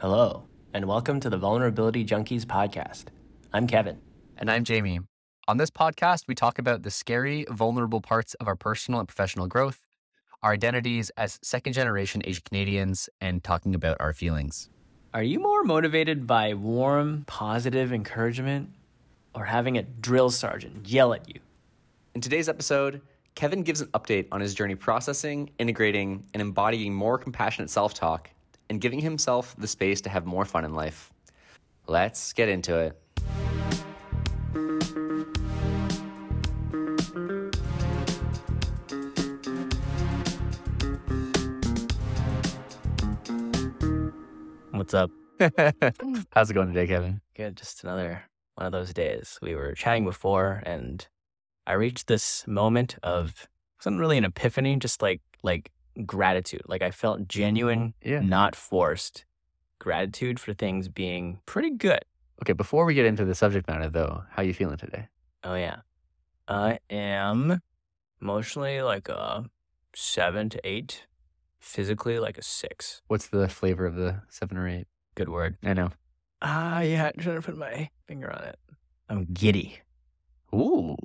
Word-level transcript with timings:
Hello, 0.00 0.44
and 0.72 0.86
welcome 0.86 1.20
to 1.20 1.28
the 1.28 1.36
Vulnerability 1.36 2.06
Junkies 2.06 2.46
podcast. 2.46 3.08
I'm 3.52 3.66
Kevin. 3.66 3.98
And 4.38 4.50
I'm 4.50 4.64
Jamie. 4.64 5.00
On 5.46 5.58
this 5.58 5.68
podcast, 5.68 6.26
we 6.26 6.34
talk 6.34 6.58
about 6.58 6.84
the 6.84 6.90
scary, 6.90 7.44
vulnerable 7.50 8.00
parts 8.00 8.32
of 8.40 8.48
our 8.48 8.56
personal 8.56 9.00
and 9.00 9.06
professional 9.06 9.46
growth, 9.46 9.82
our 10.42 10.52
identities 10.52 11.10
as 11.18 11.38
second 11.42 11.74
generation 11.74 12.22
Asian 12.24 12.42
Canadians, 12.46 13.10
and 13.20 13.44
talking 13.44 13.74
about 13.74 13.98
our 14.00 14.14
feelings. 14.14 14.70
Are 15.12 15.22
you 15.22 15.38
more 15.38 15.64
motivated 15.64 16.26
by 16.26 16.54
warm, 16.54 17.24
positive 17.26 17.92
encouragement 17.92 18.70
or 19.34 19.44
having 19.44 19.76
a 19.76 19.82
drill 19.82 20.30
sergeant 20.30 20.88
yell 20.88 21.12
at 21.12 21.28
you? 21.28 21.42
In 22.14 22.22
today's 22.22 22.48
episode, 22.48 23.02
Kevin 23.34 23.64
gives 23.64 23.82
an 23.82 23.88
update 23.88 24.28
on 24.32 24.40
his 24.40 24.54
journey 24.54 24.76
processing, 24.76 25.50
integrating, 25.58 26.24
and 26.32 26.40
embodying 26.40 26.94
more 26.94 27.18
compassionate 27.18 27.68
self 27.68 27.92
talk 27.92 28.30
and 28.70 28.80
giving 28.80 29.00
himself 29.00 29.54
the 29.58 29.66
space 29.66 30.00
to 30.00 30.08
have 30.08 30.24
more 30.24 30.44
fun 30.44 30.64
in 30.64 30.72
life. 30.72 31.12
Let's 31.88 32.32
get 32.32 32.48
into 32.48 32.78
it. 32.78 32.96
What's 44.70 44.94
up? 44.94 45.10
How's 46.32 46.50
it 46.50 46.54
going 46.54 46.68
today, 46.68 46.86
Kevin? 46.86 47.20
Good. 47.34 47.56
Just 47.56 47.82
another 47.82 48.22
one 48.54 48.66
of 48.66 48.72
those 48.72 48.94
days. 48.94 49.36
We 49.42 49.56
were 49.56 49.74
chatting 49.74 50.04
before, 50.04 50.62
and 50.64 51.06
I 51.66 51.72
reached 51.72 52.06
this 52.06 52.46
moment 52.46 52.96
of 53.02 53.48
wasn't 53.80 53.98
really 53.98 54.16
an 54.16 54.24
epiphany, 54.24 54.76
just 54.76 55.02
like 55.02 55.20
like 55.42 55.72
gratitude. 56.06 56.62
Like 56.66 56.82
I 56.82 56.90
felt 56.90 57.28
genuine, 57.28 57.94
Yeah. 58.02 58.20
not 58.20 58.54
forced 58.56 59.24
gratitude 59.78 60.38
for 60.38 60.52
things 60.52 60.88
being 60.88 61.40
pretty 61.46 61.70
good. 61.70 62.00
Okay, 62.42 62.52
before 62.52 62.84
we 62.84 62.94
get 62.94 63.06
into 63.06 63.24
the 63.24 63.34
subject 63.34 63.68
matter, 63.68 63.88
though, 63.88 64.22
how 64.30 64.42
are 64.42 64.44
you 64.44 64.54
feeling 64.54 64.76
today? 64.78 65.08
Oh 65.44 65.54
yeah. 65.54 65.80
I 66.48 66.78
am 66.90 67.60
emotionally 68.20 68.82
like 68.82 69.08
a 69.08 69.44
seven 69.94 70.48
to 70.50 70.60
eight. 70.64 71.06
Physically 71.60 72.18
like 72.18 72.38
a 72.38 72.42
six. 72.42 73.02
What's 73.08 73.28
the 73.28 73.46
flavor 73.48 73.84
of 73.84 73.94
the 73.94 74.22
seven 74.28 74.56
or 74.56 74.66
eight? 74.66 74.86
Good 75.14 75.28
word. 75.28 75.58
I 75.62 75.74
know. 75.74 75.90
Ah 76.40 76.80
yeah, 76.80 77.10
I'm 77.14 77.20
trying 77.22 77.36
to 77.36 77.42
put 77.42 77.58
my 77.58 77.90
finger 78.06 78.32
on 78.32 78.44
it. 78.44 78.58
I'm 79.10 79.26
giddy. 79.26 79.80
Ooh. 80.54 80.96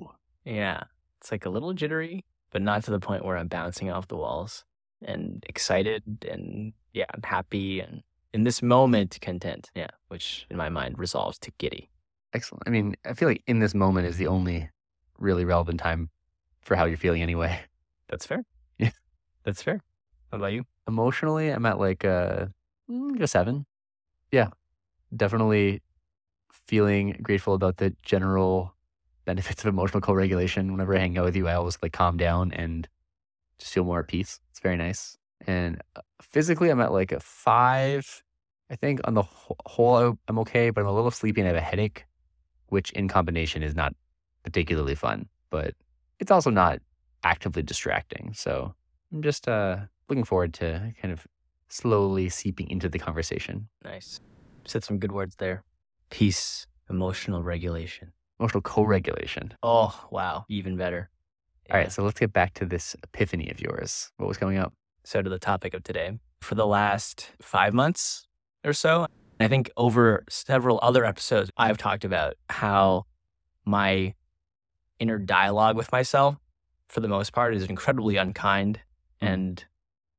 Yeah. 0.44 0.84
It's 1.20 1.30
like 1.30 1.44
a 1.44 1.50
little 1.50 1.72
jittery, 1.74 2.24
but 2.52 2.62
not 2.62 2.84
to 2.84 2.90
the 2.90 3.00
point 3.00 3.24
where 3.24 3.36
I'm 3.36 3.48
bouncing 3.48 3.90
off 3.90 4.08
the 4.08 4.16
walls 4.16 4.64
and 5.02 5.44
excited 5.48 6.02
and 6.28 6.72
yeah, 6.92 7.04
I'm 7.14 7.22
happy 7.22 7.80
and 7.80 8.02
in 8.32 8.44
this 8.44 8.62
moment 8.62 9.18
content. 9.20 9.70
Yeah. 9.74 9.88
Which 10.08 10.46
in 10.50 10.56
my 10.56 10.68
mind 10.68 10.98
resolves 10.98 11.38
to 11.40 11.50
giddy. 11.58 11.90
Excellent. 12.34 12.64
I 12.66 12.70
mean, 12.70 12.94
I 13.04 13.14
feel 13.14 13.28
like 13.28 13.42
in 13.46 13.60
this 13.60 13.74
moment 13.74 14.06
is 14.06 14.18
the 14.18 14.26
only 14.26 14.68
really 15.18 15.44
relevant 15.44 15.80
time 15.80 16.10
for 16.60 16.76
how 16.76 16.84
you're 16.84 16.98
feeling 16.98 17.22
anyway. 17.22 17.60
That's 18.08 18.26
fair. 18.26 18.44
Yeah. 18.78 18.90
That's 19.44 19.62
fair. 19.62 19.80
How 20.30 20.38
about 20.38 20.52
you? 20.52 20.64
Emotionally, 20.86 21.48
I'm 21.48 21.64
at 21.66 21.78
like 21.78 22.04
a, 22.04 22.52
mm, 22.90 23.20
a 23.20 23.26
seven. 23.26 23.64
Yeah. 24.30 24.48
Definitely 25.16 25.80
feeling 26.66 27.18
grateful 27.22 27.54
about 27.54 27.78
the 27.78 27.94
general 28.02 28.74
benefits 29.24 29.64
of 29.64 29.68
emotional 29.68 30.00
co 30.00 30.12
regulation. 30.12 30.72
Whenever 30.72 30.94
I 30.94 30.98
hang 30.98 31.16
out 31.16 31.24
with 31.24 31.36
you, 31.36 31.48
I 31.48 31.54
always 31.54 31.78
like 31.82 31.92
calm 31.92 32.16
down 32.16 32.52
and 32.52 32.88
just 33.58 33.72
feel 33.72 33.84
more 33.84 34.00
at 34.00 34.08
peace. 34.08 34.40
It's 34.50 34.60
very 34.60 34.76
nice. 34.76 35.16
And 35.46 35.80
uh, 35.94 36.00
physically, 36.20 36.70
I'm 36.70 36.80
at 36.80 36.92
like 36.92 37.12
a 37.12 37.20
five. 37.20 38.22
I 38.70 38.76
think 38.76 39.00
on 39.04 39.14
the 39.14 39.22
whole, 39.22 40.18
I'm 40.28 40.38
okay, 40.40 40.70
but 40.70 40.80
I'm 40.80 40.86
a 40.88 40.92
little 40.92 41.10
sleepy 41.10 41.40
and 41.40 41.48
I 41.48 41.52
have 41.52 41.62
a 41.62 41.64
headache, 41.64 42.04
which 42.68 42.90
in 42.92 43.08
combination 43.08 43.62
is 43.62 43.74
not 43.74 43.94
particularly 44.42 44.94
fun, 44.94 45.28
but 45.50 45.74
it's 46.18 46.30
also 46.30 46.50
not 46.50 46.80
actively 47.22 47.62
distracting. 47.62 48.32
So 48.34 48.74
I'm 49.12 49.22
just 49.22 49.46
uh, 49.48 49.78
looking 50.08 50.24
forward 50.24 50.52
to 50.54 50.92
kind 51.00 51.12
of 51.12 51.26
slowly 51.68 52.28
seeping 52.28 52.68
into 52.70 52.88
the 52.88 52.98
conversation. 52.98 53.68
Nice. 53.84 54.20
Said 54.66 54.84
some 54.84 54.98
good 54.98 55.12
words 55.12 55.36
there. 55.36 55.62
Peace, 56.10 56.66
emotional 56.90 57.42
regulation. 57.42 58.12
Emotional 58.40 58.62
co 58.62 58.82
regulation. 58.82 59.54
Oh, 59.62 60.08
wow. 60.10 60.44
Even 60.48 60.76
better. 60.76 61.10
All 61.70 61.76
right, 61.76 61.90
so 61.90 62.04
let's 62.04 62.20
get 62.20 62.32
back 62.32 62.54
to 62.54 62.64
this 62.64 62.94
epiphany 63.02 63.50
of 63.50 63.60
yours. 63.60 64.12
What 64.18 64.28
was 64.28 64.36
coming 64.36 64.56
up? 64.56 64.72
So, 65.04 65.20
to 65.20 65.28
the 65.28 65.38
topic 65.38 65.74
of 65.74 65.82
today. 65.82 66.18
For 66.40 66.54
the 66.54 66.66
last 66.66 67.30
five 67.42 67.74
months 67.74 68.26
or 68.64 68.72
so, 68.72 69.06
I 69.40 69.48
think 69.48 69.70
over 69.76 70.24
several 70.28 70.78
other 70.80 71.04
episodes, 71.04 71.50
I've 71.56 71.76
talked 71.76 72.04
about 72.04 72.34
how 72.48 73.06
my 73.64 74.14
inner 75.00 75.18
dialogue 75.18 75.76
with 75.76 75.90
myself, 75.90 76.36
for 76.88 77.00
the 77.00 77.08
most 77.08 77.32
part, 77.32 77.54
is 77.54 77.64
incredibly 77.64 78.16
unkind 78.16 78.80
mm. 79.20 79.28
and 79.28 79.64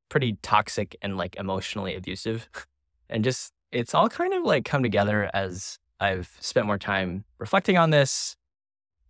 pretty 0.09 0.37
toxic 0.41 0.97
and 1.01 1.17
like 1.17 1.35
emotionally 1.37 1.95
abusive. 1.95 2.49
And 3.09 3.23
just, 3.23 3.53
it's 3.71 3.93
all 3.93 4.09
kind 4.09 4.33
of 4.33 4.43
like 4.43 4.65
come 4.65 4.83
together 4.83 5.31
as 5.33 5.79
I've 5.97 6.29
spent 6.41 6.65
more 6.65 6.77
time 6.77 7.23
reflecting 7.37 7.77
on 7.77 7.89
this, 7.89 8.35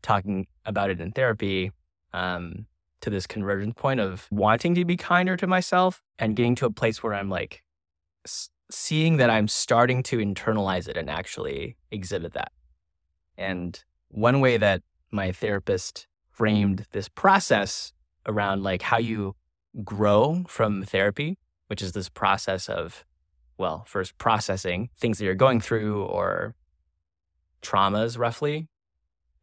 talking 0.03 0.45
about 0.67 0.91
it 0.91 1.01
in 1.01 1.13
therapy, 1.13 1.71
um, 2.17 2.65
to 3.01 3.09
this 3.09 3.27
convergence 3.27 3.75
point 3.77 3.99
of 3.99 4.27
wanting 4.31 4.73
to 4.75 4.83
be 4.85 4.97
kinder 4.97 5.37
to 5.37 5.45
myself 5.45 6.01
and 6.17 6.35
getting 6.35 6.55
to 6.55 6.65
a 6.65 6.71
place 6.71 7.03
where 7.03 7.13
I'm 7.13 7.29
like 7.29 7.63
s- 8.25 8.49
seeing 8.71 9.17
that 9.17 9.29
I'm 9.29 9.47
starting 9.47 10.01
to 10.03 10.17
internalize 10.17 10.87
it 10.87 10.97
and 10.97 11.09
actually 11.09 11.77
exhibit 11.91 12.33
that. 12.33 12.51
And 13.37 13.83
one 14.09 14.39
way 14.39 14.57
that 14.57 14.81
my 15.11 15.31
therapist 15.31 16.07
framed 16.31 16.85
this 16.91 17.07
process 17.07 17.93
around 18.25 18.63
like 18.63 18.81
how 18.81 18.97
you 18.97 19.35
grow 19.83 20.43
from 20.47 20.83
therapy, 20.83 21.37
which 21.67 21.83
is 21.83 21.91
this 21.91 22.09
process 22.09 22.67
of, 22.67 23.05
well, 23.59 23.83
first 23.87 24.17
processing 24.17 24.89
things 24.97 25.19
that 25.19 25.25
you're 25.25 25.35
going 25.35 25.61
through 25.61 26.03
or 26.03 26.55
traumas 27.61 28.17
roughly, 28.17 28.67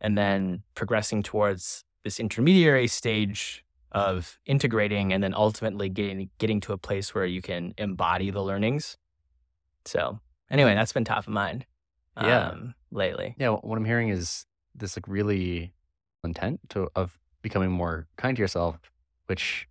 and 0.01 0.19
then 0.19 0.65
progressing 0.75 1.23
towards 1.23 1.85
this 2.05 2.21
intermediary 2.21 2.87
stage 2.87 3.65
of 3.93 4.39
integrating 4.47 5.13
and 5.13 5.23
then 5.23 5.35
ultimately 5.35 5.89
getting 5.89 6.29
getting 6.39 6.61
to 6.61 6.73
a 6.73 6.79
place 6.79 7.15
where 7.15 7.27
you 7.27 7.41
can 7.41 7.75
embody 7.79 8.31
the 8.31 8.43
learnings. 8.43 8.97
So 9.85 10.21
anyway, 10.51 10.75
that's 10.75 10.93
been 10.93 11.05
top 11.05 11.27
of 11.27 11.29
mind. 11.29 11.67
Yeah. 12.21 12.49
Um, 12.49 12.75
lately. 12.91 13.35
Yeah, 13.39 13.51
what 13.51 13.77
I'm 13.77 13.85
hearing 13.85 14.09
is 14.09 14.47
this 14.75 14.97
like 14.97 15.09
really 15.09 15.73
intent 16.23 16.61
to 16.71 16.89
of 16.95 17.19
becoming 17.43 17.71
more 17.71 18.07
kind 18.17 18.37
to 18.37 18.41
yourself, 18.41 18.79
which 19.27 19.69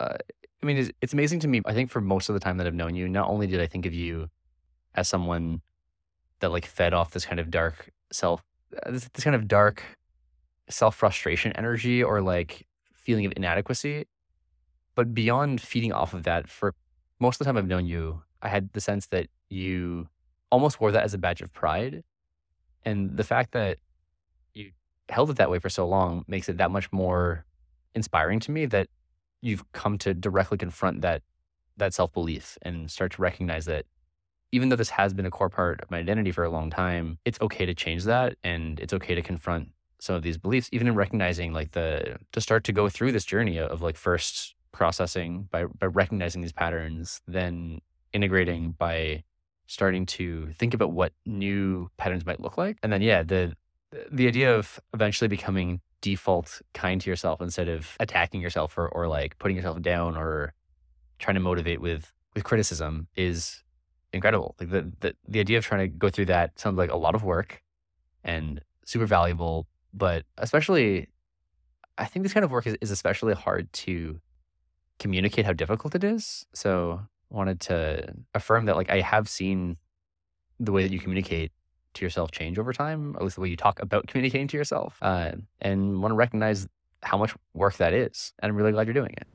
uh, 0.00 0.16
I 0.62 0.66
mean, 0.66 0.90
it's 1.00 1.12
amazing 1.12 1.40
to 1.40 1.48
me. 1.48 1.62
I 1.66 1.74
think 1.74 1.90
for 1.90 2.00
most 2.00 2.28
of 2.28 2.34
the 2.34 2.40
time 2.40 2.56
that 2.56 2.66
I've 2.66 2.74
known 2.74 2.94
you, 2.94 3.08
not 3.08 3.28
only 3.28 3.46
did 3.46 3.60
I 3.60 3.66
think 3.66 3.86
of 3.86 3.94
you 3.94 4.28
as 4.94 5.08
someone 5.08 5.60
that 6.40 6.50
like 6.50 6.66
fed 6.66 6.94
off 6.94 7.12
this 7.12 7.24
kind 7.24 7.38
of 7.38 7.50
dark 7.50 7.90
self, 8.12 8.42
uh, 8.84 8.90
this, 8.90 9.08
this 9.12 9.24
kind 9.24 9.36
of 9.36 9.46
dark 9.46 9.82
self 10.68 10.96
frustration 10.96 11.52
energy 11.52 12.02
or 12.02 12.20
like 12.20 12.66
feeling 12.92 13.26
of 13.26 13.32
inadequacy, 13.36 14.06
but 14.94 15.14
beyond 15.14 15.60
feeding 15.60 15.92
off 15.92 16.14
of 16.14 16.24
that, 16.24 16.48
for 16.48 16.74
most 17.20 17.36
of 17.36 17.38
the 17.38 17.44
time 17.44 17.56
I've 17.56 17.66
known 17.66 17.86
you, 17.86 18.22
I 18.42 18.48
had 18.48 18.72
the 18.72 18.80
sense 18.80 19.06
that 19.06 19.28
you 19.48 20.08
almost 20.50 20.80
wore 20.80 20.92
that 20.92 21.04
as 21.04 21.14
a 21.14 21.18
badge 21.18 21.40
of 21.40 21.52
pride. 21.52 22.02
And 22.84 23.16
the 23.16 23.24
fact 23.24 23.52
that 23.52 23.78
you 24.54 24.72
held 25.08 25.30
it 25.30 25.36
that 25.36 25.50
way 25.50 25.58
for 25.58 25.68
so 25.68 25.86
long 25.86 26.24
makes 26.28 26.48
it 26.48 26.58
that 26.58 26.70
much 26.70 26.90
more 26.92 27.44
inspiring 27.94 28.40
to 28.40 28.50
me 28.50 28.66
that 28.66 28.88
you've 29.40 29.70
come 29.72 29.98
to 29.98 30.14
directly 30.14 30.58
confront 30.58 31.02
that 31.02 31.22
that 31.76 31.94
self-belief 31.94 32.58
and 32.62 32.90
start 32.90 33.12
to 33.12 33.22
recognize 33.22 33.64
that 33.66 33.86
even 34.50 34.68
though 34.68 34.76
this 34.76 34.90
has 34.90 35.14
been 35.14 35.26
a 35.26 35.30
core 35.30 35.48
part 35.48 35.80
of 35.80 35.90
my 35.90 35.98
identity 35.98 36.32
for 36.32 36.42
a 36.42 36.50
long 36.50 36.70
time, 36.70 37.18
it's 37.24 37.40
okay 37.40 37.66
to 37.66 37.74
change 37.74 38.04
that 38.04 38.36
and 38.42 38.80
it's 38.80 38.92
okay 38.92 39.14
to 39.14 39.22
confront 39.22 39.68
some 40.00 40.14
of 40.14 40.22
these 40.22 40.38
beliefs, 40.38 40.68
even 40.72 40.86
in 40.86 40.94
recognizing 40.94 41.52
like 41.52 41.72
the 41.72 42.16
to 42.32 42.40
start 42.40 42.64
to 42.64 42.72
go 42.72 42.88
through 42.88 43.12
this 43.12 43.24
journey 43.24 43.58
of 43.58 43.82
like 43.82 43.96
first 43.96 44.54
processing 44.72 45.48
by 45.50 45.64
by 45.64 45.86
recognizing 45.86 46.42
these 46.42 46.52
patterns, 46.52 47.20
then 47.26 47.80
integrating 48.12 48.72
by 48.72 49.22
starting 49.66 50.06
to 50.06 50.48
think 50.58 50.74
about 50.74 50.92
what 50.92 51.12
new 51.26 51.90
patterns 51.96 52.24
might 52.24 52.40
look 52.40 52.56
like. 52.56 52.78
And 52.82 52.92
then 52.92 53.02
yeah, 53.02 53.22
the 53.22 53.54
the 54.10 54.26
idea 54.26 54.54
of 54.54 54.80
eventually 54.94 55.28
becoming 55.28 55.80
default 56.00 56.62
kind 56.74 57.00
to 57.00 57.10
yourself 57.10 57.40
instead 57.40 57.68
of 57.68 57.96
attacking 57.98 58.40
yourself 58.40 58.78
or, 58.78 58.88
or 58.88 59.08
like 59.08 59.38
putting 59.38 59.56
yourself 59.56 59.80
down 59.82 60.16
or 60.16 60.54
trying 61.18 61.34
to 61.34 61.40
motivate 61.40 61.80
with 61.80 62.12
with 62.34 62.44
criticism 62.44 63.08
is 63.16 63.62
incredible. 64.12 64.54
Like 64.60 64.70
the, 64.70 64.92
the 65.00 65.14
the 65.26 65.40
idea 65.40 65.58
of 65.58 65.64
trying 65.64 65.80
to 65.80 65.88
go 65.88 66.08
through 66.08 66.26
that 66.26 66.58
sounds 66.58 66.78
like 66.78 66.90
a 66.90 66.96
lot 66.96 67.14
of 67.14 67.24
work 67.24 67.62
and 68.24 68.60
super 68.84 69.06
valuable, 69.06 69.66
but 69.98 70.24
especially 70.38 71.08
I 71.98 72.06
think 72.06 72.22
this 72.22 72.32
kind 72.32 72.44
of 72.44 72.50
work 72.50 72.66
is, 72.66 72.76
is 72.80 72.90
especially 72.90 73.34
hard 73.34 73.72
to 73.84 74.20
communicate 74.98 75.44
how 75.44 75.52
difficult 75.52 75.94
it 75.94 76.04
is. 76.04 76.46
So 76.54 77.02
wanted 77.30 77.60
to 77.60 78.14
affirm 78.34 78.66
that 78.66 78.76
like 78.76 78.90
I 78.90 79.00
have 79.00 79.28
seen 79.28 79.76
the 80.60 80.72
way 80.72 80.82
that 80.82 80.92
you 80.92 80.98
communicate 80.98 81.52
to 81.94 82.04
yourself 82.04 82.30
change 82.30 82.58
over 82.58 82.72
time, 82.72 83.14
at 83.16 83.22
least 83.22 83.36
the 83.36 83.40
way 83.42 83.48
you 83.48 83.56
talk 83.56 83.80
about 83.80 84.06
communicating 84.06 84.48
to 84.48 84.56
yourself, 84.56 84.98
uh, 85.02 85.32
and 85.60 86.00
want 86.00 86.12
to 86.12 86.16
recognize 86.16 86.66
how 87.02 87.16
much 87.16 87.34
work 87.54 87.76
that 87.76 87.92
is. 87.92 88.32
And 88.38 88.50
I'm 88.50 88.56
really 88.56 88.72
glad 88.72 88.86
you're 88.86 88.94
doing 88.94 89.14
it. 89.16 89.26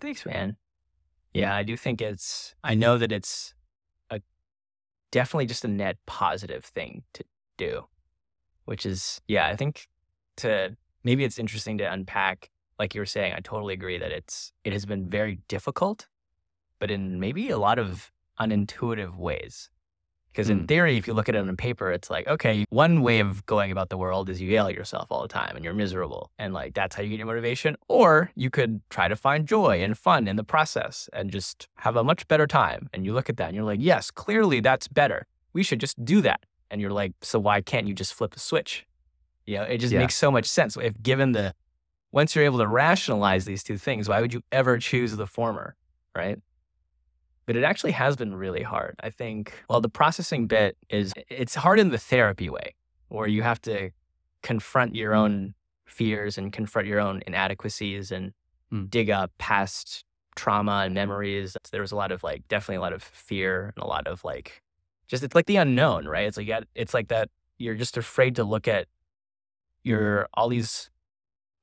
Thanks, 0.00 0.24
man. 0.26 0.56
Yeah, 1.32 1.54
I 1.54 1.62
do 1.62 1.76
think 1.76 2.00
it's, 2.00 2.54
I 2.62 2.74
know 2.74 2.98
that 2.98 3.10
it's 3.10 3.54
a 4.10 4.20
definitely 5.10 5.46
just 5.46 5.64
a 5.64 5.68
net 5.68 5.96
positive 6.06 6.64
thing 6.64 7.02
to 7.14 7.24
do, 7.56 7.86
which 8.64 8.86
is, 8.86 9.20
yeah, 9.28 9.46
I 9.46 9.56
think 9.56 9.88
to 10.36 10.76
maybe 11.02 11.24
it's 11.24 11.38
interesting 11.38 11.78
to 11.78 11.92
unpack. 11.92 12.50
Like 12.78 12.94
you 12.94 13.00
were 13.00 13.06
saying, 13.06 13.34
I 13.34 13.40
totally 13.40 13.74
agree 13.74 13.98
that 13.98 14.10
it's, 14.10 14.52
it 14.64 14.72
has 14.72 14.84
been 14.84 15.08
very 15.08 15.38
difficult, 15.48 16.08
but 16.80 16.90
in 16.90 17.20
maybe 17.20 17.50
a 17.50 17.58
lot 17.58 17.78
of 17.78 18.10
unintuitive 18.40 19.16
ways. 19.16 19.70
Because 20.32 20.50
in 20.50 20.62
Mm. 20.64 20.68
theory, 20.68 20.96
if 20.96 21.06
you 21.06 21.14
look 21.14 21.28
at 21.28 21.36
it 21.36 21.38
on 21.38 21.56
paper, 21.56 21.92
it's 21.92 22.10
like, 22.10 22.26
okay, 22.26 22.64
one 22.70 23.02
way 23.02 23.20
of 23.20 23.46
going 23.46 23.70
about 23.70 23.88
the 23.90 23.96
world 23.96 24.28
is 24.28 24.40
you 24.40 24.50
yell 24.50 24.66
at 24.66 24.74
yourself 24.74 25.06
all 25.12 25.22
the 25.22 25.28
time 25.28 25.54
and 25.54 25.64
you're 25.64 25.74
miserable. 25.74 26.32
And 26.40 26.52
like, 26.52 26.74
that's 26.74 26.96
how 26.96 27.04
you 27.04 27.10
get 27.10 27.18
your 27.18 27.28
motivation. 27.28 27.76
Or 27.86 28.32
you 28.34 28.50
could 28.50 28.80
try 28.90 29.06
to 29.06 29.14
find 29.14 29.46
joy 29.46 29.80
and 29.80 29.96
fun 29.96 30.26
in 30.26 30.34
the 30.34 30.42
process 30.42 31.08
and 31.12 31.30
just 31.30 31.68
have 31.76 31.94
a 31.94 32.02
much 32.02 32.26
better 32.26 32.48
time. 32.48 32.88
And 32.92 33.04
you 33.04 33.12
look 33.12 33.30
at 33.30 33.36
that 33.36 33.46
and 33.46 33.54
you're 33.54 33.64
like, 33.64 33.78
yes, 33.80 34.10
clearly 34.10 34.58
that's 34.58 34.88
better. 34.88 35.28
We 35.52 35.62
should 35.62 35.78
just 35.78 36.04
do 36.04 36.20
that. 36.22 36.40
And 36.70 36.80
you're 36.80 36.92
like, 36.92 37.12
so 37.22 37.38
why 37.38 37.60
can't 37.60 37.86
you 37.86 37.94
just 37.94 38.14
flip 38.14 38.34
a 38.34 38.38
switch? 38.38 38.86
You 39.46 39.58
know, 39.58 39.62
it 39.64 39.78
just 39.78 39.92
Yeah. 39.92 40.00
makes 40.00 40.14
so 40.16 40.30
much 40.30 40.46
sense. 40.46 40.76
If 40.76 41.00
given 41.02 41.32
the, 41.32 41.54
once 42.12 42.34
you're 42.34 42.44
able 42.44 42.58
to 42.58 42.66
rationalize 42.66 43.44
these 43.44 43.62
two 43.62 43.76
things, 43.76 44.08
why 44.08 44.20
would 44.20 44.32
you 44.32 44.42
ever 44.50 44.78
choose 44.78 45.16
the 45.16 45.26
former? 45.26 45.76
Right 46.14 46.38
but 47.46 47.56
it 47.56 47.62
actually 47.62 47.92
has 47.92 48.16
been 48.16 48.34
really 48.34 48.62
hard. 48.62 48.94
I 49.00 49.10
think, 49.10 49.52
well, 49.68 49.80
the 49.80 49.88
processing 49.88 50.46
bit 50.46 50.76
is, 50.88 51.12
it's 51.28 51.54
hard 51.54 51.78
in 51.78 51.90
the 51.90 51.98
therapy 51.98 52.48
way, 52.48 52.74
where 53.08 53.26
you 53.26 53.42
have 53.42 53.60
to 53.62 53.90
confront 54.42 54.94
your 54.94 55.14
own 55.14 55.54
fears 55.84 56.38
and 56.38 56.52
confront 56.52 56.88
your 56.88 57.00
own 57.00 57.22
inadequacies 57.26 58.10
and 58.10 58.32
Mm. 58.72 58.88
dig 58.88 59.10
up 59.10 59.30
past 59.36 60.04
trauma 60.36 60.84
and 60.86 60.94
memories. 60.94 61.54
There 61.70 61.82
was 61.82 61.92
a 61.92 61.96
lot 61.96 62.10
of 62.10 62.22
like, 62.22 62.48
definitely 62.48 62.76
a 62.76 62.80
lot 62.80 62.94
of 62.94 63.02
fear 63.02 63.74
and 63.76 63.84
a 63.84 63.86
lot 63.86 64.06
of 64.06 64.24
like, 64.24 64.62
just, 65.06 65.22
it's 65.22 65.34
like 65.34 65.46
the 65.46 65.56
unknown, 65.56 66.06
right? 66.06 66.26
It's 66.26 66.36
like, 66.36 66.46
you 66.46 66.58
it's 66.74 66.94
like 66.94 67.08
that 67.08 67.28
you're 67.58 67.74
just 67.74 67.96
afraid 67.96 68.36
to 68.36 68.44
look 68.44 68.66
at 68.68 68.86
your, 69.82 70.28
all 70.34 70.48
these 70.48 70.90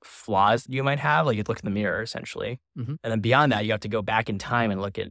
flaws 0.03 0.65
you 0.69 0.83
might 0.83 0.99
have. 0.99 1.25
Like 1.25 1.37
you 1.37 1.43
look 1.47 1.59
in 1.59 1.65
the 1.65 1.71
mirror 1.71 2.01
essentially. 2.01 2.59
Mhm. 2.77 2.97
And 3.03 3.11
then 3.11 3.19
beyond 3.19 3.51
that, 3.51 3.65
you 3.65 3.71
have 3.71 3.81
to 3.81 3.87
go 3.89 4.01
back 4.01 4.29
in 4.29 4.37
time 4.37 4.71
and 4.71 4.81
look 4.81 4.97
at 4.97 5.09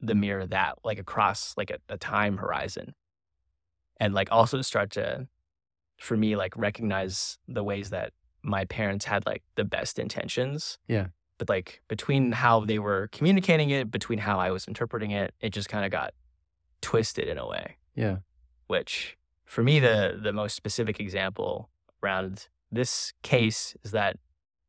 the 0.00 0.14
mirror 0.14 0.46
that 0.46 0.74
like 0.84 0.98
across 0.98 1.54
like 1.56 1.70
a, 1.70 1.78
a 1.88 1.96
time 1.96 2.36
horizon 2.36 2.94
and 3.98 4.12
like 4.12 4.28
also 4.30 4.60
start 4.60 4.90
to 4.90 5.26
for 5.98 6.16
me 6.18 6.36
like 6.36 6.54
recognize 6.56 7.38
the 7.48 7.64
ways 7.64 7.88
that 7.90 8.12
my 8.42 8.66
parents 8.66 9.06
had 9.06 9.24
like 9.24 9.42
the 9.54 9.64
best 9.64 9.98
intentions 9.98 10.78
Yeah. 10.86 11.06
but 11.38 11.48
like 11.48 11.80
between 11.88 12.32
how 12.32 12.60
they 12.66 12.78
were 12.78 13.08
communicating 13.10 13.70
it 13.70 13.90
between 13.90 14.18
how 14.18 14.38
i 14.38 14.50
was 14.50 14.68
interpreting 14.68 15.12
it 15.12 15.32
it 15.40 15.50
just 15.50 15.70
kind 15.70 15.86
of 15.86 15.90
got 15.90 16.12
twisted 16.82 17.28
in 17.28 17.38
a 17.38 17.46
way 17.46 17.76
Yeah. 17.94 18.18
which 18.66 19.16
for 19.44 19.62
me 19.62 19.80
the 19.80 20.18
the 20.22 20.32
most 20.32 20.54
specific 20.56 21.00
example 21.00 21.70
around 22.02 22.48
this 22.70 23.12
case 23.22 23.76
is 23.84 23.92
that 23.92 24.18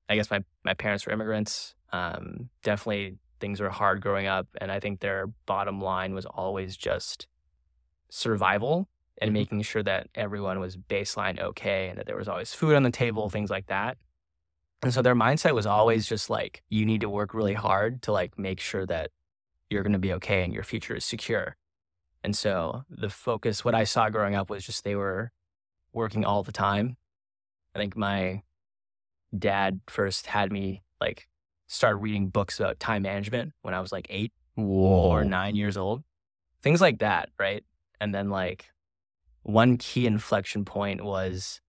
I 0.10 0.16
guess 0.16 0.30
my 0.32 0.44
my 0.64 0.74
parents 0.74 1.06
were 1.06 1.12
immigrants. 1.12 1.76
Um, 1.92 2.50
definitely 2.64 3.18
things 3.40 3.60
were 3.60 3.70
hard 3.70 4.02
growing 4.02 4.26
up, 4.28 4.48
and 4.62 4.72
I 4.72 4.80
think 4.80 5.00
their 5.00 5.28
bottom 5.46 5.82
line 5.82 6.14
was 6.14 6.26
always 6.26 6.78
just 6.78 7.28
survival 8.10 8.88
and 9.20 9.30
Mhm. 9.32 9.34
making 9.34 9.62
sure 9.64 9.84
that 9.84 10.08
everyone 10.16 10.60
was 10.60 10.78
baseline 10.78 11.40
okay 11.40 11.90
and 11.90 11.98
that 11.98 12.06
there 12.06 12.16
was 12.16 12.28
always 12.28 12.54
food 12.54 12.76
on 12.76 12.84
the 12.84 12.92
table, 12.92 13.30
things 13.30 13.50
like 13.50 13.68
that. 13.68 13.98
And 14.84 14.94
so 14.94 15.02
their 15.02 15.16
mindset 15.16 15.56
was 15.56 15.66
always 15.66 16.08
just 16.08 16.30
like 16.30 16.62
you 16.70 16.86
need 16.86 17.02
to 17.02 17.10
work 17.10 17.34
really 17.34 17.56
hard 17.56 18.02
to 18.04 18.12
like 18.12 18.38
make 18.38 18.60
sure 18.60 18.86
that 18.86 19.12
you're 19.70 19.84
going 19.84 19.94
to 19.94 20.00
be 20.00 20.14
okay 20.14 20.44
and 20.44 20.54
your 20.54 20.64
future 20.64 20.96
is 20.96 21.04
secure. 21.04 21.58
And 22.28 22.36
so 22.36 22.84
the 22.90 23.10
focus, 23.10 23.64
what 23.64 23.74
I 23.74 23.86
saw 23.86 24.10
growing 24.10 24.36
up 24.36 24.50
was 24.50 24.66
just 24.66 24.84
they 24.84 24.98
were 24.98 25.32
working 25.94 26.26
all 26.26 26.44
the 26.44 26.52
time. 26.52 26.98
I 27.74 27.80
think 27.80 27.96
my 27.96 28.42
dad 29.40 29.80
first 29.88 30.26
had 30.26 30.52
me 30.52 30.84
like 31.00 31.30
start 31.68 32.02
reading 32.02 32.28
books 32.28 32.60
about 32.60 32.82
time 32.82 33.04
management 33.04 33.54
when 33.62 33.74
I 33.74 33.80
was 33.80 33.94
like 33.94 34.08
eight 34.10 34.34
Whoa. 34.56 35.10
or 35.10 35.24
nine 35.24 35.56
years 35.56 35.78
old, 35.78 36.04
things 36.62 36.82
like 36.82 37.00
that, 37.00 37.30
right? 37.40 37.64
And 38.02 38.14
then 38.14 38.30
like 38.30 38.66
one 39.44 39.78
key 39.78 40.06
inflection 40.06 40.66
point 40.66 41.06
was 41.06 41.62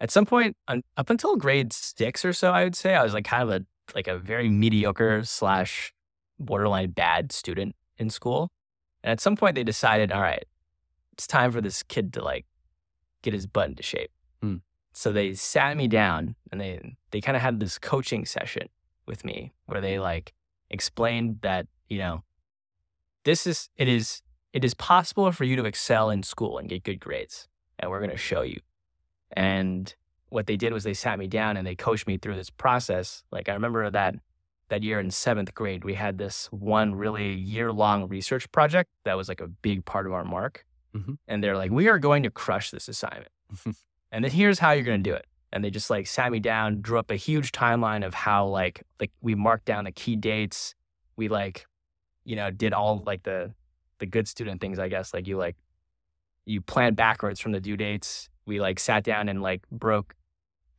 at 0.00 0.10
some 0.10 0.26
point 0.26 0.54
un- 0.68 0.84
up 0.98 1.08
until 1.08 1.36
grade 1.36 1.72
six 1.72 2.26
or 2.26 2.34
so, 2.34 2.52
I 2.52 2.64
would 2.64 2.76
say 2.76 2.94
I 2.94 3.02
was 3.02 3.14
like 3.14 3.24
kind 3.24 3.42
of 3.42 3.48
a 3.48 3.64
like 3.94 4.06
a 4.06 4.18
very 4.18 4.50
mediocre 4.50 5.24
slash 5.24 5.94
borderline 6.38 6.90
bad 6.90 7.32
student 7.32 7.74
in 7.96 8.10
school. 8.10 8.50
And 9.04 9.12
at 9.12 9.20
some 9.20 9.36
point 9.36 9.54
they 9.54 9.62
decided, 9.62 10.10
all 10.10 10.22
right, 10.22 10.44
it's 11.12 11.26
time 11.26 11.52
for 11.52 11.60
this 11.60 11.82
kid 11.82 12.14
to 12.14 12.24
like 12.24 12.46
get 13.22 13.34
his 13.34 13.46
butt 13.46 13.68
into 13.68 13.82
shape. 13.82 14.10
Hmm. 14.42 14.56
So 14.92 15.12
they 15.12 15.34
sat 15.34 15.76
me 15.76 15.86
down 15.86 16.34
and 16.50 16.60
they 16.60 16.96
they 17.10 17.20
kind 17.20 17.36
of 17.36 17.42
had 17.42 17.60
this 17.60 17.78
coaching 17.78 18.24
session 18.24 18.68
with 19.06 19.24
me 19.24 19.52
where 19.66 19.82
they 19.82 19.98
like 19.98 20.32
explained 20.70 21.40
that, 21.42 21.66
you 21.88 21.98
know, 21.98 22.24
this 23.24 23.46
is 23.46 23.68
it 23.76 23.88
is 23.88 24.22
it 24.54 24.64
is 24.64 24.72
possible 24.72 25.30
for 25.32 25.44
you 25.44 25.56
to 25.56 25.66
excel 25.66 26.08
in 26.08 26.22
school 26.22 26.56
and 26.56 26.70
get 26.70 26.82
good 26.82 26.98
grades. 26.98 27.46
And 27.78 27.90
we're 27.90 28.00
gonna 28.00 28.16
show 28.16 28.40
you. 28.40 28.60
And 29.36 29.94
what 30.30 30.46
they 30.46 30.56
did 30.56 30.72
was 30.72 30.82
they 30.82 30.94
sat 30.94 31.18
me 31.18 31.26
down 31.26 31.58
and 31.58 31.66
they 31.66 31.76
coached 31.76 32.06
me 32.06 32.16
through 32.16 32.36
this 32.36 32.50
process. 32.50 33.22
Like 33.30 33.50
I 33.50 33.52
remember 33.52 33.90
that 33.90 34.14
that 34.68 34.82
year 34.82 34.98
in 35.00 35.10
seventh 35.10 35.54
grade, 35.54 35.84
we 35.84 35.94
had 35.94 36.18
this 36.18 36.46
one 36.50 36.94
really 36.94 37.34
year 37.34 37.72
long 37.72 38.08
research 38.08 38.50
project 38.52 38.90
that 39.04 39.16
was 39.16 39.28
like 39.28 39.40
a 39.40 39.46
big 39.46 39.84
part 39.84 40.06
of 40.06 40.12
our 40.12 40.24
mark. 40.24 40.64
Mhm. 40.94 41.18
And 41.28 41.42
they're 41.42 41.56
like, 41.56 41.70
we 41.70 41.88
are 41.88 41.98
going 41.98 42.22
to 42.22 42.30
crush 42.30 42.70
this 42.70 42.88
assignment. 42.88 43.28
and 44.12 44.24
then 44.24 44.30
here's 44.30 44.58
how 44.58 44.72
you're 44.72 44.84
going 44.84 45.02
to 45.02 45.10
do 45.10 45.14
it. 45.14 45.26
And 45.52 45.62
they 45.62 45.70
just 45.70 45.90
like 45.90 46.06
sat 46.06 46.32
me 46.32 46.40
down, 46.40 46.80
drew 46.80 46.98
up 46.98 47.10
a 47.10 47.16
huge 47.16 47.52
timeline 47.52 48.04
of 48.04 48.14
how 48.14 48.46
like 48.46 48.82
like 48.98 49.12
we 49.20 49.34
marked 49.34 49.66
down 49.66 49.84
the 49.84 49.92
key 49.92 50.16
dates. 50.16 50.74
We 51.16 51.28
like, 51.28 51.66
you 52.24 52.34
know, 52.34 52.50
did 52.50 52.72
all 52.72 53.02
like 53.06 53.22
the 53.22 53.52
the 53.98 54.06
good 54.06 54.26
student 54.26 54.60
things, 54.60 54.78
I 54.78 54.88
guess. 54.88 55.14
Like 55.14 55.28
you 55.28 55.36
like 55.36 55.56
you 56.46 56.60
plan 56.60 56.94
backwards 56.94 57.40
from 57.40 57.52
the 57.52 57.60
due 57.60 57.76
dates. 57.76 58.28
We 58.46 58.60
like 58.60 58.80
sat 58.80 59.04
down 59.04 59.28
and 59.28 59.42
like 59.42 59.62
broke 59.70 60.14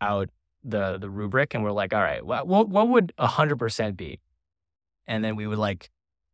out 0.01 0.29
the 0.65 0.97
the 0.97 1.09
rubric 1.09 1.53
and 1.53 1.63
we're 1.63 1.71
like, 1.71 1.93
all 1.93 2.01
right, 2.01 2.25
what 2.25 2.47
what, 2.47 2.67
what 2.69 2.89
would 2.89 3.13
hundred 3.19 3.57
percent 3.57 3.95
be? 3.95 4.19
And 5.07 5.23
then 5.23 5.35
we 5.35 5.47
would 5.47 5.57
like 5.57 5.89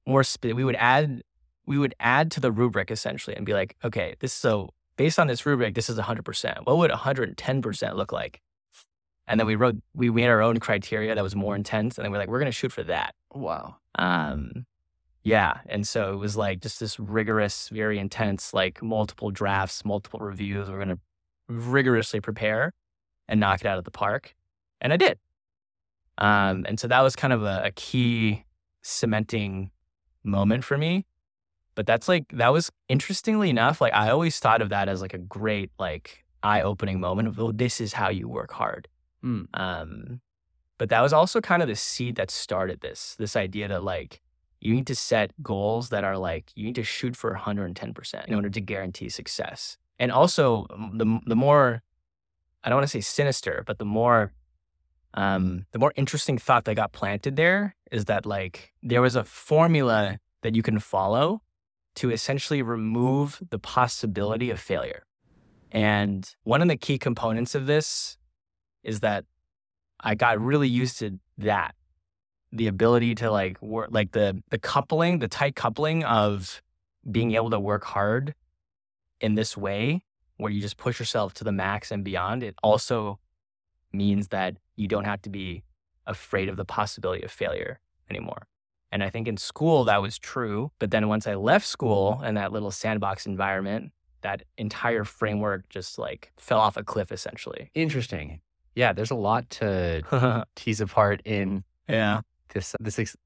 more 0.08 0.24
sp- 0.26 0.56
we 0.56 0.64
would 0.64 0.78
add 0.78 1.22
we 1.66 1.78
would 1.78 1.94
add 2.00 2.32
to 2.32 2.40
the 2.40 2.52
rubric 2.52 2.90
essentially 2.90 3.36
and 3.36 3.46
be 3.46 3.54
like, 3.54 3.76
okay, 3.84 4.16
this 4.20 4.34
so 4.34 4.74
based 4.98 5.20
on 5.20 5.28
this 5.28 5.46
rubric, 5.46 5.76
this 5.76 5.90
is 5.90 6.00
hundred 6.00 6.24
percent. 6.24 6.60
What 6.64 6.78
would 6.78 6.92
hundred 6.92 7.38
ten 7.38 7.62
percent 7.62 7.96
look 7.98 8.12
like? 8.12 8.42
And 9.28 9.40
then 9.40 9.48
we 9.48 9.56
wrote 9.56 9.76
we 9.94 10.10
made 10.10 10.28
our 10.28 10.42
own 10.42 10.60
criteria 10.60 11.14
that 11.14 11.24
was 11.24 11.36
more 11.36 11.56
intense, 11.56 11.98
and 11.98 12.06
then 12.06 12.12
we're 12.12 12.18
like, 12.18 12.30
we're 12.30 12.40
gonna 12.40 12.52
shoot 12.52 12.72
for 12.72 12.84
that. 12.84 13.14
Wow. 13.34 13.78
Um, 13.96 14.66
yeah. 15.24 15.60
And 15.68 15.88
so 15.88 16.14
it 16.14 16.18
was 16.18 16.36
like 16.36 16.62
just 16.62 16.80
this 16.80 17.00
rigorous, 17.00 17.70
very 17.70 18.00
intense, 18.00 18.54
like 18.54 18.82
multiple 18.82 19.30
drafts, 19.30 19.86
multiple 19.86 20.20
reviews. 20.20 20.70
We're 20.70 20.84
going 20.84 20.90
to 20.90 21.00
rigorously 21.48 22.22
prepare 22.22 22.74
and 23.32 23.40
knock 23.40 23.62
it 23.62 23.68
out 23.68 23.80
of 23.80 23.86
the 23.86 23.92
park. 23.92 24.36
And 24.82 24.94
I 24.94 24.98
did. 24.98 25.18
Um, 26.18 26.66
and 26.68 26.80
so 26.80 26.88
that 26.88 27.02
was 27.02 27.16
kind 27.16 27.34
of 27.34 27.42
a, 27.44 27.62
a 27.66 27.72
key 27.72 28.46
cementing 28.84 29.72
moment 30.24 30.64
for 30.64 30.78
me. 30.78 31.06
But 31.74 31.88
that's 31.88 32.08
like, 32.08 32.26
that 32.34 32.50
was 32.50 32.70
interestingly 32.90 33.50
enough, 33.50 33.80
like 33.80 33.94
I 33.94 34.10
always 34.10 34.38
thought 34.38 34.62
of 34.62 34.70
that 34.70 34.90
as 34.90 35.02
like 35.02 35.14
a 35.14 35.18
great, 35.18 35.72
like 35.80 36.26
eye 36.44 36.62
opening 36.62 37.00
moment 37.00 37.30
of, 37.30 37.40
oh, 37.40 37.54
this 37.54 37.80
is 37.80 37.94
how 37.94 38.10
you 38.10 38.28
work 38.28 38.52
hard. 38.52 38.90
Mm. 39.24 39.48
Um, 39.54 40.22
but 40.78 40.90
that 40.90 41.02
was 41.02 41.14
also 41.14 41.40
kind 41.40 41.62
of 41.62 41.70
the 41.70 41.76
seed 41.76 42.18
that 42.18 42.30
started 42.30 42.82
this, 42.82 43.16
this 43.18 43.36
idea 43.36 43.70
that 43.70 43.84
like 43.84 44.22
you 44.60 44.74
need 44.74 44.88
to 44.88 44.96
set 44.96 45.32
goals 45.42 45.90
that 45.90 46.04
are 46.04 46.18
like 46.18 46.52
you 46.56 46.66
need 46.66 46.76
to 46.76 46.84
shoot 46.84 47.16
for 47.16 47.34
110% 47.34 48.26
in 48.26 48.36
order 48.36 48.50
to 48.50 48.62
guarantee 48.62 49.10
success. 49.10 49.78
And 50.00 50.12
also 50.12 50.68
the 50.94 51.20
the 51.26 51.36
more 51.36 51.84
I 52.64 52.70
don't 52.70 52.78
want 52.78 52.86
to 52.90 52.92
say 52.92 53.02
sinister, 53.02 53.64
but 53.68 53.80
the 53.80 53.86
more 53.86 54.34
um 55.14 55.66
the 55.74 55.80
more 55.80 55.94
interesting 55.96 56.38
thought 56.38 56.66
that 56.66 56.76
got 56.76 56.94
planted 56.94 57.36
there 57.36 57.76
is 57.92 58.06
that 58.06 58.26
like 58.26 58.74
there 58.84 59.02
was 59.02 59.16
a 59.16 59.24
formula 59.24 60.20
that 60.44 60.56
you 60.56 60.64
can 60.64 60.80
follow 60.80 61.42
to 61.96 62.12
essentially 62.12 62.62
remove 62.62 63.42
the 63.50 63.60
possibility 63.60 64.50
of 64.52 64.60
failure. 64.60 65.04
And 65.72 66.30
one 66.44 66.62
of 66.62 66.68
the 66.70 66.78
key 66.78 66.98
components 66.98 67.56
of 67.56 67.66
this 67.66 68.18
is 68.84 69.02
that 69.02 69.26
I 70.00 70.16
got 70.16 70.40
really 70.42 70.70
used 70.70 71.00
to 71.00 71.20
that. 71.40 71.76
the 72.52 72.68
ability 72.68 73.16
to 73.16 73.32
like 73.32 73.62
work, 73.62 73.90
like 73.92 74.12
the 74.12 74.42
the 74.50 74.60
coupling, 74.60 75.20
the 75.20 75.28
tight 75.28 75.56
coupling 75.56 76.04
of 76.04 76.62
being 77.10 77.34
able 77.36 77.50
to 77.50 77.60
work 77.60 77.84
hard 77.86 78.36
in 79.22 79.36
this 79.36 79.56
way, 79.58 80.04
where 80.42 80.52
you 80.52 80.60
just 80.60 80.78
push 80.78 81.00
yourself 81.00 81.34
to 81.36 81.44
the 81.44 81.52
max 81.52 81.92
and 81.92 82.04
beyond. 82.04 82.42
It 82.42 82.56
also 82.64 83.20
means 83.94 84.30
that 84.30 84.58
you 84.76 84.88
don't 84.88 85.06
have 85.06 85.22
to 85.22 85.30
be 85.30 85.64
afraid 86.08 86.50
of 86.50 86.58
the 86.58 86.66
possibility 86.66 87.24
of 87.24 87.32
failure 87.32 87.80
anymore. 88.10 88.48
And 88.92 89.04
I 89.04 89.10
think 89.10 89.28
in 89.28 89.38
school 89.38 89.84
that 89.86 90.02
was 90.02 90.18
true. 90.18 90.72
But 90.80 90.90
then 90.90 91.08
once 91.08 91.28
I 91.28 91.36
left 91.36 91.68
school 91.68 92.20
and 92.24 92.36
that 92.38 92.52
little 92.52 92.72
sandbox 92.72 93.28
environment, 93.28 93.92
that 94.22 94.44
entire 94.58 95.04
framework 95.04 95.70
just 95.70 96.00
like 96.00 96.32
fell 96.38 96.60
off 96.60 96.76
a 96.76 96.84
cliff 96.84 97.12
essentially. 97.12 97.70
Interesting. 97.76 98.42
Yeah, 98.76 98.94
there's 98.94 99.12
a 99.12 99.16
lot 99.16 99.48
to 99.52 100.46
tease 100.56 100.82
apart 100.82 101.22
in 101.24 101.64
yeah. 101.88 102.22
this 102.54 102.76
this 102.80 102.98
ex- 102.98 103.18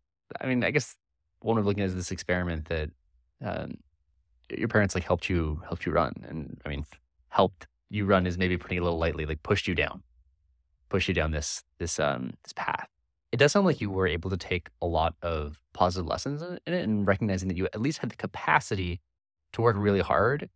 I 0.41 0.47
mean, 0.47 0.65
I 0.65 0.71
guess 0.71 0.97
one 1.39 1.57
of 1.57 1.65
looking 1.65 1.83
at 1.83 1.87
is 1.87 1.95
this 1.95 2.11
experiment 2.11 2.65
that 2.65 2.89
um, 3.41 3.75
your 4.49 4.67
parents 4.67 4.95
like 4.95 5.05
helped 5.05 5.29
you 5.29 5.61
helped 5.65 5.85
you 5.85 5.91
run 5.91 6.13
and 6.27 6.59
I 6.65 6.69
mean 6.69 6.85
helped 7.35 7.67
you 7.89 8.05
run 8.05 8.25
is 8.25 8.37
maybe 8.37 8.57
putting 8.57 8.79
a 8.79 8.81
little 8.81 8.97
lightly, 8.97 9.25
like 9.25 9.43
pushed 9.43 9.67
you 9.67 9.75
down. 9.75 10.01
Pushed 10.87 11.09
you 11.09 11.13
down 11.13 11.31
this 11.31 11.63
this 11.79 11.99
um 11.99 12.33
this 12.43 12.53
path. 12.53 12.87
It 13.31 13.37
does 13.37 13.51
sound 13.51 13.65
like 13.65 13.81
you 13.81 13.89
were 13.89 14.07
able 14.07 14.29
to 14.29 14.37
take 14.37 14.69
a 14.81 14.85
lot 14.85 15.15
of 15.21 15.61
positive 15.73 16.07
lessons 16.07 16.41
in 16.41 16.73
it 16.73 16.83
and 16.83 17.05
recognizing 17.05 17.49
that 17.49 17.57
you 17.57 17.65
at 17.65 17.81
least 17.81 17.97
had 17.97 18.09
the 18.09 18.15
capacity 18.15 19.01
to 19.51 19.61
work 19.61 19.75
really 19.77 19.99
hard 19.99 20.49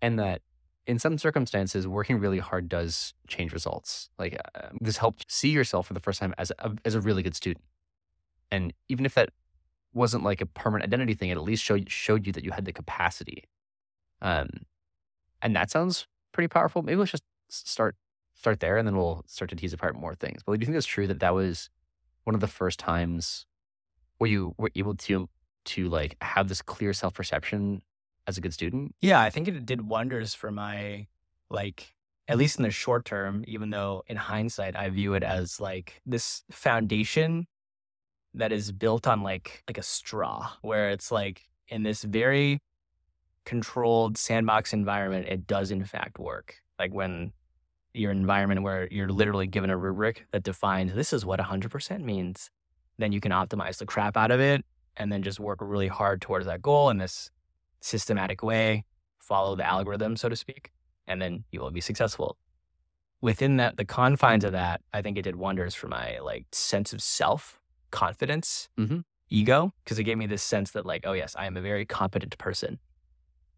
and 0.00 0.18
that 0.18 0.40
in 0.86 0.98
some 0.98 1.18
circumstances 1.18 1.86
working 1.86 2.18
really 2.18 2.38
hard 2.38 2.68
does 2.68 3.12
change 3.28 3.52
results 3.52 4.08
like 4.18 4.38
uh, 4.54 4.68
this 4.80 4.96
helped 4.96 5.30
see 5.30 5.50
yourself 5.50 5.86
for 5.86 5.94
the 5.94 6.00
first 6.00 6.18
time 6.18 6.34
as 6.38 6.50
a, 6.58 6.72
as 6.84 6.94
a 6.94 7.00
really 7.00 7.22
good 7.22 7.36
student 7.36 7.64
and 8.50 8.72
even 8.88 9.04
if 9.04 9.14
that 9.14 9.28
wasn't 9.92 10.24
like 10.24 10.40
a 10.40 10.46
permanent 10.46 10.88
identity 10.88 11.14
thing 11.14 11.30
it 11.30 11.36
at 11.36 11.42
least 11.42 11.62
showed 11.62 11.90
showed 11.90 12.26
you 12.26 12.32
that 12.32 12.44
you 12.44 12.50
had 12.50 12.64
the 12.64 12.72
capacity 12.72 13.44
um 14.22 14.48
and 15.42 15.54
that 15.54 15.70
sounds 15.70 16.06
pretty 16.32 16.48
powerful 16.48 16.82
maybe 16.82 16.96
let's 16.96 17.10
just 17.10 17.24
start 17.48 17.94
start 18.34 18.60
there 18.60 18.76
and 18.76 18.88
then 18.88 18.96
we'll 18.96 19.22
start 19.26 19.48
to 19.50 19.56
tease 19.56 19.72
apart 19.72 19.94
more 19.94 20.14
things 20.14 20.42
but 20.44 20.52
do 20.52 20.60
you 20.60 20.66
think 20.66 20.76
it's 20.76 20.86
true 20.86 21.06
that 21.06 21.20
that 21.20 21.34
was 21.34 21.70
one 22.24 22.34
of 22.34 22.40
the 22.40 22.48
first 22.48 22.78
times 22.78 23.46
where 24.18 24.30
you 24.30 24.54
were 24.58 24.70
able 24.74 24.94
to 24.94 25.28
to 25.64 25.88
like 25.88 26.16
have 26.20 26.48
this 26.48 26.62
clear 26.62 26.92
self-perception 26.92 27.82
as 28.26 28.38
a 28.38 28.40
good 28.40 28.54
student? 28.54 28.94
Yeah, 29.00 29.20
I 29.20 29.30
think 29.30 29.48
it 29.48 29.66
did 29.66 29.88
wonders 29.88 30.34
for 30.34 30.50
my 30.50 31.06
like 31.50 31.94
at 32.28 32.38
least 32.38 32.58
in 32.58 32.62
the 32.62 32.70
short 32.70 33.04
term, 33.04 33.44
even 33.48 33.70
though 33.70 34.04
in 34.06 34.16
hindsight 34.16 34.76
I 34.76 34.88
view 34.90 35.14
it 35.14 35.22
as 35.22 35.60
like 35.60 36.00
this 36.06 36.44
foundation 36.50 37.46
that 38.34 38.52
is 38.52 38.72
built 38.72 39.06
on 39.06 39.22
like 39.22 39.62
like 39.68 39.78
a 39.78 39.82
straw 39.82 40.50
where 40.62 40.90
it's 40.90 41.10
like 41.10 41.42
in 41.68 41.82
this 41.82 42.02
very 42.02 42.60
controlled 43.44 44.16
sandbox 44.16 44.72
environment 44.72 45.26
it 45.28 45.46
does 45.46 45.70
in 45.70 45.84
fact 45.84 46.18
work. 46.18 46.56
Like 46.78 46.92
when 46.92 47.32
your 47.94 48.10
environment 48.10 48.62
where 48.62 48.88
you're 48.90 49.08
literally 49.08 49.46
given 49.46 49.70
a 49.70 49.76
rubric 49.76 50.26
that 50.32 50.42
defines 50.42 50.94
this 50.94 51.12
is 51.12 51.26
what 51.26 51.40
100% 51.40 52.00
means, 52.04 52.50
then 52.98 53.12
you 53.12 53.20
can 53.20 53.32
optimize 53.32 53.78
the 53.78 53.86
crap 53.86 54.16
out 54.16 54.30
of 54.30 54.40
it 54.40 54.64
and 54.96 55.12
then 55.12 55.22
just 55.22 55.40
work 55.40 55.58
really 55.60 55.88
hard 55.88 56.20
towards 56.20 56.46
that 56.46 56.62
goal 56.62 56.90
in 56.90 56.98
this 56.98 57.30
systematic 57.80 58.42
way, 58.42 58.84
follow 59.18 59.56
the 59.56 59.64
algorithm, 59.66 60.16
so 60.16 60.28
to 60.28 60.36
speak, 60.36 60.70
and 61.06 61.20
then 61.20 61.44
you 61.50 61.60
will 61.60 61.70
be 61.70 61.80
successful. 61.80 62.36
Within 63.20 63.56
that, 63.58 63.76
the 63.76 63.84
confines 63.84 64.44
of 64.44 64.52
that, 64.52 64.80
I 64.92 65.02
think 65.02 65.16
it 65.16 65.22
did 65.22 65.36
wonders 65.36 65.74
for 65.74 65.88
my 65.88 66.18
like 66.18 66.46
sense 66.52 66.92
of 66.92 67.02
self, 67.02 67.60
confidence, 67.90 68.68
Mhm. 68.78 69.04
ego, 69.28 69.72
because 69.84 69.98
it 69.98 70.04
gave 70.04 70.18
me 70.18 70.26
this 70.26 70.42
sense 70.42 70.72
that 70.72 70.86
like, 70.86 71.06
oh 71.06 71.12
yes, 71.12 71.36
I 71.36 71.46
am 71.46 71.56
a 71.56 71.60
very 71.60 71.84
competent 71.86 72.36
person, 72.38 72.78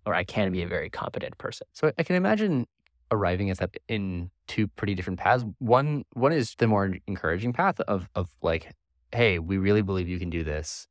or 0.06 0.14
I 0.14 0.24
can 0.24 0.52
be 0.52 0.62
a 0.62 0.68
very 0.68 0.90
competent 0.90 1.38
person. 1.38 1.66
So 1.72 1.92
I 1.98 2.02
can 2.02 2.16
imagine 2.16 2.66
arriving 3.10 3.50
at 3.50 3.58
that 3.58 3.76
in 3.88 4.30
two 4.46 4.66
pretty 4.68 4.94
different 4.94 5.18
paths. 5.18 5.44
One 5.58 6.04
one 6.12 6.32
is 6.32 6.54
the 6.56 6.66
more 6.66 6.94
encouraging 7.06 7.52
path 7.52 7.80
of 7.80 8.08
of 8.14 8.28
like, 8.42 8.74
hey, 9.12 9.38
we 9.38 9.58
really 9.58 9.82
believe 9.82 10.08
you 10.08 10.18
can 10.18 10.30
do 10.30 10.44
this. 10.44 10.88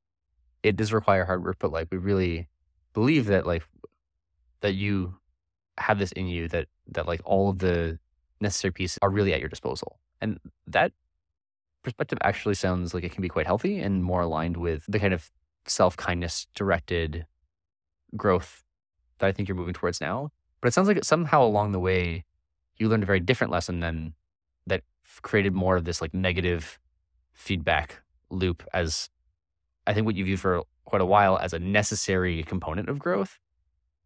It 0.63 0.75
does 0.75 0.93
require 0.93 1.25
hard 1.25 1.43
work, 1.43 1.57
but 1.59 1.71
like 1.71 1.89
we 1.91 1.97
really 1.97 2.47
believe 2.93 3.25
that 3.27 3.45
like 3.45 3.63
that 4.61 4.73
you 4.73 5.15
have 5.77 5.99
this 5.99 6.11
in 6.13 6.27
you 6.27 6.47
that 6.49 6.67
that 6.87 7.07
like 7.07 7.21
all 7.25 7.49
of 7.49 7.59
the 7.59 7.99
necessary 8.39 8.71
pieces 8.71 8.99
are 9.01 9.09
really 9.09 9.33
at 9.33 9.39
your 9.39 9.49
disposal. 9.49 9.99
And 10.21 10.39
that 10.67 10.91
perspective 11.83 12.17
actually 12.23 12.55
sounds 12.55 12.93
like 12.93 13.03
it 13.03 13.11
can 13.11 13.21
be 13.21 13.27
quite 13.27 13.45
healthy 13.45 13.79
and 13.79 14.03
more 14.03 14.21
aligned 14.21 14.57
with 14.57 14.85
the 14.87 14.99
kind 14.99 15.13
of 15.13 15.31
self-kindness 15.65 16.47
directed 16.55 17.25
growth 18.15 18.62
that 19.23 19.29
I 19.29 19.31
think 19.31 19.47
you're 19.47 19.55
moving 19.55 19.73
towards 19.73 20.01
now. 20.01 20.31
But 20.59 20.67
it 20.67 20.73
sounds 20.73 20.89
like 20.89 21.03
somehow 21.03 21.43
along 21.43 21.71
the 21.71 21.79
way, 21.79 22.25
you 22.77 22.89
learned 22.89 23.03
a 23.03 23.05
very 23.05 23.21
different 23.21 23.51
lesson 23.51 23.79
than 23.79 24.13
that 24.67 24.83
created 25.21 25.53
more 25.53 25.77
of 25.77 25.85
this 25.85 26.01
like 26.01 26.13
negative 26.13 26.77
feedback 27.31 28.01
loop 28.29 28.63
as 28.73 29.09
I 29.87 29.93
think 29.93 30.05
what 30.05 30.15
you 30.15 30.25
viewed 30.25 30.41
for 30.41 30.63
quite 30.83 31.01
a 31.01 31.05
while 31.05 31.37
as 31.37 31.53
a 31.53 31.59
necessary 31.59 32.43
component 32.43 32.89
of 32.89 32.99
growth. 32.99 33.39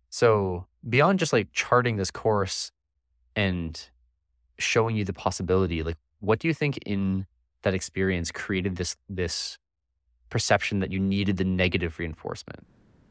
So 0.09 0.67
beyond 0.87 1.17
just 1.17 1.33
like 1.33 1.51
charting 1.51 1.97
this 1.97 2.11
course 2.11 2.71
and 3.35 3.89
showing 4.59 4.95
you 4.95 5.03
the 5.03 5.13
possibility, 5.13 5.81
like 5.81 5.97
what 6.19 6.37
do 6.39 6.47
you 6.47 6.53
think 6.53 6.77
in 6.85 7.25
that 7.63 7.73
experience 7.73 8.31
created 8.31 8.75
this 8.75 8.95
this 9.09 9.57
perception 10.29 10.79
that 10.79 10.91
you 10.91 10.99
needed 10.99 11.37
the 11.37 11.43
negative 11.43 11.97
reinforcement? 11.97 12.67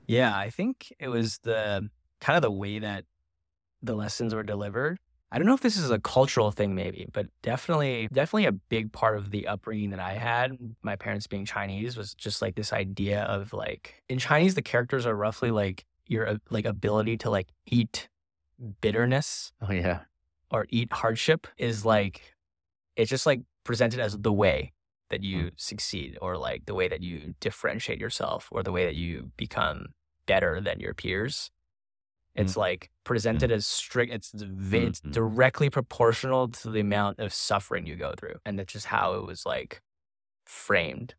Yeah, 0.07 0.37
I 0.37 0.51
think 0.51 0.93
it 1.01 1.09
was 1.09 1.39
the 1.39 1.91
kind 2.21 2.37
of 2.37 2.43
the 2.43 2.51
way 2.51 2.79
that 2.79 3.05
the 3.83 3.95
lessons 3.95 4.35
were 4.35 4.43
delivered. 4.43 4.99
I 5.33 5.39
don't 5.39 5.47
know 5.47 5.55
if 5.55 5.61
this 5.61 5.77
is 5.77 5.91
a 5.91 5.99
cultural 5.99 6.53
thing, 6.53 6.75
maybe, 6.75 7.09
but 7.13 7.27
definitely, 7.43 8.09
definitely 8.13 8.47
a 8.47 8.53
big 8.53 8.93
part 8.93 9.19
of 9.19 9.31
the 9.31 9.49
upbringing 9.49 9.91
that 9.91 9.99
I 9.99 10.15
had, 10.15 10.57
my 10.83 10.95
parents 10.95 11.27
being 11.27 11.45
Chinese, 11.45 11.97
was 11.97 12.15
just 12.15 12.41
like 12.41 12.55
this 12.55 12.73
idea 12.73 13.23
of 13.23 13.53
like 13.53 14.03
in 14.09 14.19
Chinese, 14.19 14.55
the 14.55 14.63
characters 14.63 15.05
are 15.05 15.17
roughly 15.17 15.51
like 15.51 15.85
your 16.07 16.39
like 16.51 16.65
ability 16.65 17.17
to 17.19 17.31
like 17.31 17.49
eat 17.67 18.09
bitterness 18.81 19.53
Oh 19.61 19.73
yeah. 19.73 20.01
or 20.51 20.67
eat 20.71 20.93
hardship 20.93 21.47
is 21.59 21.85
like 21.85 22.35
it's 22.95 23.11
just 23.11 23.27
like 23.27 23.43
presented 23.65 24.01
as 24.01 24.17
the 24.17 24.33
way 24.33 24.73
that 25.11 25.21
hmm. 25.21 25.27
you 25.27 25.51
succeed 25.57 26.17
or 26.23 26.37
like 26.37 26.67
the 26.67 26.75
way 26.75 26.89
that 26.89 27.03
you 27.03 27.35
differentiate 27.41 28.01
yourself 28.01 28.49
or 28.51 28.63
the 28.63 28.73
way 28.73 28.85
that 28.85 28.95
you 28.95 29.31
become 29.37 29.87
better 30.27 30.61
than 30.61 30.81
your 30.81 30.95
peers 30.95 31.51
it's 32.37 32.57
like 32.57 32.91
presented 33.05 33.51
as 33.53 33.67
strict 33.67 34.13
it's, 34.13 34.33
it's 34.35 34.43
Mhm. 35.01 35.13
directly 35.13 35.71
proportional 35.71 36.49
to 36.49 36.71
the 36.71 36.81
amount 36.81 37.19
of 37.19 37.33
suffering 37.33 37.87
you 37.87 37.97
go 37.97 38.15
through 38.19 38.37
and 38.45 38.59
that's 38.59 38.73
just 38.73 38.87
how 38.87 39.15
it 39.15 39.25
was 39.27 39.45
like 39.47 39.83
framed 40.45 41.15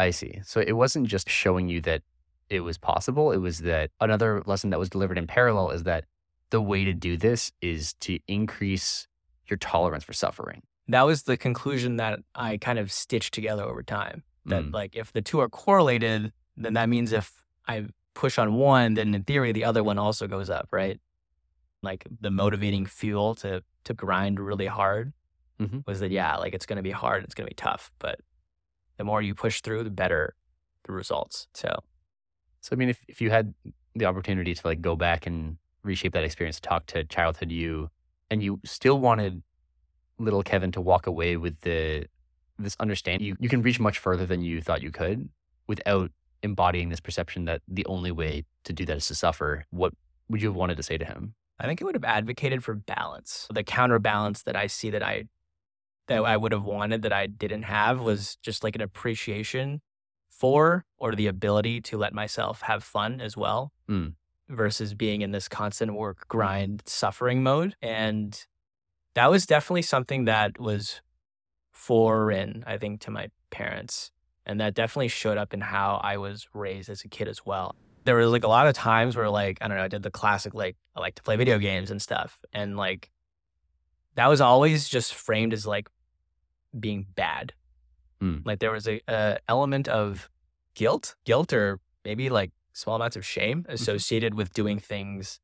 I 0.00 0.10
see. 0.10 0.40
So 0.44 0.60
it 0.60 0.72
wasn't 0.74 1.08
just 1.08 1.28
showing 1.28 1.68
you 1.68 1.80
that 1.80 2.02
it 2.48 2.60
was 2.60 2.78
possible. 2.78 3.32
It 3.32 3.38
was 3.38 3.58
that 3.62 3.90
another 4.00 4.44
lesson 4.46 4.70
that 4.70 4.78
was 4.78 4.88
delivered 4.88 5.18
in 5.18 5.26
parallel 5.26 5.70
is 5.70 5.82
that 5.82 6.04
the 6.50 6.62
way 6.62 6.84
to 6.84 6.92
do 6.94 7.16
this 7.16 7.50
is 7.60 7.94
to 7.94 8.20
increase 8.28 9.08
your 9.48 9.56
tolerance 9.56 10.04
for 10.04 10.12
suffering. 10.12 10.62
that 10.90 11.02
was 11.02 11.24
the 11.24 11.36
conclusion 11.36 11.96
that 11.96 12.20
i 12.34 12.56
kind 12.56 12.78
of 12.78 12.90
stitched 12.90 13.34
together 13.34 13.62
over 13.62 13.82
time 13.82 14.22
that 14.46 14.62
Mm. 14.62 14.72
like 14.72 14.96
if 14.96 15.12
the 15.12 15.20
two 15.20 15.38
are 15.40 15.48
correlated 15.50 16.32
then 16.56 16.72
that 16.74 16.88
means 16.88 17.12
if 17.12 17.44
i 17.66 17.84
push 18.22 18.36
on 18.42 18.48
one 18.54 18.94
then 18.94 19.14
in 19.14 19.22
theory 19.30 19.52
the 19.52 19.64
other 19.70 19.82
one 19.90 19.98
also 20.06 20.26
goes 20.26 20.50
up 20.50 20.66
right 20.80 20.98
like 21.88 22.02
the 22.20 22.30
motivating 22.42 22.84
fuel 23.00 23.34
to 23.42 23.62
to 23.84 23.92
grind 23.94 24.40
really 24.50 24.66
hard 24.80 25.12
Mhm. 25.60 25.84
was 25.86 25.98
that 26.00 26.10
yeah 26.12 26.36
like 26.42 26.54
it's 26.56 26.66
going 26.66 26.76
to 26.82 26.88
be 26.90 26.96
hard 27.04 27.24
it's 27.24 27.34
going 27.36 27.46
to 27.48 27.54
be 27.54 27.62
tough 27.68 27.84
but 27.98 28.16
the 28.98 29.04
more 29.10 29.20
you 29.22 29.34
push 29.34 29.56
through 29.60 29.82
the 29.84 29.90
better 30.02 30.34
the 30.84 30.92
results 30.92 31.36
so 31.62 31.70
So 32.60 32.70
I 32.74 32.76
mean, 32.76 32.90
if, 32.94 32.98
if 33.08 33.20
you 33.22 33.30
had 33.30 33.54
the 33.94 34.06
opportunity 34.10 34.52
to 34.54 34.62
like 34.70 34.80
go 34.90 34.94
back 34.96 35.26
and 35.28 35.58
reshape 35.88 36.12
that 36.14 36.24
experience, 36.24 36.58
talk 36.60 36.82
to 36.92 36.98
childhood 37.16 37.50
you, 37.60 37.90
and 38.30 38.42
you 38.42 38.58
still 38.64 38.98
wanted 39.08 39.42
little 40.18 40.42
Kevin 40.42 40.72
to 40.72 40.80
walk 40.80 41.06
away 41.06 41.36
with 41.44 41.56
the 41.68 41.82
this 42.64 42.76
understanding, 42.80 43.26
you, 43.28 43.34
you 43.38 43.48
can 43.48 43.62
reach 43.62 43.78
much 43.88 43.98
further 44.06 44.26
than 44.26 44.40
you 44.42 44.60
thought 44.66 44.82
you 44.82 44.90
could 45.00 45.28
without 45.72 46.10
embodying 46.42 46.88
this 46.88 47.00
perception 47.00 47.44
that 47.46 47.62
the 47.68 47.84
only 47.86 48.10
way 48.12 48.44
to 48.64 48.72
do 48.72 48.84
that 48.86 48.96
is 48.96 49.06
to 49.08 49.14
suffer. 49.14 49.64
What 49.70 49.92
would 50.28 50.42
you 50.42 50.48
have 50.48 50.56
wanted 50.56 50.76
to 50.76 50.82
say 50.82 50.98
to 50.98 51.04
him? 51.04 51.34
I 51.58 51.66
think 51.66 51.82
I 51.82 51.84
would 51.84 51.94
have 51.96 52.04
advocated 52.04 52.62
for 52.62 52.74
balance. 52.74 53.48
The 53.52 53.64
counterbalance 53.64 54.42
that 54.44 54.54
I 54.56 54.66
see 54.68 54.90
that 54.90 55.02
I 55.02 55.24
that 56.06 56.22
I 56.24 56.36
would 56.36 56.52
have 56.52 56.64
wanted 56.64 57.02
that 57.02 57.12
I 57.12 57.26
didn't 57.26 57.64
have 57.64 58.00
was 58.00 58.36
just 58.36 58.64
like 58.64 58.74
an 58.74 58.80
appreciation 58.80 59.82
for 60.30 60.84
or 60.96 61.14
the 61.14 61.26
ability 61.26 61.80
to 61.82 61.98
let 61.98 62.14
myself 62.14 62.62
have 62.62 62.82
fun 62.84 63.20
as 63.20 63.36
well 63.36 63.72
Mm. 63.88 64.14
versus 64.48 64.94
being 64.94 65.20
in 65.22 65.32
this 65.32 65.48
constant 65.48 65.94
work 65.94 66.28
grind 66.28 66.82
suffering 66.86 67.42
mode 67.42 67.74
and 67.82 68.46
that 69.14 69.30
was 69.30 69.46
definitely 69.46 69.82
something 69.82 70.26
that 70.26 70.60
was 70.60 71.00
foreign 71.72 72.64
I 72.66 72.78
think 72.78 73.00
to 73.02 73.10
my 73.10 73.30
parents 73.50 74.10
And 74.48 74.60
that 74.60 74.74
definitely 74.74 75.08
showed 75.08 75.36
up 75.36 75.52
in 75.52 75.60
how 75.60 76.00
I 76.02 76.16
was 76.16 76.48
raised 76.54 76.88
as 76.88 77.04
a 77.04 77.08
kid 77.08 77.28
as 77.28 77.44
well. 77.44 77.76
There 78.04 78.16
was 78.16 78.32
like 78.32 78.44
a 78.44 78.48
lot 78.48 78.66
of 78.66 78.74
times 78.74 79.14
where 79.14 79.28
like, 79.28 79.58
I 79.60 79.68
don't 79.68 79.76
know, 79.76 79.84
I 79.84 79.88
did 79.88 80.02
the 80.02 80.10
classic 80.10 80.54
like 80.54 80.76
I 80.96 81.00
like 81.00 81.14
to 81.16 81.22
play 81.22 81.36
video 81.36 81.58
games 81.58 81.90
and 81.90 82.00
stuff. 82.00 82.40
And 82.54 82.76
like 82.76 83.10
that 84.14 84.26
was 84.28 84.40
always 84.40 84.88
just 84.88 85.12
framed 85.14 85.52
as 85.52 85.66
like 85.66 85.88
being 86.78 87.06
bad. 87.14 87.52
Mm. 88.22 88.42
Like 88.46 88.58
there 88.58 88.72
was 88.72 88.88
a, 88.88 89.00
a 89.06 89.38
element 89.48 89.86
of 89.86 90.30
guilt, 90.74 91.14
guilt 91.24 91.52
or 91.52 91.78
maybe 92.04 92.30
like 92.30 92.50
small 92.72 92.96
amounts 92.96 93.16
of 93.16 93.26
shame 93.26 93.66
associated 93.68 94.34
with 94.34 94.54
doing 94.54 94.78
things 94.78 95.40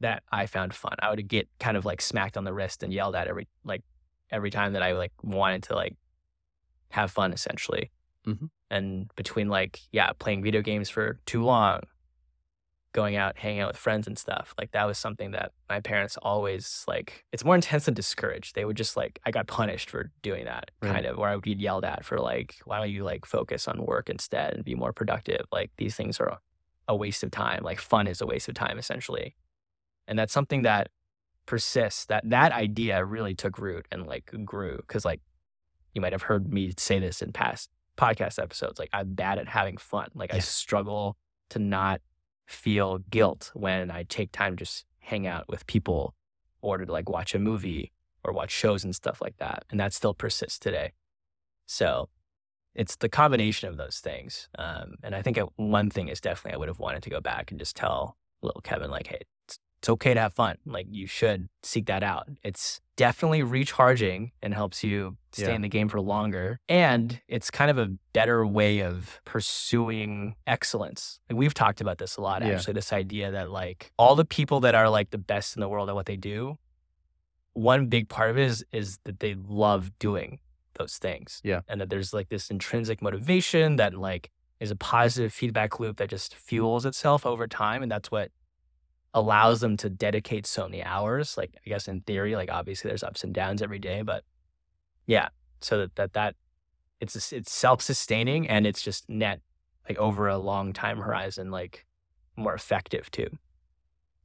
that 0.00 0.22
I 0.30 0.46
found 0.46 0.74
fun. 0.74 0.94
I 1.00 1.10
would 1.10 1.26
get 1.26 1.48
kind 1.58 1.76
of 1.76 1.84
like 1.84 2.00
smacked 2.00 2.36
on 2.36 2.44
the 2.44 2.52
wrist 2.52 2.82
and 2.82 2.92
yelled 2.92 3.16
at 3.16 3.26
every 3.26 3.48
like 3.64 3.82
every 4.30 4.50
time 4.50 4.74
that 4.74 4.82
I 4.82 4.92
like 4.92 5.12
wanted 5.22 5.64
to 5.64 5.74
like 5.74 5.96
have 6.90 7.10
fun 7.10 7.32
essentially. 7.32 7.90
Mhm. 8.26 8.50
And 8.70 9.10
between 9.16 9.48
like 9.48 9.80
yeah, 9.92 10.12
playing 10.18 10.42
video 10.42 10.62
games 10.62 10.90
for 10.90 11.20
too 11.26 11.42
long, 11.42 11.82
going 12.92 13.16
out, 13.16 13.36
hanging 13.36 13.60
out 13.60 13.68
with 13.68 13.76
friends 13.76 14.06
and 14.06 14.16
stuff, 14.16 14.54
like 14.56 14.70
that 14.70 14.84
was 14.86 14.98
something 14.98 15.32
that 15.32 15.52
my 15.68 15.80
parents 15.80 16.16
always 16.22 16.84
like. 16.86 17.24
It's 17.32 17.44
more 17.44 17.54
intense 17.56 17.86
than 17.86 17.94
discouraged. 17.94 18.54
They 18.54 18.64
would 18.64 18.76
just 18.76 18.96
like 18.96 19.18
I 19.26 19.30
got 19.32 19.46
punished 19.48 19.90
for 19.90 20.12
doing 20.22 20.44
that 20.44 20.70
Right. 20.80 20.92
kind 20.92 21.06
of, 21.06 21.18
or 21.18 21.28
I 21.28 21.34
would 21.34 21.44
get 21.44 21.58
yelled 21.58 21.84
at 21.84 22.04
for 22.04 22.18
like, 22.18 22.54
why 22.64 22.78
don't 22.78 22.90
you 22.90 23.02
like 23.04 23.26
focus 23.26 23.66
on 23.66 23.84
work 23.84 24.08
instead 24.08 24.54
and 24.54 24.64
be 24.64 24.74
more 24.76 24.92
productive? 24.92 25.44
Like 25.50 25.72
these 25.76 25.96
things 25.96 26.20
are 26.20 26.38
a 26.86 26.94
waste 26.94 27.24
of 27.24 27.30
time. 27.32 27.62
Like 27.64 27.80
fun 27.80 28.06
is 28.06 28.20
a 28.20 28.26
waste 28.26 28.48
of 28.48 28.54
time 28.54 28.78
essentially, 28.78 29.34
and 30.06 30.18
that's 30.18 30.32
something 30.32 30.62
that 30.62 30.88
persists. 31.46 32.06
That 32.06 32.28
that 32.30 32.52
idea 32.52 33.04
really 33.04 33.34
took 33.34 33.58
root 33.58 33.86
and 33.90 34.06
like 34.06 34.30
grew 34.44 34.76
because 34.78 35.04
like 35.04 35.20
you 35.94 36.00
might 36.00 36.12
have 36.12 36.22
heard 36.22 36.52
me 36.52 36.72
say 36.78 36.98
this 37.00 37.22
in 37.22 37.32
past 37.32 37.70
podcast 37.96 38.42
episodes. 38.42 38.78
Like 38.78 38.90
I'm 38.92 39.14
bad 39.14 39.38
at 39.38 39.48
having 39.48 39.76
fun. 39.76 40.08
Like 40.14 40.34
I 40.34 40.38
struggle 40.38 41.16
to 41.50 41.58
not 41.58 42.00
feel 42.46 42.98
guilt 43.10 43.50
when 43.54 43.90
I 43.90 44.04
take 44.04 44.32
time 44.32 44.56
to 44.56 44.64
just 44.64 44.84
hang 44.98 45.26
out 45.26 45.48
with 45.48 45.66
people 45.66 46.14
or 46.60 46.78
to 46.78 46.90
like 46.90 47.08
watch 47.08 47.34
a 47.34 47.38
movie 47.38 47.92
or 48.24 48.32
watch 48.32 48.50
shows 48.50 48.84
and 48.84 48.94
stuff 48.94 49.20
like 49.20 49.36
that. 49.38 49.64
And 49.70 49.78
that 49.78 49.92
still 49.92 50.14
persists 50.14 50.58
today. 50.58 50.92
So 51.66 52.08
it's 52.74 52.96
the 52.96 53.08
combination 53.08 53.68
of 53.68 53.76
those 53.76 53.98
things. 53.98 54.48
Um, 54.58 54.94
and 55.02 55.14
I 55.14 55.22
think 55.22 55.38
uh, 55.38 55.46
one 55.56 55.90
thing 55.90 56.08
is 56.08 56.20
definitely 56.20 56.54
I 56.54 56.58
would 56.58 56.68
have 56.68 56.80
wanted 56.80 57.02
to 57.04 57.10
go 57.10 57.20
back 57.20 57.50
and 57.50 57.60
just 57.60 57.76
tell 57.76 58.16
little 58.42 58.60
Kevin, 58.60 58.90
like, 58.90 59.06
hey, 59.06 59.20
it's, 59.46 59.58
it's 59.78 59.88
okay 59.88 60.14
to 60.14 60.20
have 60.20 60.34
fun. 60.34 60.56
Like, 60.66 60.86
you 60.90 61.06
should 61.06 61.48
seek 61.62 61.86
that 61.86 62.02
out. 62.02 62.28
It's 62.42 62.80
definitely 62.96 63.42
recharging 63.42 64.32
and 64.42 64.54
helps 64.54 64.84
you 64.84 65.16
stay 65.32 65.46
Yeah. 65.48 65.54
in 65.54 65.62
the 65.62 65.68
game 65.68 65.88
for 65.88 66.00
longer. 66.00 66.60
And 66.68 67.20
it's 67.26 67.50
kind 67.50 67.70
of 67.70 67.78
a 67.78 67.88
better 68.12 68.46
way 68.46 68.80
of 68.80 69.20
pursuing 69.24 70.36
excellence. 70.46 71.18
Like, 71.28 71.36
we've 71.38 71.54
talked 71.54 71.80
about 71.80 71.98
this 71.98 72.16
a 72.16 72.20
lot, 72.20 72.42
Yeah. 72.42 72.50
actually, 72.50 72.74
this 72.74 72.92
idea 72.92 73.30
that, 73.32 73.50
like, 73.50 73.92
all 73.98 74.14
the 74.14 74.24
people 74.24 74.60
that 74.60 74.74
are 74.74 74.88
like 74.88 75.10
the 75.10 75.18
best 75.18 75.56
in 75.56 75.60
the 75.60 75.68
world 75.68 75.88
at 75.88 75.94
what 75.94 76.06
they 76.06 76.16
do, 76.16 76.58
one 77.52 77.86
big 77.86 78.08
part 78.08 78.30
of 78.30 78.38
it 78.38 78.44
is, 78.44 78.64
is 78.72 78.98
that 79.04 79.20
they 79.20 79.34
love 79.34 79.96
doing 79.98 80.38
those 80.78 80.98
things. 80.98 81.40
Yeah. 81.44 81.60
And 81.68 81.80
that 81.80 81.88
there's 81.90 82.12
like 82.12 82.28
this 82.28 82.50
intrinsic 82.50 83.00
motivation 83.00 83.76
that 83.76 83.94
like 83.94 84.30
is 84.60 84.70
a 84.70 84.76
positive 84.76 85.32
feedback 85.32 85.78
loop 85.78 85.96
that 85.98 86.08
just 86.10 86.34
fuels 86.34 86.84
itself 86.86 87.24
over 87.26 87.46
time. 87.46 87.82
And 87.82 87.90
that's 87.90 88.10
what 88.10 88.30
allows 89.14 89.60
them 89.60 89.76
to 89.78 89.88
dedicate 89.88 90.46
so 90.46 90.64
many 90.64 90.82
hours. 90.82 91.36
Like 91.38 91.54
I 91.64 91.68
guess 91.68 91.88
in 91.88 92.00
theory, 92.00 92.36
like 92.36 92.50
obviously 92.50 92.88
there's 92.88 93.04
ups 93.04 93.24
and 93.24 93.32
downs 93.32 93.62
every 93.62 93.78
day, 93.78 94.02
but 94.02 94.24
yeah. 95.06 95.28
So 95.60 95.78
that 95.78 95.94
that, 95.96 96.12
that 96.12 96.36
it's 97.00 97.32
it's 97.32 97.52
self 97.52 97.80
sustaining 97.80 98.48
and 98.48 98.66
it's 98.66 98.82
just 98.82 99.08
net 99.08 99.40
like 99.88 99.98
over 99.98 100.28
a 100.28 100.38
long 100.38 100.72
time 100.72 100.98
horizon, 100.98 101.50
like 101.50 101.86
more 102.36 102.54
effective 102.54 103.10
too. 103.10 103.28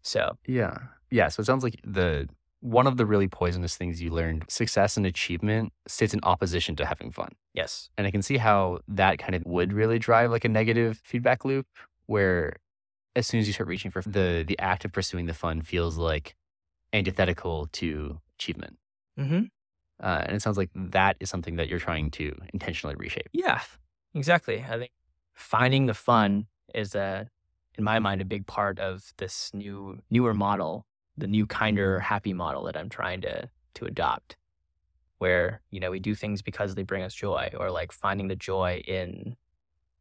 So 0.01 0.37
Yeah. 0.47 0.77
Yeah. 1.11 1.27
So 1.29 1.41
it 1.41 1.45
sounds 1.45 1.63
like 1.63 1.79
the 1.83 2.27
one 2.61 2.87
of 2.87 2.97
the 2.97 3.05
really 3.05 3.27
poisonous 3.27 3.77
things 3.77 4.01
you 4.01 4.09
learned 4.09 4.43
success 4.49 4.97
and 4.97 5.05
achievement 5.05 5.71
sits 5.87 6.13
in 6.13 6.19
opposition 6.23 6.75
to 6.75 6.85
having 6.85 7.11
fun. 7.11 7.31
yes. 7.53 7.89
And 7.97 8.05
I 8.05 8.11
can 8.11 8.21
see 8.21 8.37
how 8.37 8.79
that 8.87 9.17
kind 9.17 9.33
of 9.33 9.43
would 9.45 9.71
really 9.71 9.97
drive 9.97 10.29
like 10.29 10.43
a 10.43 10.49
negative 10.49 10.99
feedback 11.05 11.45
loop 11.45 11.67
where 12.07 12.57
as 13.15 13.27
soon 13.27 13.39
as 13.39 13.47
you 13.47 13.53
start 13.53 13.67
reaching 13.67 13.91
for 13.91 14.01
the 14.01 14.43
the 14.47 14.57
act 14.59 14.85
of 14.85 14.91
pursuing 14.91 15.25
the 15.25 15.33
fun 15.33 15.61
feels 15.61 15.97
like 15.97 16.35
antithetical 16.93 17.67
to 17.71 18.19
achievement. 18.35 18.77
Mm-hmm. 19.19 19.43
Uh, 20.01 20.23
and 20.25 20.35
it 20.35 20.41
sounds 20.41 20.57
like 20.57 20.69
that 20.73 21.17
is 21.19 21.29
something 21.29 21.57
that 21.57 21.67
you're 21.67 21.79
trying 21.79 22.09
to 22.11 22.35
intentionally 22.53 22.95
reshape. 22.95 23.27
Yeah, 23.33 23.61
exactly. 24.15 24.63
I 24.67 24.77
think 24.77 24.91
finding 25.33 25.87
the 25.87 25.93
fun 25.93 26.47
is 26.73 26.95
a, 26.95 27.29
in 27.77 27.83
my 27.83 27.99
mind, 27.99 28.21
a 28.21 28.25
big 28.25 28.47
part 28.47 28.79
of 28.79 29.13
this 29.17 29.51
new 29.53 29.99
newer 30.09 30.33
model, 30.33 30.85
the 31.17 31.27
new 31.27 31.45
kinder 31.45 31.99
happy 31.99 32.33
model 32.33 32.63
that 32.63 32.77
I'm 32.77 32.89
trying 32.89 33.21
to 33.21 33.49
to 33.75 33.85
adopt, 33.85 34.37
where 35.17 35.61
you 35.69 35.79
know 35.79 35.91
we 35.91 35.99
do 35.99 36.15
things 36.15 36.41
because 36.41 36.75
they 36.75 36.83
bring 36.83 37.03
us 37.03 37.13
joy, 37.13 37.51
or 37.57 37.69
like 37.69 37.91
finding 37.91 38.29
the 38.29 38.35
joy 38.35 38.81
in 38.87 39.35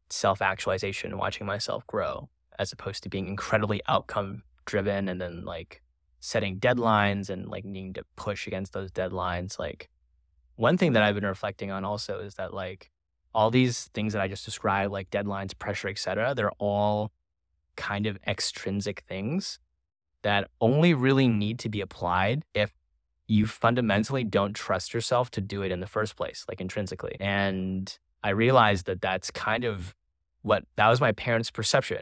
self 0.09 0.41
actualization, 0.41 1.17
watching 1.17 1.45
myself 1.45 1.85
grow, 1.87 2.29
as 2.59 2.73
opposed 2.73 3.01
to 3.03 3.09
being 3.09 3.27
incredibly 3.27 3.81
outcome 3.87 4.43
driven 4.65 5.07
and 5.07 5.19
then 5.19 5.45
like 5.45 5.81
setting 6.19 6.59
deadlines 6.59 7.29
and 7.29 7.47
like 7.47 7.65
needing 7.65 7.93
to 7.93 8.03
push 8.17 8.45
against 8.45 8.73
those 8.73 8.91
deadlines. 8.91 9.57
Like 9.57 9.89
one 10.57 10.77
thing 10.77 10.93
that 10.93 11.01
I've 11.01 11.15
been 11.15 11.25
reflecting 11.25 11.71
on 11.71 11.85
also 11.85 12.19
is 12.19 12.35
that 12.35 12.53
like 12.53 12.91
all 13.33 13.49
these 13.49 13.89
things 13.93 14.13
that 14.13 14.21
I 14.21 14.27
just 14.27 14.45
described, 14.45 14.91
like 14.91 15.09
deadlines, 15.09 15.57
pressure, 15.57 15.87
etc., 15.87 16.33
they're 16.35 16.51
all 16.59 17.11
kind 17.77 18.05
of 18.05 18.17
extrinsic 18.27 19.03
things 19.07 19.59
that 20.21 20.49
only 20.59 20.93
really 20.93 21.29
need 21.29 21.59
to 21.59 21.69
be 21.69 21.79
applied 21.79 22.43
if 22.53 22.73
you 23.27 23.47
fundamentally 23.47 24.23
don't 24.23 24.53
trust 24.53 24.93
yourself 24.93 25.31
to 25.31 25.39
do 25.39 25.61
it 25.61 25.71
in 25.71 25.79
the 25.79 25.87
first 25.87 26.17
place, 26.17 26.45
like 26.49 26.59
intrinsically. 26.59 27.15
And 27.21 27.97
I 28.21 28.31
realized 28.31 28.85
that 28.87 29.01
that's 29.01 29.31
kind 29.31 29.63
of 29.63 29.95
what 30.41 30.65
that 30.75 30.89
was 30.89 30.99
my 30.99 31.13
parents' 31.13 31.51
perception 31.51 32.01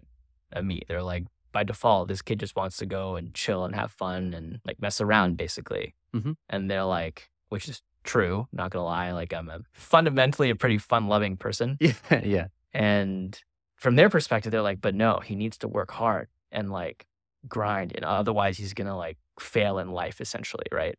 of 0.52 0.66
me. 0.66 0.82
They're 0.88 1.04
like, 1.04 1.26
by 1.52 1.64
default, 1.64 2.08
this 2.08 2.22
kid 2.22 2.40
just 2.40 2.56
wants 2.56 2.78
to 2.78 2.86
go 2.86 3.16
and 3.16 3.34
chill 3.34 3.66
and 3.66 3.74
have 3.76 3.92
fun 3.92 4.34
and 4.34 4.60
like 4.66 4.82
mess 4.82 5.02
around, 5.02 5.38
basically. 5.38 5.96
Mhm. 6.14 6.36
And 6.50 6.70
they're 6.70 6.84
like, 6.84 7.30
which 7.50 7.68
is 7.68 7.82
true, 8.04 8.48
not 8.52 8.72
gonna 8.72 8.86
lie. 8.86 9.12
Like, 9.12 9.34
I'm 9.34 9.50
a 9.50 9.60
fundamentally 9.74 10.50
a 10.50 10.56
pretty 10.56 10.78
fun 10.78 11.08
loving 11.08 11.38
person. 11.38 11.78
Yeah. 11.82 11.94
yeah. 12.24 12.48
And 12.74 13.42
from 13.76 13.96
their 13.96 14.10
perspective, 14.10 14.52
they're 14.52 14.62
like, 14.62 14.82
but 14.82 14.96
no, 14.96 15.20
he 15.20 15.36
needs 15.36 15.58
to 15.60 15.68
work 15.68 15.92
hard 15.92 16.28
and 16.52 16.72
like 16.72 17.08
grind. 17.48 17.94
And 17.96 18.04
otherwise, 18.06 18.58
he's 18.58 18.74
to 18.74 18.96
like 18.96 19.18
fail 19.40 19.80
in 19.80 19.92
life, 19.92 20.22
essentially. 20.22 20.66
Right. 20.72 20.98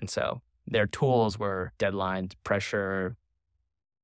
And 0.00 0.08
so 0.08 0.40
their 0.66 0.86
tools 0.86 1.38
were 1.38 1.72
deadlines, 1.78 2.32
pressure, 2.44 3.16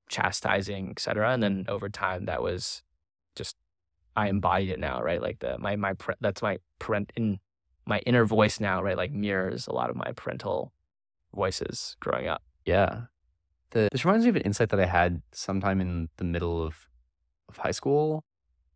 chastising, 0.09 0.91
et 0.91 1.01
cetera. 1.01 1.33
And 1.33 1.43
then 1.43 1.65
over 1.69 1.89
time, 1.89 2.25
that 2.27 2.43
was 2.43 2.83
just, 3.37 3.57
I 4.19 4.29
embodied 4.29 4.71
it 4.71 4.81
now. 4.81 5.01
Right. 5.01 5.23
Like 5.23 5.39
the, 5.39 5.57
my, 5.59 5.77
my, 5.77 5.95
that's 6.21 6.43
my 6.43 6.59
parent 6.81 7.13
in 7.17 7.39
my 7.87 8.01
inner 8.01 8.25
voice 8.25 8.59
now, 8.59 8.83
right. 8.83 8.97
Like 8.97 9.13
mirrors 9.13 9.69
a 9.69 9.73
lot 9.73 9.91
of 9.91 9.97
my 9.97 10.11
parental 10.17 10.73
voices 11.33 11.97
growing 12.01 12.27
up. 12.27 12.43
Yeah. 12.67 13.03
The, 13.71 13.89
this 13.93 14.05
reminds 14.05 14.25
me 14.25 14.31
of 14.31 14.37
an 14.37 14.43
insight 14.43 14.71
that 14.71 14.81
I 14.81 14.87
had 14.87 15.23
sometime 15.33 15.81
in 15.81 16.09
the 16.17 16.25
middle 16.25 16.63
of, 16.63 16.89
of 17.49 17.59
high 17.59 17.71
school, 17.71 18.25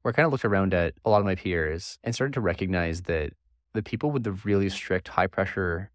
where 0.02 0.12
I 0.12 0.14
kind 0.14 0.26
of 0.26 0.32
looked 0.32 0.44
around 0.44 0.74
at 0.74 0.94
a 1.04 1.10
lot 1.10 1.18
of 1.18 1.24
my 1.24 1.34
peers 1.34 1.98
and 2.04 2.14
started 2.14 2.34
to 2.34 2.40
recognize 2.40 3.02
that 3.02 3.32
the 3.72 3.82
people 3.82 4.12
with 4.12 4.22
the 4.22 4.32
really 4.32 4.68
strict, 4.68 5.08
high 5.08 5.26
pressure 5.26 5.90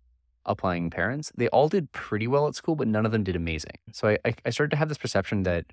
applying 0.45 0.89
parents, 0.89 1.31
they 1.38 1.47
all 1.49 1.69
did 1.69 1.91
pretty 1.91 2.27
well 2.27 2.47
at 2.47 2.55
school, 2.55 2.75
but 2.75 2.88
none 2.88 3.05
of 3.05 3.12
them 3.12 3.23
did 3.23 3.36
amazing. 3.36 3.77
So 3.93 4.17
I, 4.25 4.33
I 4.45 4.49
started 4.49 4.71
to 4.71 4.77
have 4.77 4.89
this 4.89 4.97
perception 4.97 5.43
that 5.43 5.65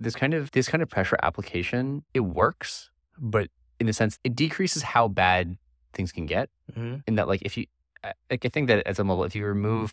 this 0.00 0.14
kind 0.16 0.34
of 0.34 0.50
this 0.52 0.68
kind 0.68 0.82
of 0.82 0.88
pressure 0.88 1.18
application, 1.22 2.02
it 2.14 2.20
works, 2.20 2.90
but 3.18 3.48
in 3.78 3.88
a 3.88 3.92
sense, 3.92 4.18
it 4.24 4.34
decreases 4.34 4.82
how 4.82 5.08
bad 5.08 5.56
things 5.92 6.12
can 6.12 6.26
get 6.26 6.48
Mm-hmm. 6.72 6.96
in 7.08 7.16
that 7.16 7.26
like 7.26 7.42
if 7.42 7.56
you 7.56 7.66
like 8.30 8.44
I 8.44 8.48
think 8.48 8.68
that 8.68 8.86
at 8.86 8.94
some 8.96 9.08
level 9.08 9.24
if 9.24 9.34
you 9.34 9.44
remove 9.44 9.92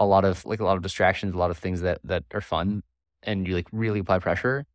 a 0.00 0.04
lot 0.04 0.24
of 0.24 0.44
like 0.44 0.58
a 0.60 0.64
lot 0.64 0.76
of 0.76 0.82
distractions, 0.82 1.34
a 1.34 1.38
lot 1.38 1.50
of 1.52 1.58
things 1.58 1.80
that 1.82 2.00
that 2.04 2.24
are 2.34 2.40
fun 2.40 2.82
and 3.22 3.46
you 3.46 3.54
like 3.54 3.68
really 3.72 4.00
apply 4.00 4.18
pressure, 4.18 4.66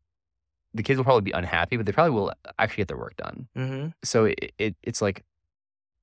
the 0.72 0.82
kids 0.82 0.96
will 0.96 1.04
probably 1.04 1.20
be 1.22 1.32
unhappy, 1.32 1.76
but 1.76 1.84
they 1.86 1.92
probably 1.92 2.12
will 2.12 2.32
actually 2.58 2.80
get 2.82 2.88
their 2.88 2.96
work 2.96 3.16
done. 3.16 3.48
Mm-hmm. 3.56 3.88
So 4.02 4.24
it, 4.24 4.52
it 4.58 4.76
it's 4.82 5.02
like 5.02 5.24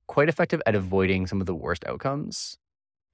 quite 0.05 0.29
effective 0.29 0.61
at 0.67 0.75
avoiding 0.75 1.25
some 1.27 1.41
of 1.41 1.47
the 1.47 1.55
worst 1.55 1.83
outcomes 1.85 2.57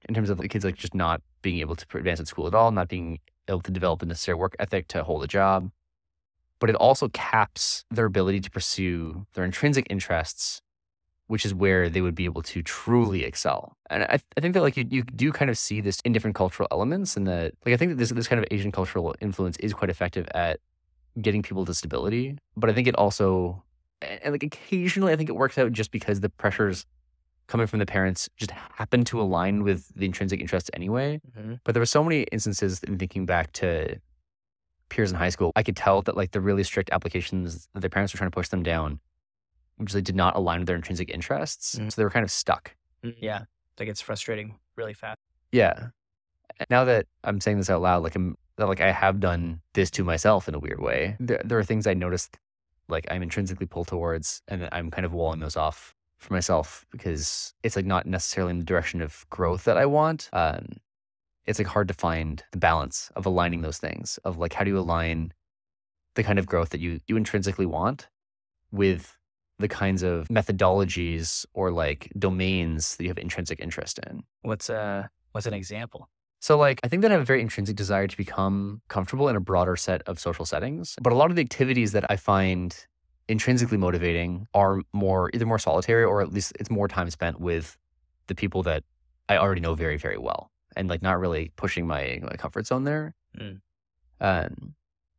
in 0.08 0.14
terms 0.14 0.30
of 0.30 0.38
the 0.38 0.48
kids 0.48 0.64
like 0.64 0.76
just 0.76 0.94
not 0.94 1.22
being 1.42 1.60
able 1.60 1.76
to 1.76 1.98
advance 1.98 2.20
in 2.20 2.26
school 2.26 2.46
at 2.46 2.54
all, 2.54 2.70
not 2.70 2.88
being 2.88 3.20
able 3.48 3.60
to 3.60 3.70
develop 3.70 4.00
the 4.00 4.06
necessary 4.06 4.36
work 4.36 4.56
ethic 4.58 4.88
to 4.88 5.04
hold 5.04 5.22
a 5.22 5.26
job. 5.26 5.70
But 6.60 6.70
it 6.70 6.76
also 6.76 7.08
caps 7.08 7.84
their 7.90 8.06
ability 8.06 8.40
to 8.40 8.50
pursue 8.50 9.26
their 9.34 9.44
intrinsic 9.44 9.86
interests 9.90 10.62
which 11.26 11.44
is 11.44 11.54
where 11.54 11.88
they 11.88 12.00
would 12.00 12.14
be 12.14 12.26
able 12.26 12.42
to 12.42 12.62
truly 12.62 13.24
excel. 13.24 13.76
And 13.88 14.04
I, 14.04 14.20
I 14.36 14.40
think 14.40 14.54
that 14.54 14.62
like 14.62 14.76
you, 14.76 14.86
you 14.90 15.02
do 15.02 15.32
kind 15.32 15.50
of 15.50 15.56
see 15.56 15.80
this 15.80 16.00
in 16.04 16.12
different 16.12 16.36
cultural 16.36 16.68
elements 16.70 17.16
and 17.16 17.26
that 17.26 17.54
like 17.64 17.74
I 17.74 17.76
think 17.76 17.92
that 17.92 17.96
this 17.96 18.10
this 18.10 18.28
kind 18.28 18.38
of 18.38 18.46
Asian 18.50 18.72
cultural 18.72 19.14
influence 19.20 19.56
is 19.58 19.72
quite 19.72 19.90
effective 19.90 20.28
at 20.34 20.60
getting 21.20 21.42
people 21.42 21.64
to 21.64 21.74
stability. 21.74 22.36
But 22.56 22.70
I 22.70 22.72
think 22.72 22.88
it 22.88 22.96
also 22.96 23.62
and 24.02 24.32
like 24.32 24.42
occasionally 24.42 25.12
I 25.12 25.16
think 25.16 25.30
it 25.30 25.36
works 25.36 25.56
out 25.56 25.72
just 25.72 25.90
because 25.90 26.20
the 26.20 26.28
pressures 26.28 26.84
coming 27.46 27.66
from 27.66 27.78
the 27.78 27.86
parents 27.86 28.28
just 28.36 28.50
happened 28.50 29.06
to 29.08 29.20
align 29.20 29.62
with 29.62 29.88
the 29.94 30.06
intrinsic 30.06 30.40
interests 30.40 30.70
anyway. 30.72 31.20
Mm-hmm. 31.38 31.54
But 31.64 31.74
there 31.74 31.80
were 31.80 31.86
so 31.86 32.02
many 32.02 32.22
instances 32.32 32.82
in 32.82 32.98
thinking 32.98 33.26
back 33.26 33.52
to 33.54 33.96
peers 34.88 35.10
in 35.10 35.16
high 35.16 35.28
school, 35.28 35.52
I 35.56 35.62
could 35.62 35.76
tell 35.76 36.02
that 36.02 36.16
like 36.16 36.30
the 36.30 36.40
really 36.40 36.62
strict 36.62 36.90
applications 36.90 37.68
that 37.74 37.80
their 37.80 37.90
parents 37.90 38.12
were 38.12 38.18
trying 38.18 38.30
to 38.30 38.34
push 38.34 38.48
them 38.48 38.62
down 38.62 39.00
usually 39.80 40.02
did 40.02 40.14
not 40.14 40.36
align 40.36 40.60
with 40.60 40.68
their 40.68 40.76
intrinsic 40.76 41.10
interests. 41.10 41.76
Mhm. 41.76 41.90
So 41.90 42.00
they 42.00 42.04
were 42.04 42.10
kind 42.10 42.24
of 42.24 42.30
stuck. 42.30 42.76
Yeah. 43.02 43.44
Like 43.78 43.88
it's 43.88 44.00
frustrating 44.00 44.54
really 44.76 44.94
fast. 44.94 45.18
Yeah. 45.50 45.88
Now 46.70 46.84
that 46.84 47.06
I'm 47.24 47.40
saying 47.40 47.58
this 47.58 47.70
out 47.70 47.82
loud, 47.82 48.02
like 48.02 48.14
I'm 48.14 48.36
that 48.56 48.68
like 48.68 48.80
I 48.80 48.92
have 48.92 49.18
done 49.18 49.60
this 49.72 49.90
to 49.92 50.04
myself 50.04 50.48
in 50.48 50.54
a 50.54 50.58
weird 50.60 50.80
way. 50.80 51.16
There, 51.18 51.40
there 51.44 51.58
are 51.58 51.64
things 51.64 51.86
I 51.86 51.94
noticed 51.94 52.38
like 52.88 53.06
I'm 53.10 53.22
intrinsically 53.22 53.66
pulled 53.66 53.88
towards 53.88 54.42
and 54.46 54.68
I'm 54.70 54.90
kind 54.90 55.04
of 55.04 55.12
walling 55.12 55.40
those 55.40 55.56
off 55.56 55.93
for 56.24 56.34
myself 56.34 56.84
because 56.90 57.54
it's 57.62 57.76
like 57.76 57.86
not 57.86 58.06
necessarily 58.06 58.50
in 58.50 58.58
the 58.58 58.64
direction 58.64 59.00
of 59.00 59.24
growth 59.30 59.64
that 59.64 59.76
I 59.76 59.86
want. 59.86 60.28
Um, 60.32 60.76
it's 61.46 61.58
like 61.58 61.68
hard 61.68 61.88
to 61.88 61.94
find 61.94 62.42
the 62.52 62.58
balance 62.58 63.12
of 63.16 63.26
aligning 63.26 63.60
those 63.60 63.78
things 63.78 64.18
of 64.24 64.38
like 64.38 64.54
how 64.54 64.64
do 64.64 64.70
you 64.70 64.78
align 64.78 65.32
the 66.14 66.22
kind 66.22 66.38
of 66.38 66.46
growth 66.46 66.70
that 66.70 66.80
you 66.80 67.00
you 67.06 67.16
intrinsically 67.16 67.66
want 67.66 68.08
with 68.72 69.18
the 69.58 69.68
kinds 69.68 70.02
of 70.02 70.26
methodologies 70.28 71.46
or 71.54 71.70
like 71.70 72.10
domains 72.18 72.96
that 72.96 73.04
you 73.04 73.10
have 73.10 73.18
intrinsic 73.18 73.60
interest 73.60 74.00
in. 74.00 74.24
What's 74.42 74.70
uh 74.70 75.06
what's 75.32 75.46
an 75.46 75.54
example? 75.54 76.08
So, 76.40 76.58
like, 76.58 76.78
I 76.84 76.88
think 76.88 77.00
that 77.00 77.10
I 77.10 77.14
have 77.14 77.22
a 77.22 77.24
very 77.24 77.40
intrinsic 77.40 77.74
desire 77.74 78.06
to 78.06 78.16
become 78.18 78.82
comfortable 78.88 79.30
in 79.30 79.36
a 79.36 79.40
broader 79.40 79.76
set 79.76 80.02
of 80.02 80.18
social 80.18 80.44
settings. 80.44 80.94
But 81.00 81.14
a 81.14 81.16
lot 81.16 81.30
of 81.30 81.36
the 81.36 81.40
activities 81.40 81.92
that 81.92 82.04
I 82.10 82.16
find 82.16 82.76
intrinsically 83.28 83.78
motivating 83.78 84.46
are 84.54 84.80
more 84.92 85.30
either 85.32 85.46
more 85.46 85.58
solitary 85.58 86.04
or 86.04 86.20
at 86.20 86.32
least 86.32 86.52
it's 86.58 86.70
more 86.70 86.88
time 86.88 87.10
spent 87.10 87.40
with 87.40 87.76
the 88.26 88.34
people 88.34 88.62
that 88.62 88.84
I 89.28 89.38
already 89.38 89.60
know 89.60 89.74
very, 89.74 89.96
very 89.96 90.18
well 90.18 90.50
and 90.76 90.88
like 90.88 91.02
not 91.02 91.18
really 91.18 91.52
pushing 91.56 91.86
my, 91.86 92.20
my 92.22 92.36
comfort 92.36 92.66
zone 92.66 92.84
there. 92.84 93.14
Mm. 93.38 93.60
Um, 94.20 94.74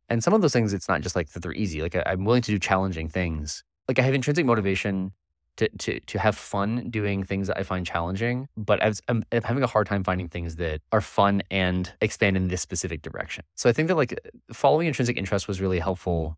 and 0.08 0.22
some 0.22 0.34
of 0.34 0.42
those 0.42 0.52
things, 0.52 0.72
it's 0.72 0.88
not 0.88 1.00
just 1.00 1.16
like 1.16 1.30
that 1.30 1.42
they're 1.42 1.52
easy. 1.52 1.82
Like, 1.82 1.96
I, 1.96 2.02
I'm 2.06 2.24
willing 2.24 2.42
to 2.42 2.50
do 2.50 2.58
challenging 2.58 3.08
things. 3.08 3.64
Like, 3.88 3.98
I 3.98 4.02
have 4.02 4.14
intrinsic 4.14 4.46
motivation 4.46 5.12
to, 5.56 5.68
to, 5.68 6.00
to 6.00 6.18
have 6.18 6.36
fun 6.36 6.90
doing 6.90 7.24
things 7.24 7.48
that 7.48 7.58
I 7.58 7.62
find 7.62 7.84
challenging, 7.84 8.48
but 8.56 8.82
I 8.82 8.92
I'm 9.08 9.24
having 9.42 9.62
a 9.62 9.66
hard 9.66 9.86
time 9.86 10.04
finding 10.04 10.28
things 10.28 10.56
that 10.56 10.82
are 10.92 11.00
fun 11.00 11.42
and 11.50 11.92
expand 12.00 12.36
in 12.36 12.48
this 12.48 12.60
specific 12.60 13.02
direction. 13.02 13.44
So 13.54 13.68
I 13.68 13.72
think 13.72 13.88
that 13.88 13.96
like 13.96 14.18
following 14.52 14.86
intrinsic 14.86 15.16
interest 15.16 15.48
was 15.48 15.60
really 15.60 15.78
helpful 15.78 16.36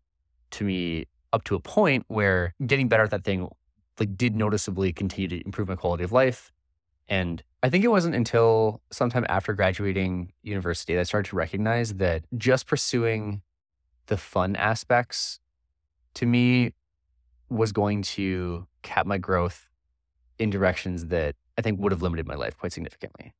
to 0.51 0.63
me 0.63 1.05
up 1.31 1.43
to 1.45 1.55
a 1.55 1.59
point 1.59 2.05
where 2.07 2.53
getting 2.65 2.87
better 2.87 3.03
at 3.03 3.11
that 3.11 3.23
thing 3.23 3.47
like 3.99 4.17
did 4.17 4.35
noticeably 4.35 4.93
continue 4.93 5.27
to 5.27 5.45
improve 5.45 5.67
my 5.67 5.75
quality 5.75 6.03
of 6.03 6.11
life. 6.11 6.51
And 7.07 7.43
I 7.61 7.69
think 7.69 7.83
it 7.83 7.89
wasn't 7.89 8.15
until 8.15 8.81
sometime 8.91 9.25
after 9.27 9.53
graduating 9.53 10.31
university 10.43 10.93
that 10.93 11.01
I 11.01 11.03
started 11.03 11.29
to 11.29 11.35
recognize 11.35 11.95
that 11.95 12.23
just 12.37 12.67
pursuing 12.67 13.41
the 14.05 14.17
fun 14.17 14.55
aspects 14.55 15.39
to 16.15 16.25
me 16.25 16.73
was 17.49 17.71
going 17.71 18.01
to 18.01 18.67
cap 18.81 19.05
my 19.05 19.17
growth 19.17 19.67
in 20.37 20.49
directions 20.49 21.07
that 21.07 21.35
I 21.57 21.61
think 21.61 21.79
would 21.79 21.91
have 21.91 22.01
limited 22.01 22.27
my 22.27 22.35
life 22.35 22.57
quite 22.57 22.71
significantly. 22.71 23.33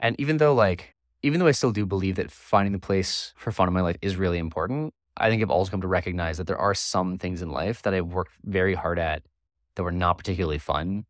And 0.00 0.18
even 0.18 0.38
though 0.38 0.54
like 0.54 0.94
even 1.22 1.40
though 1.40 1.46
I 1.46 1.52
still 1.52 1.72
do 1.72 1.86
believe 1.86 2.16
that 2.16 2.30
finding 2.30 2.72
the 2.72 2.78
place 2.78 3.32
for 3.36 3.50
fun 3.50 3.68
in 3.68 3.72
my 3.72 3.80
life 3.80 3.96
is 4.02 4.16
really 4.16 4.38
important, 4.38 4.92
I 5.16 5.30
think 5.30 5.42
I've 5.42 5.50
also 5.50 5.70
come 5.70 5.80
to 5.80 5.86
recognize 5.86 6.38
that 6.38 6.46
there 6.46 6.58
are 6.58 6.74
some 6.74 7.18
things 7.18 7.42
in 7.42 7.50
life 7.50 7.82
that 7.82 7.94
I've 7.94 8.06
worked 8.06 8.32
very 8.44 8.74
hard 8.74 8.98
at 8.98 9.22
that 9.76 9.82
were 9.82 9.92
not 9.92 10.18
particularly 10.18 10.58
fun. 10.58 11.04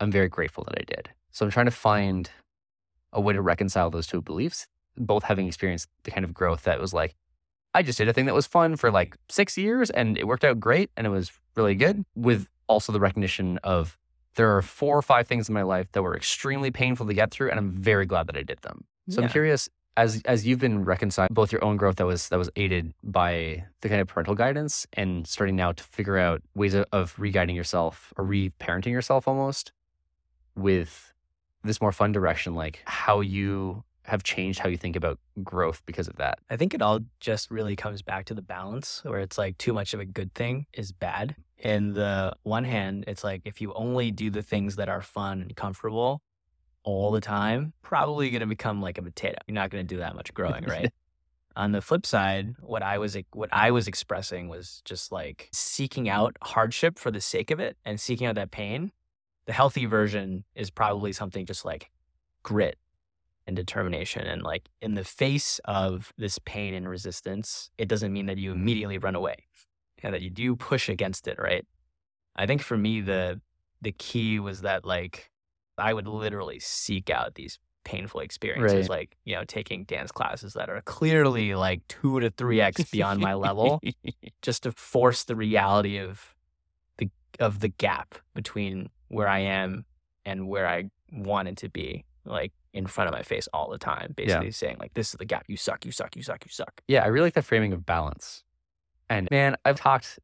I'm 0.00 0.10
very 0.10 0.28
grateful 0.28 0.64
that 0.64 0.78
I 0.78 0.84
did. 0.84 1.10
So 1.30 1.44
I'm 1.44 1.52
trying 1.52 1.66
to 1.66 1.72
mm-hmm. 1.72 1.78
find 1.78 2.30
a 3.12 3.20
way 3.20 3.32
to 3.32 3.40
reconcile 3.40 3.90
those 3.90 4.06
two 4.06 4.20
beliefs, 4.20 4.66
both 4.96 5.24
having 5.24 5.46
experienced 5.46 5.88
the 6.04 6.10
kind 6.10 6.24
of 6.24 6.34
growth 6.34 6.64
that 6.64 6.80
was 6.80 6.92
like, 6.92 7.14
I 7.74 7.82
just 7.82 7.98
did 7.98 8.08
a 8.08 8.12
thing 8.12 8.26
that 8.26 8.34
was 8.34 8.46
fun 8.46 8.76
for 8.76 8.90
like 8.90 9.16
six 9.28 9.56
years 9.56 9.90
and 9.90 10.18
it 10.18 10.26
worked 10.26 10.44
out 10.44 10.58
great 10.58 10.90
and 10.96 11.06
it 11.06 11.10
was 11.10 11.30
really 11.54 11.74
good, 11.74 12.04
with 12.14 12.48
also 12.66 12.92
the 12.92 13.00
recognition 13.00 13.58
of 13.62 13.96
there 14.34 14.56
are 14.56 14.62
four 14.62 14.96
or 14.96 15.02
five 15.02 15.26
things 15.26 15.48
in 15.48 15.54
my 15.54 15.62
life 15.62 15.90
that 15.92 16.02
were 16.02 16.16
extremely 16.16 16.70
painful 16.70 17.06
to 17.06 17.14
get 17.14 17.30
through 17.30 17.50
and 17.50 17.58
I'm 17.58 17.70
very 17.70 18.06
glad 18.06 18.26
that 18.28 18.36
I 18.36 18.42
did 18.42 18.58
them. 18.62 18.84
So 19.08 19.20
Yeah. 19.20 19.26
I'm 19.26 19.32
curious 19.32 19.68
as 19.98 20.22
as 20.26 20.46
you've 20.46 20.60
been 20.60 20.84
reconciling 20.84 21.28
both 21.32 21.50
your 21.50 21.62
own 21.64 21.76
growth 21.76 21.96
that 21.96 22.06
was 22.06 22.28
that 22.28 22.38
was 22.38 22.48
aided 22.54 22.94
by 23.02 23.64
the 23.80 23.88
kind 23.88 24.00
of 24.00 24.06
parental 24.06 24.36
guidance 24.36 24.86
and 24.92 25.26
starting 25.26 25.56
now 25.56 25.72
to 25.72 25.82
figure 25.82 26.16
out 26.16 26.40
ways 26.54 26.72
of, 26.72 26.86
of 26.92 27.18
re-guiding 27.18 27.56
yourself 27.56 28.14
or 28.16 28.24
re-parenting 28.24 28.92
yourself 28.92 29.26
almost 29.26 29.72
with 30.54 31.12
this 31.64 31.80
more 31.80 31.90
fun 31.92 32.12
direction, 32.12 32.54
like 32.54 32.80
how 32.84 33.20
you 33.20 33.82
have 34.04 34.22
changed 34.22 34.60
how 34.60 34.68
you 34.68 34.78
think 34.78 34.96
about 34.96 35.18
growth 35.42 35.82
because 35.84 36.08
of 36.08 36.16
that. 36.16 36.38
I 36.48 36.56
think 36.56 36.72
it 36.72 36.80
all 36.80 37.00
just 37.20 37.50
really 37.50 37.76
comes 37.76 38.00
back 38.00 38.24
to 38.26 38.34
the 38.34 38.40
balance 38.40 39.02
where 39.04 39.18
it's 39.18 39.36
like 39.36 39.58
too 39.58 39.74
much 39.74 39.92
of 39.92 40.00
a 40.00 40.06
good 40.06 40.32
thing 40.32 40.66
is 40.72 40.92
bad. 40.92 41.36
In 41.58 41.92
the 41.92 42.34
one 42.44 42.64
hand, 42.64 43.04
it's 43.06 43.24
like 43.24 43.42
if 43.44 43.60
you 43.60 43.74
only 43.74 44.10
do 44.10 44.30
the 44.30 44.42
things 44.42 44.76
that 44.76 44.88
are 44.88 45.02
fun 45.02 45.42
and 45.42 45.56
comfortable 45.56 46.22
all 46.88 47.10
the 47.10 47.20
time, 47.20 47.74
probably 47.82 48.30
going 48.30 48.40
to 48.40 48.46
become 48.46 48.80
like 48.80 48.96
a 48.96 49.02
potato. 49.02 49.36
You're 49.46 49.54
not 49.54 49.68
going 49.68 49.86
to 49.86 49.94
do 49.94 49.98
that 49.98 50.16
much 50.16 50.32
growing, 50.32 50.64
right? 50.64 50.90
On 51.56 51.72
the 51.72 51.82
flip 51.82 52.06
side, 52.06 52.54
what 52.60 52.82
I 52.82 52.96
was 52.96 53.14
what 53.34 53.50
I 53.52 53.72
was 53.72 53.88
expressing 53.88 54.48
was 54.48 54.80
just 54.86 55.12
like 55.12 55.50
seeking 55.52 56.08
out 56.08 56.34
hardship 56.40 56.98
for 56.98 57.10
the 57.10 57.20
sake 57.20 57.50
of 57.50 57.60
it 57.60 57.76
and 57.84 58.00
seeking 58.00 58.26
out 58.26 58.36
that 58.36 58.50
pain. 58.50 58.92
The 59.44 59.52
healthy 59.52 59.84
version 59.84 60.44
is 60.54 60.70
probably 60.70 61.12
something 61.12 61.44
just 61.44 61.66
like 61.66 61.90
grit 62.42 62.78
and 63.46 63.54
determination. 63.54 64.22
And 64.22 64.42
like 64.42 64.70
in 64.80 64.94
the 64.94 65.04
face 65.04 65.60
of 65.66 66.14
this 66.16 66.38
pain 66.46 66.72
and 66.72 66.88
resistance, 66.88 67.70
it 67.76 67.88
doesn't 67.88 68.14
mean 68.14 68.26
that 68.26 68.38
you 68.38 68.50
immediately 68.50 68.96
run 68.96 69.14
away 69.14 69.36
and 70.02 70.14
that 70.14 70.22
you 70.22 70.30
do 70.30 70.56
push 70.56 70.88
against 70.88 71.28
it, 71.28 71.38
right? 71.38 71.66
I 72.34 72.46
think 72.46 72.62
for 72.62 72.78
me 72.78 73.02
the 73.02 73.42
the 73.82 73.92
key 73.92 74.40
was 74.40 74.62
that 74.62 74.86
like 74.86 75.30
I 75.80 75.92
would 75.94 76.06
literally 76.06 76.58
seek 76.60 77.10
out 77.10 77.34
these 77.34 77.58
painful 77.84 78.20
experiences, 78.20 78.88
Right. 78.88 78.98
like, 78.98 79.16
you 79.24 79.34
know, 79.34 79.44
taking 79.44 79.84
dance 79.84 80.12
classes 80.12 80.52
that 80.54 80.68
are 80.68 80.82
clearly 80.82 81.54
like 81.54 81.86
two 81.88 82.20
to 82.20 82.30
three 82.30 82.60
X 82.60 82.90
beyond 82.90 83.20
my 83.20 83.34
level, 83.34 83.80
just 84.42 84.64
to 84.64 84.72
force 84.72 85.24
the 85.24 85.36
reality 85.36 85.96
of 85.98 86.34
the 86.98 87.08
of 87.40 87.60
the 87.60 87.68
gap 87.68 88.16
between 88.34 88.90
where 89.08 89.28
I 89.28 89.38
am 89.38 89.84
and 90.26 90.48
where 90.48 90.68
I 90.68 90.90
wanted 91.12 91.56
to 91.58 91.68
be, 91.70 92.04
like 92.26 92.52
in 92.74 92.86
front 92.86 93.08
of 93.08 93.14
my 93.14 93.22
face 93.22 93.48
all 93.54 93.70
the 93.70 93.78
time, 93.78 94.12
basically 94.14 94.50
saying 94.50 94.76
like, 94.78 94.92
"This 94.92 95.08
is 95.08 95.14
the 95.18 95.24
gap. 95.24 95.44
You 95.48 95.56
suck. 95.56 95.86
You 95.86 95.92
suck. 95.92 96.14
You 96.14 96.22
suck. 96.22 96.44
You 96.44 96.50
suck." 96.50 96.82
Yeah, 96.88 97.02
I 97.04 97.06
really 97.06 97.26
like 97.28 97.34
that 97.34 97.44
framing 97.46 97.72
of 97.72 97.86
balance. 97.86 98.44
And 99.08 99.28
man, 99.30 99.56
I've 99.64 99.76
talked 99.80 100.18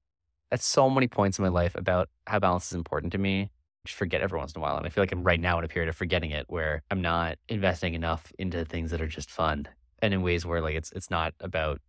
at 0.53 0.61
so 0.61 0.91
many 0.91 1.09
points 1.09 1.39
in 1.39 1.43
my 1.45 1.49
life 1.49 1.75
about 1.75 2.11
how 2.27 2.39
balance 2.41 2.67
is 2.67 2.75
important 2.75 3.13
to 3.13 3.19
me. 3.19 3.49
Forget 3.87 4.21
every 4.23 4.39
once 4.39 4.53
in 4.53 4.61
a 4.61 4.63
while. 4.63 4.77
And 4.77 4.87
I 4.87 4.89
feel 4.89 5.03
like 5.03 5.13
I'm 5.13 5.23
right 5.23 5.41
now 5.41 5.59
in 5.59 5.65
a 5.65 5.69
period 5.69 5.89
of 5.89 5.97
forgetting 5.97 6.31
it 6.31 6.47
where 6.49 6.83
I'm 6.91 7.03
not 7.03 7.37
investing 7.49 7.95
enough 7.95 8.33
into 8.39 8.65
things 8.65 8.91
that 8.91 9.01
are 9.01 9.07
just 9.07 9.31
fun. 9.31 9.69
And 10.01 10.15
in 10.15 10.23
ways 10.23 10.45
where 10.45 10.61
like 10.61 10.75
it's 10.75 10.93
it's 10.93 11.11
not 11.11 11.35
about, 11.41 11.81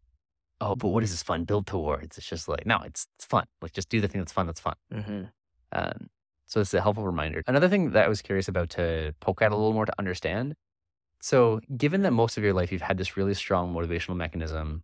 oh, 0.61 0.75
but 0.75 0.89
what 0.89 1.03
is 1.03 1.11
this 1.11 1.23
fun 1.23 1.43
build 1.43 1.67
towards? 1.67 2.17
It's 2.17 2.27
just 2.27 2.47
like, 2.47 2.65
no, 2.65 2.79
it's 2.85 3.07
it's 3.17 3.25
fun. 3.25 3.45
Like 3.61 3.73
just 3.73 3.89
do 3.89 4.01
the 4.01 4.07
thing 4.07 4.21
that's 4.21 4.33
fun 4.33 4.45
that's 4.45 4.59
fun. 4.59 4.75
Mm-hmm. 4.93 5.23
Um, 5.71 6.09
so 6.45 6.61
it's 6.61 6.73
a 6.73 6.81
helpful 6.81 7.05
reminder. 7.05 7.41
Another 7.47 7.67
thing 7.67 7.91
that 7.91 8.05
I 8.05 8.07
was 8.07 8.21
curious 8.21 8.47
about 8.47 8.69
to 8.71 9.13
poke 9.19 9.41
at 9.41 9.51
a 9.51 9.55
little 9.55 9.73
more 9.73 9.85
to 9.85 9.93
understand. 9.97 10.55
So, 11.21 11.59
given 11.75 12.03
that 12.03 12.11
most 12.11 12.37
of 12.37 12.43
your 12.43 12.53
life 12.53 12.71
you've 12.71 12.81
had 12.81 12.97
this 12.97 13.17
really 13.17 13.33
strong 13.33 13.73
motivational 13.73 14.15
mechanism 14.15 14.83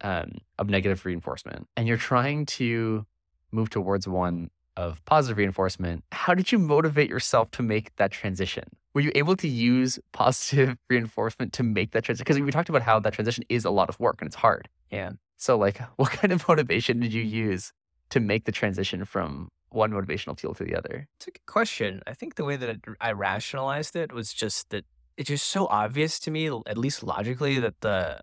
um, 0.00 0.38
of 0.58 0.68
negative 0.68 1.04
reinforcement, 1.04 1.68
and 1.76 1.86
you're 1.86 1.96
trying 1.96 2.46
to 2.46 3.06
move 3.52 3.70
towards 3.70 4.08
one 4.08 4.50
of 4.76 5.04
positive 5.04 5.38
reinforcement, 5.38 6.04
how 6.12 6.34
did 6.34 6.52
you 6.52 6.58
motivate 6.58 7.10
yourself 7.10 7.50
to 7.52 7.62
make 7.62 7.94
that 7.96 8.10
transition? 8.10 8.64
Were 8.94 9.00
you 9.00 9.12
able 9.14 9.36
to 9.36 9.48
use 9.48 9.98
positive 10.12 10.76
reinforcement 10.90 11.52
to 11.54 11.62
make 11.62 11.92
that 11.92 12.04
transition? 12.04 12.24
Because 12.24 12.40
we 12.40 12.50
talked 12.50 12.68
about 12.68 12.82
how 12.82 12.98
that 13.00 13.12
transition 13.12 13.44
is 13.48 13.64
a 13.64 13.70
lot 13.70 13.88
of 13.88 13.98
work 14.00 14.16
and 14.20 14.26
it's 14.26 14.36
hard. 14.36 14.68
Yeah. 14.90 15.12
So, 15.36 15.56
like, 15.56 15.78
what 15.96 16.10
kind 16.10 16.32
of 16.32 16.46
motivation 16.48 17.00
did 17.00 17.12
you 17.12 17.22
use 17.22 17.72
to 18.10 18.20
make 18.20 18.44
the 18.44 18.52
transition 18.52 19.04
from 19.04 19.48
one 19.70 19.92
motivational 19.92 20.38
fuel 20.38 20.54
to 20.54 20.64
the 20.64 20.74
other? 20.74 21.08
It's 21.16 21.28
a 21.28 21.30
good 21.30 21.46
question. 21.46 22.02
I 22.06 22.14
think 22.14 22.34
the 22.34 22.44
way 22.44 22.56
that 22.56 22.78
I 23.00 23.12
rationalized 23.12 23.96
it 23.96 24.12
was 24.12 24.32
just 24.32 24.70
that 24.70 24.84
it's 25.16 25.28
just 25.28 25.48
so 25.48 25.66
obvious 25.66 26.18
to 26.20 26.30
me, 26.30 26.48
at 26.66 26.78
least 26.78 27.02
logically, 27.02 27.58
that 27.60 27.80
the 27.80 28.20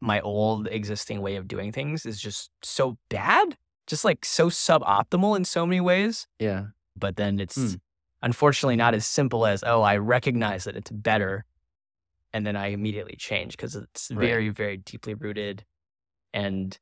my 0.00 0.20
old 0.20 0.66
existing 0.68 1.20
way 1.20 1.36
of 1.36 1.46
doing 1.46 1.72
things 1.72 2.06
is 2.06 2.20
just 2.20 2.50
so 2.62 2.96
bad, 3.08 3.56
just 3.90 4.04
like 4.04 4.24
so 4.24 4.48
suboptimal 4.48 5.36
in 5.36 5.44
so 5.44 5.66
many 5.66 5.80
ways. 5.80 6.26
Yeah. 6.38 6.66
But 6.96 7.16
then 7.16 7.38
it's 7.40 7.56
Hmm. 7.56 7.74
unfortunately 8.22 8.76
not 8.76 8.94
as 8.94 9.06
simple 9.06 9.46
as, 9.46 9.62
oh, 9.66 9.82
I 9.82 9.96
recognize 9.96 10.64
that 10.64 10.76
it's 10.76 10.90
better 10.90 11.44
and 12.32 12.46
then 12.46 12.56
I 12.56 12.68
immediately 12.68 13.16
change 13.16 13.56
because 13.56 13.74
it's 13.76 14.10
Right. 14.10 14.20
very, 14.28 14.48
very 14.50 14.76
deeply 14.76 15.14
rooted 15.14 15.64
and 16.32 16.78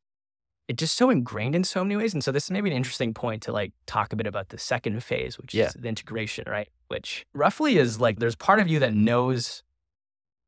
it's 0.68 0.80
just 0.80 0.96
so 0.96 1.08
ingrained 1.08 1.54
in 1.54 1.64
so 1.64 1.82
many 1.82 1.96
ways. 1.96 2.12
And 2.12 2.22
so 2.22 2.30
this 2.30 2.44
is 2.44 2.50
maybe 2.50 2.68
an 2.70 2.76
interesting 2.76 3.14
point 3.14 3.42
to 3.44 3.52
like 3.52 3.72
talk 3.86 4.12
a 4.12 4.16
bit 4.16 4.26
about 4.26 4.50
the 4.50 4.58
second 4.58 5.02
phase, 5.02 5.38
which 5.38 5.54
Yeah. 5.54 5.68
is 5.68 5.72
the 5.72 5.88
integration, 5.88 6.44
right? 6.46 6.68
Which 6.88 7.24
roughly 7.32 7.78
is 7.78 7.98
like 8.00 8.18
there's 8.18 8.36
part 8.36 8.58
of 8.60 8.68
you 8.68 8.78
that 8.80 8.92
knows 8.92 9.62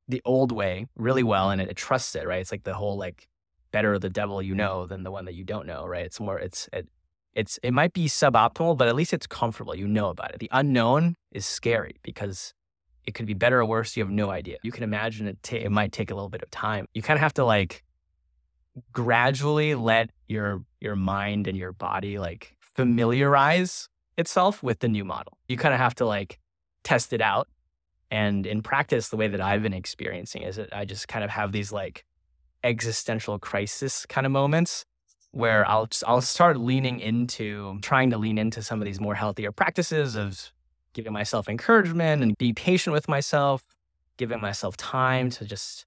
the 0.08 0.20
old 0.26 0.52
way 0.52 0.88
really 0.96 1.22
well 1.22 1.50
and 1.50 1.60
it, 1.62 1.68
it 1.70 1.76
trusts 1.76 2.14
it, 2.16 2.26
right? 2.26 2.40
It's 2.40 2.52
like 2.52 2.64
the 2.64 2.74
whole 2.74 2.98
like 2.98 3.28
better 3.70 3.98
the 3.98 4.10
devil 4.10 4.42
you 4.42 4.52
mm-hmm. 4.52 4.58
know 4.58 4.86
than 4.86 5.02
the 5.02 5.10
one 5.10 5.24
that 5.26 5.34
you 5.34 5.44
don't 5.44 5.66
know, 5.66 5.86
right? 5.86 6.04
It's 6.04 6.20
more 6.20 6.38
it's 6.38 6.68
it 6.72 6.88
it's 7.34 7.58
it 7.62 7.72
might 7.72 7.92
be 7.92 8.06
suboptimal, 8.06 8.76
but 8.76 8.88
at 8.88 8.96
least 8.96 9.12
it's 9.12 9.26
comfortable. 9.26 9.74
You 9.74 9.86
know 9.86 10.08
about 10.08 10.32
it. 10.34 10.40
The 10.40 10.48
unknown 10.52 11.16
is 11.32 11.46
scary 11.46 11.96
because 12.02 12.54
it 13.06 13.14
could 13.14 13.26
be 13.26 13.34
better 13.34 13.60
or 13.60 13.64
worse. 13.64 13.96
You 13.96 14.02
have 14.02 14.10
no 14.10 14.30
idea. 14.30 14.58
You 14.62 14.72
can 14.72 14.82
imagine 14.82 15.26
it. 15.26 15.42
Ta- 15.42 15.56
it 15.56 15.70
might 15.70 15.92
take 15.92 16.10
a 16.10 16.14
little 16.14 16.28
bit 16.28 16.42
of 16.42 16.50
time. 16.50 16.86
You 16.94 17.02
kind 17.02 17.16
of 17.16 17.22
have 17.22 17.34
to 17.34 17.44
like 17.44 17.84
gradually 18.92 19.74
let 19.74 20.10
your 20.28 20.64
your 20.80 20.96
mind 20.96 21.46
and 21.46 21.56
your 21.56 21.72
body 21.72 22.18
like 22.18 22.56
familiarize 22.60 23.88
itself 24.16 24.62
with 24.62 24.80
the 24.80 24.88
new 24.88 25.04
model. 25.04 25.38
You 25.48 25.56
kind 25.56 25.74
of 25.74 25.80
have 25.80 25.94
to 25.96 26.06
like 26.06 26.38
test 26.84 27.12
it 27.12 27.20
out. 27.20 27.48
And 28.10 28.46
in 28.46 28.62
practice, 28.62 29.08
the 29.08 29.16
way 29.16 29.28
that 29.28 29.40
I've 29.40 29.62
been 29.62 29.72
experiencing 29.72 30.42
is 30.42 30.56
that 30.56 30.74
I 30.74 30.84
just 30.84 31.06
kind 31.06 31.24
of 31.24 31.30
have 31.30 31.52
these 31.52 31.70
like 31.70 32.04
existential 32.62 33.38
crisis 33.38 34.06
kind 34.06 34.26
of 34.26 34.32
moments 34.32 34.84
where 35.32 35.68
I'll 35.68 35.88
I'll 36.06 36.20
start 36.20 36.58
leaning 36.58 37.00
into 37.00 37.78
trying 37.82 38.10
to 38.10 38.18
lean 38.18 38.38
into 38.38 38.62
some 38.62 38.80
of 38.80 38.86
these 38.86 39.00
more 39.00 39.14
healthier 39.14 39.52
practices 39.52 40.16
of 40.16 40.52
giving 40.92 41.12
myself 41.12 41.48
encouragement 41.48 42.22
and 42.22 42.36
be 42.36 42.52
patient 42.52 42.92
with 42.92 43.08
myself, 43.08 43.62
giving 44.16 44.40
myself 44.40 44.76
time 44.76 45.30
to 45.30 45.44
just 45.44 45.86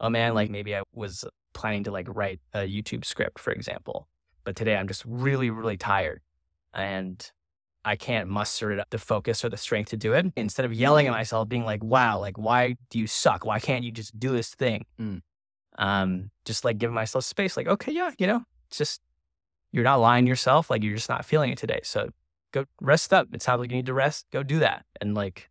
oh 0.00 0.10
man, 0.10 0.34
like 0.34 0.50
maybe 0.50 0.74
I 0.76 0.82
was 0.92 1.24
planning 1.54 1.84
to 1.84 1.90
like 1.90 2.06
write 2.08 2.40
a 2.52 2.60
YouTube 2.60 3.04
script 3.04 3.38
for 3.38 3.52
example, 3.52 4.08
but 4.44 4.56
today 4.56 4.76
I'm 4.76 4.88
just 4.88 5.04
really 5.06 5.48
really 5.50 5.76
tired 5.78 6.20
and 6.74 7.30
I 7.84 7.96
can't 7.96 8.28
muster 8.28 8.70
it 8.70 8.78
up 8.78 8.90
the 8.90 8.98
focus 8.98 9.44
or 9.44 9.48
the 9.48 9.56
strength 9.56 9.90
to 9.90 9.96
do 9.96 10.12
it. 10.12 10.26
Instead 10.36 10.64
of 10.64 10.72
yelling 10.72 11.08
at 11.08 11.12
myself, 11.12 11.48
being 11.48 11.64
like, 11.64 11.82
"Wow, 11.82 12.20
like 12.20 12.38
why 12.38 12.76
do 12.90 12.98
you 12.98 13.08
suck? 13.08 13.44
Why 13.44 13.58
can't 13.58 13.84
you 13.84 13.90
just 13.90 14.18
do 14.20 14.30
this 14.30 14.54
thing?" 14.54 14.84
Mm. 15.00 15.22
Um, 15.78 16.30
just 16.44 16.64
like 16.64 16.78
giving 16.78 16.94
myself 16.94 17.24
space, 17.24 17.56
like, 17.56 17.66
okay, 17.66 17.92
yeah, 17.92 18.10
you 18.18 18.26
know, 18.26 18.42
it's 18.68 18.78
just 18.78 19.00
you're 19.72 19.84
not 19.84 19.96
lying 20.00 20.24
to 20.26 20.28
yourself, 20.28 20.68
like 20.70 20.82
you're 20.82 20.94
just 20.96 21.08
not 21.08 21.24
feeling 21.24 21.50
it 21.50 21.58
today. 21.58 21.80
So 21.82 22.10
go 22.52 22.66
rest 22.80 23.12
up. 23.12 23.28
It 23.32 23.40
sounds 23.42 23.60
like 23.60 23.70
you 23.70 23.76
need 23.76 23.86
to 23.86 23.94
rest. 23.94 24.26
Go 24.32 24.42
do 24.42 24.58
that, 24.58 24.84
and 25.00 25.14
like 25.14 25.48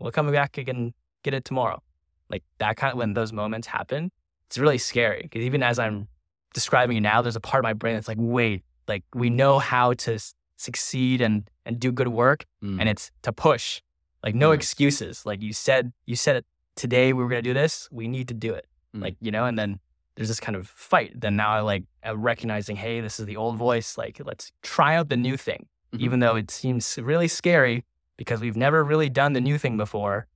we'll 0.00 0.10
come 0.12 0.30
back 0.32 0.58
again, 0.58 0.92
get 1.22 1.34
it 1.34 1.44
tomorrow. 1.44 1.82
Like 2.28 2.42
that 2.58 2.76
kind 2.76 2.92
of 2.92 2.98
when 2.98 3.14
those 3.14 3.32
moments 3.32 3.68
happen, 3.68 4.10
it's 4.46 4.58
really 4.58 4.78
scary 4.78 5.20
because 5.22 5.42
even 5.42 5.62
as 5.62 5.78
I'm 5.78 6.08
describing 6.54 6.96
it 6.96 7.00
now, 7.02 7.22
there's 7.22 7.36
a 7.36 7.40
part 7.40 7.60
of 7.60 7.64
my 7.64 7.72
brain 7.74 7.94
that's 7.94 8.08
like, 8.08 8.18
wait, 8.20 8.64
like 8.88 9.04
we 9.14 9.30
know 9.30 9.58
how 9.60 9.92
to 9.94 10.14
s- 10.14 10.34
succeed 10.56 11.20
and 11.20 11.48
and 11.64 11.78
do 11.78 11.92
good 11.92 12.08
work, 12.08 12.44
Mm. 12.62 12.80
and 12.80 12.88
it's 12.88 13.12
to 13.22 13.32
push. 13.32 13.82
Like 14.24 14.34
no 14.34 14.50
Mm. 14.50 14.54
excuses. 14.54 15.24
Like 15.24 15.40
you 15.42 15.52
said, 15.52 15.92
you 16.06 16.16
said 16.16 16.36
it 16.36 16.46
today. 16.74 17.12
We 17.12 17.22
were 17.22 17.28
gonna 17.28 17.42
do 17.42 17.54
this. 17.54 17.88
We 17.92 18.08
need 18.08 18.26
to 18.28 18.34
do 18.34 18.52
it. 18.52 18.66
Mm. 18.96 19.02
Like 19.02 19.16
you 19.20 19.30
know, 19.30 19.44
and 19.44 19.58
then 19.58 19.80
there's 20.16 20.28
this 20.28 20.40
kind 20.40 20.56
of 20.56 20.68
fight. 20.68 21.18
Then 21.18 21.36
now 21.36 21.50
I 21.50 21.60
like 21.60 21.84
am 22.02 22.20
recognizing, 22.22 22.76
hey, 22.76 23.00
this 23.00 23.20
is 23.20 23.26
the 23.26 23.36
old 23.36 23.56
voice. 23.56 23.96
Like 23.96 24.20
let's 24.24 24.52
try 24.62 24.96
out 24.96 25.08
the 25.08 25.16
new 25.16 25.36
thing, 25.36 25.66
Mhm. 25.94 26.00
even 26.00 26.20
though 26.20 26.36
it 26.36 26.50
seems 26.50 26.98
really 26.98 27.28
scary 27.28 27.84
because 28.16 28.40
we've 28.40 28.56
never 28.56 28.84
really 28.84 29.08
done 29.08 29.32
the 29.32 29.40
new 29.40 29.56
thing 29.58 29.76
before. 29.76 30.26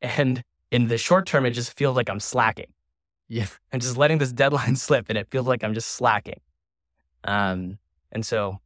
And 0.00 0.42
in 0.70 0.88
the 0.88 0.98
short 0.98 1.26
term, 1.26 1.44
it 1.46 1.50
just 1.50 1.76
feels 1.76 1.96
like 1.96 2.08
I'm 2.08 2.20
slacking 2.20 2.72
yeah. 3.28 3.46
and 3.72 3.82
just 3.82 3.96
letting 3.96 4.18
this 4.18 4.32
deadline 4.32 4.76
slip 4.86 5.06
and 5.08 5.18
it 5.18 5.28
feels 5.30 5.46
like 5.46 5.64
I'm 5.64 5.74
just 5.74 5.88
slacking. 5.88 6.40
Um, 7.24 7.78
and 8.10 8.24
so 8.26 8.60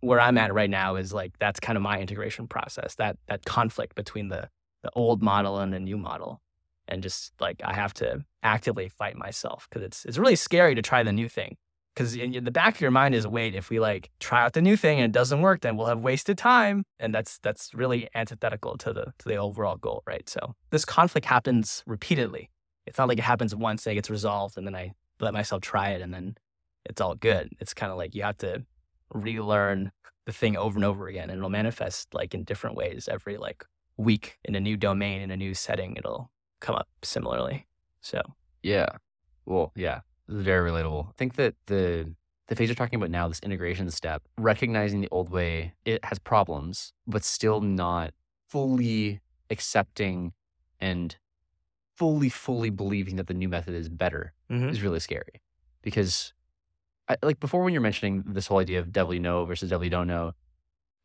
where 0.00 0.20
I'm 0.20 0.36
at 0.38 0.52
right 0.52 0.70
now 0.70 0.96
is 0.96 1.12
like 1.12 1.38
that's 1.38 1.60
kind 1.60 1.76
of 1.76 1.82
my 1.82 2.00
integration 2.00 2.46
process, 2.46 2.94
that 2.96 3.18
that 3.28 3.44
conflict 3.44 3.94
between 3.94 4.28
the 4.28 4.48
the 4.82 4.90
old 4.94 5.22
model 5.22 5.58
and 5.58 5.72
the 5.72 5.80
new 5.80 5.96
model. 5.96 6.40
And 6.88 7.02
just 7.02 7.32
like 7.40 7.60
I 7.64 7.74
have 7.74 7.94
to 7.94 8.24
actively 8.42 8.88
fight 8.88 9.16
myself 9.16 9.66
because 9.68 9.82
it's 9.82 10.04
it's 10.04 10.18
really 10.18 10.36
scary 10.36 10.74
to 10.74 10.82
try 10.82 11.02
the 11.02 11.12
new 11.12 11.28
thing. 11.28 11.56
Because 11.94 12.16
in 12.16 12.42
the 12.44 12.50
back 12.50 12.74
of 12.74 12.80
your 12.80 12.90
mind 12.90 13.14
is 13.14 13.26
wait, 13.26 13.54
if 13.54 13.70
we 13.70 13.78
like 13.78 14.10
try 14.18 14.42
out 14.42 14.52
the 14.52 14.60
new 14.60 14.76
thing 14.76 14.98
and 14.98 15.06
it 15.06 15.12
doesn't 15.12 15.40
work, 15.40 15.60
then 15.60 15.76
we'll 15.76 15.86
have 15.86 16.00
wasted 16.00 16.36
time. 16.36 16.84
And 16.98 17.14
that's 17.14 17.38
that's 17.38 17.72
really 17.72 18.08
antithetical 18.14 18.76
to 18.78 18.92
the 18.92 19.12
to 19.18 19.28
the 19.28 19.36
overall 19.36 19.76
goal, 19.76 20.02
right? 20.06 20.28
So 20.28 20.54
this 20.70 20.84
conflict 20.84 21.26
happens 21.26 21.82
repeatedly. 21.86 22.50
It's 22.86 22.98
not 22.98 23.08
like 23.08 23.18
it 23.18 23.24
happens 23.24 23.54
once 23.54 23.86
and 23.86 23.92
it 23.92 23.94
gets 23.94 24.10
resolved 24.10 24.58
and 24.58 24.66
then 24.66 24.74
I 24.74 24.92
let 25.20 25.32
myself 25.32 25.62
try 25.62 25.90
it 25.90 26.02
and 26.02 26.12
then 26.12 26.36
it's 26.84 27.00
all 27.00 27.14
good. 27.14 27.50
It's 27.60 27.72
kind 27.72 27.90
of 27.90 27.96
like 27.96 28.14
you 28.14 28.22
have 28.24 28.38
to 28.38 28.64
relearn 29.10 29.92
the 30.26 30.32
thing 30.32 30.56
over 30.56 30.76
and 30.76 30.84
over 30.84 31.06
again 31.08 31.30
and 31.30 31.38
it'll 31.38 31.50
manifest 31.50 32.12
like 32.14 32.34
in 32.34 32.44
different 32.44 32.76
ways 32.76 33.08
every 33.10 33.36
like 33.36 33.64
week 33.96 34.38
in 34.44 34.54
a 34.54 34.60
new 34.60 34.76
domain 34.76 35.20
in 35.20 35.30
a 35.30 35.36
new 35.36 35.54
setting 35.54 35.96
it'll 35.96 36.30
come 36.60 36.74
up 36.76 36.88
similarly 37.02 37.66
so 38.00 38.20
Yeah. 38.62 38.88
Well, 39.46 39.72
yeah. 39.76 40.00
This 40.26 40.38
is 40.38 40.44
very 40.44 40.70
relatable. 40.70 41.08
I 41.08 41.12
think 41.18 41.34
that 41.36 41.54
the 41.66 42.14
the 42.48 42.54
phase 42.56 42.68
you're 42.68 42.74
talking 42.76 42.96
about 42.98 43.10
now, 43.10 43.26
this 43.28 43.40
integration 43.40 43.90
step, 43.90 44.22
recognizing 44.38 45.00
the 45.00 45.08
old 45.10 45.30
way, 45.30 45.74
it 45.86 46.04
has 46.04 46.18
problems, 46.18 46.92
but 47.06 47.24
still 47.24 47.60
not 47.62 48.12
fully 48.48 49.20
accepting 49.50 50.32
and 50.80 51.16
fully, 51.96 52.28
fully 52.28 52.68
believing 52.70 53.16
that 53.16 53.26
the 53.28 53.34
new 53.34 53.48
method 53.48 53.74
is 53.74 53.88
better 53.88 54.34
Mhm. 54.50 54.70
is 54.70 54.82
really 54.82 55.00
scary. 55.00 55.40
Because 55.82 56.32
I, 57.08 57.16
like 57.22 57.40
before 57.40 57.62
when 57.64 57.72
you're 57.74 57.82
mentioning 57.82 58.22
this 58.26 58.46
whole 58.48 58.58
idea 58.58 58.78
of 58.80 58.92
devil 58.92 59.12
you 59.14 59.20
know 59.20 59.44
versus 59.44 59.70
devil 59.70 59.84
you 59.84 59.90
don't 59.90 60.06
know, 60.06 60.32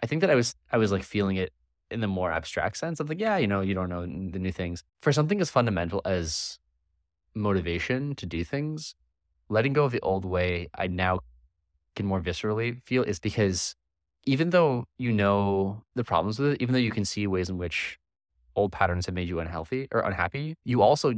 I 0.02 0.08
think 0.08 0.22
that 0.22 0.30
I 0.30 0.36
was 0.36 0.56
I 0.72 0.78
was 0.78 0.92
like 0.92 1.04
feeling 1.04 1.36
it 1.38 1.54
in 1.92 2.02
the 2.02 2.08
more 2.08 2.32
abstract 2.32 2.78
sense 2.78 3.00
of 3.00 3.10
like, 3.10 3.20
yeah, 3.20 3.38
you 3.38 3.48
know, 3.48 3.62
you 3.62 3.74
don't 3.74 3.90
know 3.90 4.02
the 4.02 4.40
new 4.40 4.52
things. 4.52 4.84
For 5.02 5.12
something 5.12 5.42
as 5.42 5.50
fundamental 5.50 6.02
as 6.06 6.60
motivation 7.34 8.16
to 8.16 8.26
do 8.26 8.44
things, 8.44 8.96
letting 9.50 9.74
go 9.74 9.86
of 9.86 9.92
the 9.92 10.02
old 10.02 10.26
way, 10.26 10.70
I 10.76 10.88
now 10.88 11.20
can 11.96 12.06
more 12.06 12.22
viscerally 12.22 12.82
feel 12.84 13.04
is 13.04 13.20
because 13.20 13.76
even 14.26 14.52
though 14.52 14.86
you 14.98 15.12
know 15.12 15.84
the 15.96 16.04
problems 16.04 16.40
with 16.40 16.54
it, 16.54 16.62
even 16.62 16.74
though 16.74 16.80
you 16.80 16.92
can 16.92 17.06
see 17.06 17.26
ways 17.28 17.50
in 17.50 17.58
which 17.58 18.00
old 18.56 18.72
patterns 18.72 19.06
have 19.06 19.16
made 19.16 19.28
you 19.28 19.40
unhealthy 19.40 19.88
or 19.92 20.02
unhappy, 20.02 20.56
you 20.66 20.82
also 20.82 21.14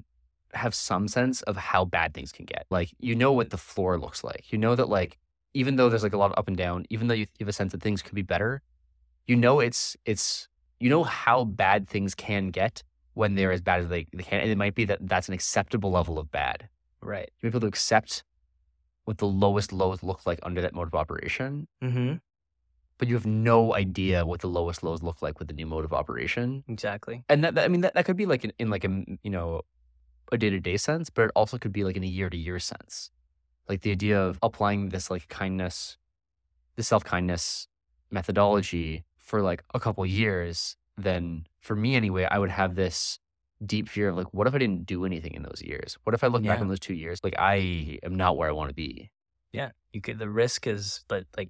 have 0.53 0.75
some 0.75 1.07
sense 1.07 1.41
of 1.43 1.55
how 1.57 1.85
bad 1.85 2.13
things 2.13 2.31
can 2.31 2.45
get. 2.45 2.65
Like 2.69 2.91
you 2.99 3.15
know 3.15 3.31
what 3.31 3.49
the 3.49 3.57
floor 3.57 3.97
looks 3.97 4.23
like. 4.23 4.51
You 4.51 4.57
know 4.57 4.75
that 4.75 4.89
like 4.89 5.17
even 5.53 5.75
though 5.75 5.89
there's 5.89 6.03
like 6.03 6.13
a 6.13 6.17
lot 6.17 6.31
of 6.31 6.37
up 6.37 6.47
and 6.47 6.57
down, 6.57 6.85
even 6.89 7.07
though 7.07 7.13
you 7.13 7.27
have 7.39 7.49
a 7.49 7.53
sense 7.53 7.71
that 7.73 7.81
things 7.81 8.01
could 8.01 8.15
be 8.15 8.21
better, 8.21 8.61
you 9.27 9.35
know 9.35 9.59
it's 9.59 9.97
it's 10.05 10.47
you 10.81 10.89
know 10.89 11.03
how 11.03 11.43
bad 11.43 11.87
things 11.87 12.15
can 12.15 12.49
get 12.49 12.83
when 13.13 13.35
they're 13.35 13.51
as 13.51 13.61
bad 13.61 13.81
as 13.81 13.89
they, 13.89 14.07
they 14.13 14.23
can. 14.23 14.39
And 14.41 14.49
it 14.49 14.57
might 14.57 14.75
be 14.75 14.85
that 14.85 14.99
that's 15.01 15.27
an 15.27 15.33
acceptable 15.33 15.91
level 15.91 16.17
of 16.17 16.31
bad. 16.31 16.69
right 17.01 17.29
You're 17.39 17.51
able 17.51 17.59
to 17.61 17.67
accept 17.67 18.23
what 19.05 19.17
the 19.17 19.27
lowest 19.27 19.71
lows 19.73 20.03
look 20.03 20.25
like 20.25 20.39
under 20.43 20.61
that 20.61 20.73
mode 20.73 20.87
of 20.87 20.95
operation, 20.95 21.67
mm-hmm. 21.83 22.15
but 22.97 23.07
you 23.07 23.15
have 23.15 23.25
no 23.25 23.73
idea 23.75 24.25
what 24.25 24.41
the 24.41 24.47
lowest 24.47 24.83
lows 24.83 25.01
look 25.01 25.21
like 25.21 25.39
with 25.39 25.47
the 25.47 25.53
new 25.53 25.65
mode 25.65 25.85
of 25.85 25.93
operation. 25.93 26.63
exactly 26.67 27.23
And 27.29 27.43
that, 27.43 27.55
that- 27.55 27.65
I 27.65 27.67
mean 27.67 27.81
that, 27.81 27.93
that 27.95 28.05
could 28.05 28.17
be 28.17 28.25
like 28.25 28.43
in, 28.43 28.53
in 28.59 28.69
like 28.69 28.83
a, 28.83 29.03
you 29.23 29.29
know 29.29 29.61
a 30.31 30.37
day 30.37 30.49
to 30.49 30.59
day 30.59 30.77
sense, 30.77 31.09
but 31.09 31.23
it 31.25 31.31
also 31.35 31.57
could 31.57 31.73
be 31.73 31.83
like 31.83 31.97
in 31.97 32.03
a 32.03 32.07
year 32.07 32.29
to 32.29 32.37
year 32.37 32.57
sense. 32.57 33.11
Like 33.67 33.81
the 33.81 33.91
idea 33.91 34.19
of 34.19 34.39
applying 34.41 34.89
this 34.89 35.11
like 35.11 35.27
kindness, 35.27 35.97
the 36.77 36.83
self 36.83 37.03
kindness 37.03 37.67
methodology 38.09 39.03
for 39.21 39.41
like 39.41 39.63
a 39.73 39.79
couple 39.79 40.05
years, 40.05 40.75
then 40.97 41.45
for 41.59 41.75
me 41.75 41.95
anyway, 41.95 42.27
I 42.29 42.37
would 42.39 42.49
have 42.49 42.75
this 42.75 43.19
deep 43.65 43.87
fear 43.87 44.09
of 44.09 44.17
like, 44.17 44.33
what 44.33 44.47
if 44.47 44.55
I 44.55 44.57
didn't 44.57 44.85
do 44.85 45.05
anything 45.05 45.33
in 45.35 45.43
those 45.43 45.61
years? 45.61 45.97
What 46.03 46.13
if 46.15 46.23
I 46.23 46.27
look 46.27 46.43
back 46.43 46.57
Yeah. 46.57 46.61
on 46.61 46.67
those 46.67 46.79
two 46.79 46.95
years? 46.95 47.19
Like 47.23 47.35
I 47.37 47.99
am 48.03 48.15
not 48.15 48.35
where 48.37 48.49
I 48.49 48.51
want 48.51 48.69
to 48.69 48.75
be. 48.75 49.11
yeah 49.53 49.71
you 49.93 49.99
could 50.01 50.17
the 50.19 50.29
risk 50.29 50.65
is 50.67 51.03
but 51.09 51.25
like 51.37 51.49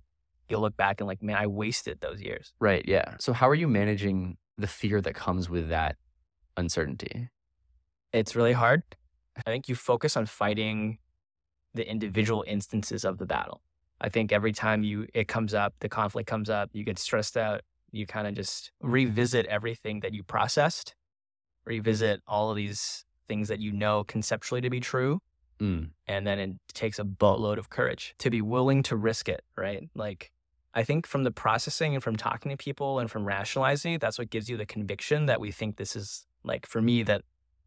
you'll 0.49 0.61
look 0.61 0.75
back 0.75 0.99
and 0.99 1.07
like 1.07 1.21
man 1.21 1.35
i 1.37 1.45
wasted 1.45 2.01
those 2.01 2.19
years 2.19 2.51
Right. 2.59 2.83
Yeah. 2.87 3.15
So 3.19 3.31
how 3.33 3.47
are 3.47 3.53
you 3.63 3.67
managing 3.67 4.37
the 4.57 4.65
fear 4.67 4.99
that 5.01 5.13
comes 5.13 5.47
with 5.49 5.69
that 5.69 5.95
uncertainty? 6.57 7.29
it's 8.13 8.35
really 8.35 8.51
hard 8.53 8.81
i 9.37 9.41
think 9.51 9.69
you 9.69 9.75
focus 9.75 10.17
on 10.17 10.25
fighting 10.25 10.97
the 11.73 11.89
individual 11.89 12.43
instances 12.47 13.05
of 13.05 13.17
the 13.19 13.25
battle 13.25 13.61
i 14.01 14.09
think 14.09 14.31
every 14.31 14.51
time 14.51 14.83
you 14.83 15.07
it 15.13 15.27
comes 15.27 15.53
up 15.53 15.73
the 15.79 15.89
conflict 15.89 16.27
comes 16.27 16.49
up 16.49 16.69
you 16.73 16.83
get 16.83 16.99
stressed 16.99 17.37
out 17.37 17.61
you 17.91 18.05
kind 18.05 18.27
of 18.27 18.33
just 18.33 18.71
revisit 18.81 19.45
everything 19.45 20.01
that 20.01 20.13
you 20.13 20.23
processed 20.23 20.93
revisit 21.65 22.21
all 22.27 22.49
of 22.49 22.55
these 22.55 23.05
things 23.27 23.47
that 23.47 23.59
you 23.59 23.71
know 23.71 24.03
conceptually 24.03 24.61
to 24.61 24.69
be 24.69 24.79
true 24.79 25.19
Mm. 25.59 25.91
and 26.07 26.25
then 26.25 26.39
it 26.39 26.51
takes 26.73 26.97
a 26.97 27.03
boatload 27.03 27.59
of 27.59 27.69
courage 27.69 28.15
to 28.17 28.31
be 28.31 28.41
willing 28.41 28.81
to 28.81 28.95
risk 28.95 29.29
it 29.29 29.43
right 29.55 29.87
like 29.93 30.31
I 30.73 30.83
think 30.83 31.05
from 31.05 31.23
the 31.23 31.31
processing 31.31 31.93
and 31.93 32.01
from 32.01 32.15
talking 32.15 32.49
to 32.49 32.55
people 32.55 32.99
and 32.99 33.11
from 33.11 33.25
rationalizing, 33.25 33.99
that's 33.99 34.17
what 34.17 34.29
gives 34.29 34.49
you 34.49 34.55
the 34.55 34.65
conviction 34.65 35.25
that 35.25 35.41
we 35.41 35.51
think 35.51 35.75
this 35.75 35.97
is 35.97 36.25
like 36.45 36.65
for 36.65 36.81
me 36.81 37.03
that 37.03 37.23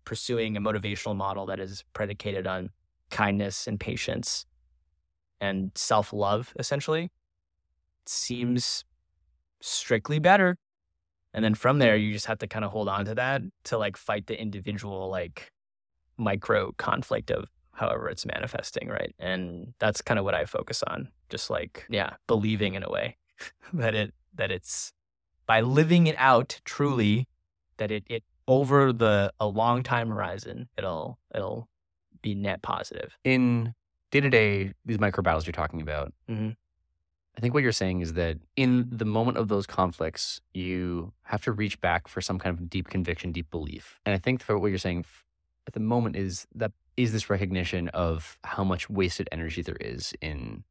pursuing 0.07 0.57
a 0.57 0.61
motivational 0.61 1.15
model 1.15 1.45
that 1.47 1.61
is 1.61 1.85
predicated 1.93 2.47
on 2.47 2.71
kindness 3.11 3.67
and 3.67 3.79
patience 3.79 4.47
and 5.41 5.71
self 5.75 6.13
love, 6.13 6.53
essentially, 6.59 7.05
mm-hmm. 7.05 8.07
seems 8.07 8.85
strictly 9.61 10.19
better. 10.19 10.57
And 11.33 11.45
then 11.45 11.55
from 11.55 11.79
there, 11.79 11.97
you 11.97 12.13
just 12.13 12.27
have 12.27 12.39
to 12.39 12.47
kind 12.47 12.65
of 12.65 12.71
hold 12.71 12.89
on 12.89 13.07
to 13.07 13.15
that 13.17 13.43
to 13.65 13.79
like 13.79 13.97
fight 13.97 14.27
the 14.27 14.41
individual, 14.41 15.11
like 15.11 15.51
micro 16.17 16.73
conflict 16.79 17.31
of 17.31 17.49
however 17.73 18.09
it's 18.09 18.25
manifesting. 18.25 18.89
Right. 18.89 19.15
And 19.19 19.75
that's 19.81 20.01
kind 20.01 20.19
of 20.19 20.25
what 20.25 20.35
I 20.35 20.45
focus 20.45 20.83
on. 20.87 21.09
Just 21.31 21.51
like, 21.51 21.87
yeah, 21.91 22.11
believing 22.29 22.75
in 22.75 22.85
a 22.85 22.91
way 22.91 23.17
that 23.73 23.95
it, 23.95 24.15
that 24.35 24.53
it's 24.53 24.93
by 25.47 25.61
living 25.61 26.07
it 26.07 26.17
out 26.19 26.61
truly, 26.65 27.27
that 27.79 27.91
it, 27.91 28.05
it 28.09 28.23
over 28.47 28.93
the, 28.93 29.33
a 29.41 29.47
long 29.47 29.83
time 29.83 30.11
horizon, 30.11 30.69
it'll, 30.79 31.19
it'll 31.35 31.69
be 32.23 32.35
net 32.35 32.63
positive. 32.63 33.17
In 33.25 33.75
day 34.15 34.21
to 34.21 34.31
day, 34.31 34.73
these 34.85 35.01
micro 35.01 35.23
battles 35.23 35.45
you're 35.45 35.53
talking 35.53 35.83
about, 35.83 36.13
hmm 36.29 36.51
I 37.37 37.41
think 37.41 37.53
what 37.53 37.65
you're 37.65 37.73
saying 37.73 38.01
is 38.01 38.13
that 38.13 38.39
in 38.55 38.89
the 38.93 39.05
moment 39.05 39.39
of 39.39 39.49
those 39.49 39.67
conflicts, 39.67 40.41
you 40.53 41.13
have 41.25 41.43
to 41.43 41.51
reach 41.51 41.81
back 41.81 42.07
for 42.07 42.21
some 42.21 42.39
kind 42.39 42.57
of 42.57 42.71
deep 42.71 42.89
conviction, 42.89 43.33
deep 43.33 43.51
belief. 43.51 43.99
And 44.07 44.15
I 44.15 44.19
think 44.19 44.41
for 44.41 44.57
what 44.57 44.69
you're 44.69 44.79
saying 44.79 45.05
at 45.67 45.73
the 45.73 45.81
moment 45.81 46.15
is 46.15 46.47
that 46.55 46.71
is 46.97 47.11
this 47.11 47.29
recognition 47.29 47.89
of 47.89 48.39
how 48.45 48.63
much 48.63 48.89
wasted 48.89 49.29
energy 49.33 49.63
there 49.63 49.79
is 49.81 50.15
in 50.21 50.63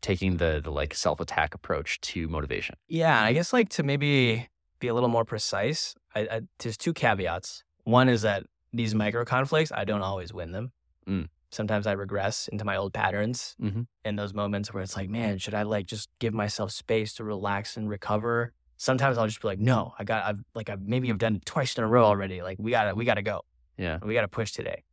taking 0.00 0.38
the 0.38 0.58
the 0.64 0.70
like 0.70 0.94
self 0.94 1.20
attack 1.20 1.54
approach 1.54 2.00
to 2.00 2.28
motivation. 2.28 2.76
Yeah, 2.88 3.22
I 3.22 3.34
guess 3.34 3.52
like 3.52 3.68
to 3.70 3.82
maybe 3.82 4.48
be 4.78 4.88
a 4.88 4.94
little 4.94 5.10
more 5.10 5.26
precise, 5.26 5.94
I, 6.14 6.20
I, 6.20 6.40
there's 6.60 6.78
two 6.78 6.94
caveats. 6.94 7.62
One 7.84 8.08
is 8.08 8.22
that 8.22 8.44
these 8.72 8.94
micro 8.94 9.26
conflicts, 9.26 9.70
I 9.70 9.84
don't 9.84 10.02
always 10.02 10.32
win 10.32 10.52
them. 10.52 10.72
Mm. 11.06 11.28
Sometimes 11.56 11.86
I 11.86 11.92
regress 11.92 12.48
into 12.48 12.64
my 12.64 12.76
old 12.76 12.92
patterns 12.92 13.56
Mm-hmm. 13.62 13.82
in 14.04 14.16
those 14.16 14.34
moments 14.34 14.72
where 14.72 14.82
it's 14.82 14.94
like, 14.96 15.08
man, 15.08 15.38
should 15.38 15.54
I 15.54 15.62
like 15.62 15.86
just 15.86 16.08
give 16.20 16.34
myself 16.34 16.70
space 16.70 17.14
to 17.14 17.24
relax 17.24 17.76
and 17.76 17.88
recover? 17.88 18.52
Sometimes 18.76 19.16
I'll 19.16 19.26
just 19.26 19.40
be 19.40 19.48
like, 19.48 19.58
no, 19.58 19.94
I 19.98 20.04
got, 20.04 20.24
I've 20.24 20.40
like, 20.54 20.68
I've 20.68 20.82
maybe 20.82 21.08
I've 21.10 21.18
done 21.18 21.36
it 21.36 21.46
twice 21.46 21.74
in 21.76 21.82
a 21.82 21.86
row 21.86 22.04
already. 22.04 22.42
Like 22.42 22.58
we 22.60 22.70
gotta, 22.72 22.94
we 22.94 23.04
gotta 23.06 23.22
go. 23.22 23.40
Yeah. 23.78 23.98
We 24.02 24.12
gotta 24.14 24.28
push 24.28 24.52
today. 24.52 24.84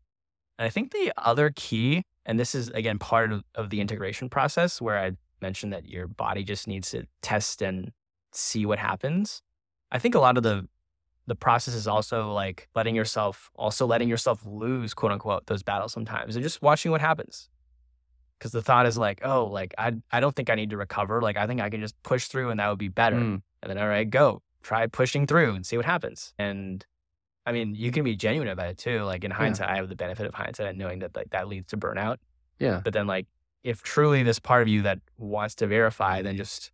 And 0.57 0.65
I 0.65 0.69
think 0.69 0.91
the 0.91 1.11
other 1.17 1.51
key, 1.53 2.03
and 2.25 2.39
this 2.39 2.55
is 2.55 2.69
again 2.69 2.97
part 2.97 3.33
of, 3.33 3.43
of 3.55 3.69
the 3.69 3.81
integration 3.81 4.29
process 4.29 4.79
where 4.81 4.97
I 4.97 5.11
mentioned 5.41 5.73
that 5.73 5.85
your 5.89 6.07
body 6.07 6.43
just 6.43 6.67
needs 6.67 6.91
to 6.91 7.05
test 7.21 7.61
and 7.61 7.91
see 8.31 8.65
what 8.65 8.79
happens. 8.79 9.41
I 9.91 9.99
think 9.99 10.15
a 10.15 10.19
lot 10.19 10.37
of 10.37 10.43
the 10.43 10.67
the 11.27 11.35
process 11.35 11.73
is 11.73 11.87
also 11.87 12.31
like 12.31 12.67
letting 12.75 12.95
yourself 12.95 13.49
also 13.55 13.85
letting 13.85 14.09
yourself 14.09 14.45
lose 14.45 14.93
quote 14.93 15.11
unquote 15.11 15.45
those 15.45 15.63
battles 15.63 15.93
sometimes 15.93 16.35
and 16.35 16.43
just 16.43 16.61
watching 16.61 16.91
what 16.91 17.01
happens. 17.01 17.49
Cause 18.39 18.51
the 18.51 18.61
thought 18.61 18.85
is 18.85 18.97
like, 18.97 19.21
oh, 19.23 19.45
like 19.45 19.73
I 19.77 19.93
I 20.11 20.19
don't 20.19 20.35
think 20.35 20.49
I 20.49 20.55
need 20.55 20.71
to 20.71 20.77
recover. 20.77 21.21
Like 21.21 21.37
I 21.37 21.47
think 21.47 21.61
I 21.61 21.69
can 21.69 21.79
just 21.79 22.01
push 22.03 22.27
through 22.27 22.49
and 22.49 22.59
that 22.59 22.67
would 22.67 22.79
be 22.79 22.89
better. 22.89 23.15
Mm. 23.15 23.41
And 23.61 23.69
then 23.69 23.77
all 23.77 23.87
right, 23.87 24.09
go. 24.09 24.41
Try 24.63 24.87
pushing 24.87 25.27
through 25.27 25.55
and 25.55 25.65
see 25.65 25.77
what 25.77 25.85
happens. 25.85 26.33
And 26.37 26.85
I 27.45 27.51
mean, 27.51 27.75
you 27.75 27.91
can 27.91 28.03
be 28.03 28.15
genuine 28.15 28.49
about 28.49 28.67
it 28.67 28.77
too. 28.77 29.03
Like 29.03 29.23
in 29.23 29.31
hindsight, 29.31 29.69
I 29.69 29.75
have 29.75 29.89
the 29.89 29.95
benefit 29.95 30.25
of 30.25 30.33
hindsight 30.33 30.67
and 30.67 30.77
knowing 30.77 30.99
that 30.99 31.15
like 31.15 31.29
that 31.31 31.47
leads 31.47 31.67
to 31.67 31.77
burnout. 31.77 32.17
Yeah. 32.59 32.81
But 32.83 32.93
then 32.93 33.07
like 33.07 33.27
if 33.63 33.81
truly 33.81 34.23
this 34.23 34.39
part 34.39 34.61
of 34.61 34.67
you 34.67 34.81
that 34.81 34.99
wants 35.17 35.55
to 35.55 35.67
verify, 35.67 36.21
then 36.21 36.35
just 36.35 36.71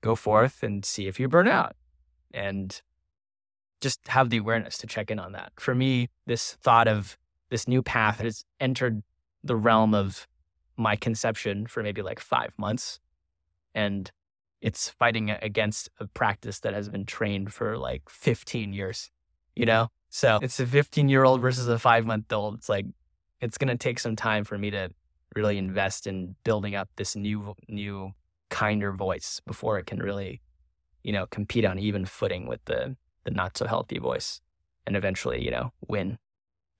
go 0.00 0.16
forth 0.16 0.62
and 0.64 0.84
see 0.84 1.06
if 1.06 1.20
you 1.20 1.28
burn 1.28 1.46
out. 1.46 1.76
And 2.34 2.80
just 3.82 4.06
have 4.08 4.30
the 4.30 4.38
awareness 4.38 4.78
to 4.78 4.86
check 4.86 5.10
in 5.10 5.18
on 5.18 5.32
that. 5.32 5.52
For 5.58 5.74
me, 5.74 6.08
this 6.26 6.54
thought 6.62 6.88
of 6.88 7.18
this 7.50 7.68
new 7.68 7.82
path 7.82 8.20
has 8.20 8.44
entered 8.60 9.02
the 9.44 9.56
realm 9.56 9.94
of 9.94 10.26
my 10.76 10.96
conception 10.96 11.66
for 11.66 11.82
maybe 11.82 12.00
like 12.00 12.20
five 12.20 12.52
months. 12.56 13.00
And 13.74 14.10
it's 14.60 14.88
fighting 14.88 15.30
against 15.30 15.90
a 15.98 16.06
practice 16.06 16.60
that 16.60 16.72
has 16.72 16.88
been 16.88 17.04
trained 17.04 17.52
for 17.52 17.76
like 17.76 18.08
15 18.08 18.72
years, 18.72 19.10
you 19.54 19.66
know? 19.66 19.88
So 20.08 20.38
it's 20.40 20.60
a 20.60 20.66
15 20.66 21.08
year 21.08 21.24
old 21.24 21.40
versus 21.40 21.68
a 21.68 21.78
five 21.78 22.06
month 22.06 22.32
old. 22.32 22.54
It's 22.54 22.68
like, 22.68 22.86
it's 23.40 23.58
going 23.58 23.68
to 23.68 23.76
take 23.76 23.98
some 23.98 24.14
time 24.14 24.44
for 24.44 24.56
me 24.56 24.70
to 24.70 24.90
really 25.34 25.58
invest 25.58 26.06
in 26.06 26.36
building 26.44 26.74
up 26.74 26.88
this 26.96 27.16
new, 27.16 27.54
new, 27.68 28.12
kinder 28.52 28.92
voice 28.92 29.40
before 29.46 29.78
it 29.78 29.86
can 29.86 29.98
really, 29.98 30.42
you 31.02 31.10
know, 31.10 31.26
compete 31.30 31.64
on 31.64 31.78
even 31.78 32.04
footing 32.04 32.46
with 32.46 32.62
the, 32.66 32.94
the 33.24 33.30
not 33.30 33.56
so 33.56 33.66
healthy 33.66 33.98
voice 33.98 34.40
and 34.86 34.96
eventually, 34.96 35.42
you 35.44 35.50
know, 35.50 35.72
win. 35.88 36.18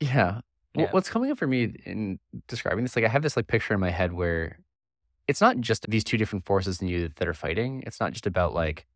Yeah. 0.00 0.40
Yeah. 0.74 0.88
What's 0.90 1.10
coming 1.10 1.30
up 1.30 1.38
for 1.38 1.46
me 1.46 1.74
in 1.84 2.18
describing 2.48 2.84
this, 2.84 2.96
like 2.96 3.04
I 3.04 3.08
have 3.08 3.22
this 3.22 3.36
like 3.36 3.46
picture 3.46 3.74
in 3.74 3.80
my 3.80 3.90
head 3.90 4.12
where 4.12 4.58
it's 5.28 5.40
not 5.40 5.60
just 5.60 5.88
these 5.88 6.02
two 6.02 6.16
different 6.16 6.44
forces 6.46 6.80
in 6.80 6.88
you 6.88 7.10
that 7.16 7.28
are 7.28 7.34
fighting. 7.34 7.82
It's 7.86 8.00
not 8.00 8.12
just 8.12 8.26
about 8.26 8.54
like, 8.54 8.86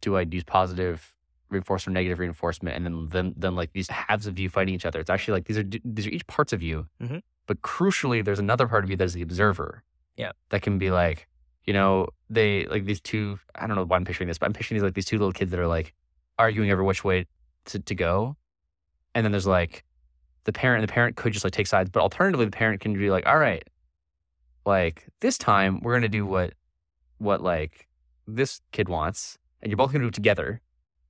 do 0.00 0.16
I 0.16 0.22
use 0.22 0.44
positive 0.44 1.14
reinforcement 1.50 1.94
or 1.94 1.98
negative 1.98 2.18
reinforcement, 2.18 2.76
and 2.76 2.84
then 2.84 3.08
then 3.10 3.34
then 3.36 3.54
like 3.56 3.72
these 3.72 3.88
halves 3.88 4.26
of 4.26 4.38
you 4.38 4.48
fighting 4.50 4.74
each 4.74 4.84
other. 4.84 5.00
It's 5.00 5.08
actually 5.10 5.32
like 5.38 5.46
these 5.46 5.56
are 5.58 5.64
these 5.82 6.06
are 6.06 6.10
each 6.10 6.26
parts 6.26 6.52
of 6.52 6.62
you, 6.62 6.86
Mhm. 7.02 7.22
but 7.46 7.62
crucially, 7.62 8.22
there's 8.24 8.38
another 8.38 8.68
part 8.68 8.84
of 8.84 8.90
you 8.90 8.96
that 8.96 9.04
is 9.04 9.14
the 9.14 9.22
observer. 9.22 9.82
Yeah. 10.16 10.32
That 10.50 10.60
can 10.62 10.78
be 10.78 10.90
like, 10.90 11.26
you 11.64 11.72
know, 11.72 12.08
they 12.28 12.66
like 12.66 12.84
these 12.84 13.00
two. 13.00 13.40
I 13.54 13.66
don't 13.66 13.76
know 13.76 13.84
why 13.84 13.96
I'm 13.96 14.04
picturing 14.04 14.28
this, 14.28 14.36
but 14.38 14.46
I'm 14.46 14.52
picturing 14.52 14.76
these 14.78 14.84
like 14.84 14.94
these 14.94 15.06
two 15.06 15.18
little 15.18 15.32
kids 15.32 15.50
that 15.52 15.58
are 15.58 15.66
like 15.66 15.94
arguing 16.38 16.70
over 16.70 16.84
which 16.84 17.04
way 17.04 17.26
to, 17.66 17.78
to 17.78 17.94
go, 17.94 18.36
and 19.14 19.24
then 19.24 19.32
there's 19.32 19.46
like 19.46 19.84
the 20.44 20.52
parent 20.52 20.82
and 20.82 20.88
the 20.88 20.92
parent 20.92 21.16
could 21.16 21.32
just 21.32 21.44
like 21.44 21.52
take 21.52 21.66
sides 21.66 21.90
but 21.90 22.00
alternatively 22.00 22.46
the 22.46 22.50
parent 22.50 22.80
can 22.80 22.94
be 22.94 23.10
like 23.10 23.26
all 23.26 23.36
right 23.36 23.68
like 24.64 25.06
this 25.20 25.36
time 25.36 25.78
we're 25.82 25.92
going 25.92 26.00
to 26.00 26.08
do 26.08 26.24
what 26.24 26.54
what 27.18 27.42
like 27.42 27.86
this 28.26 28.62
kid 28.72 28.88
wants 28.88 29.36
and 29.60 29.70
you're 29.70 29.76
both 29.76 29.92
going 29.92 30.00
to 30.00 30.06
do 30.06 30.08
it 30.08 30.14
together 30.14 30.62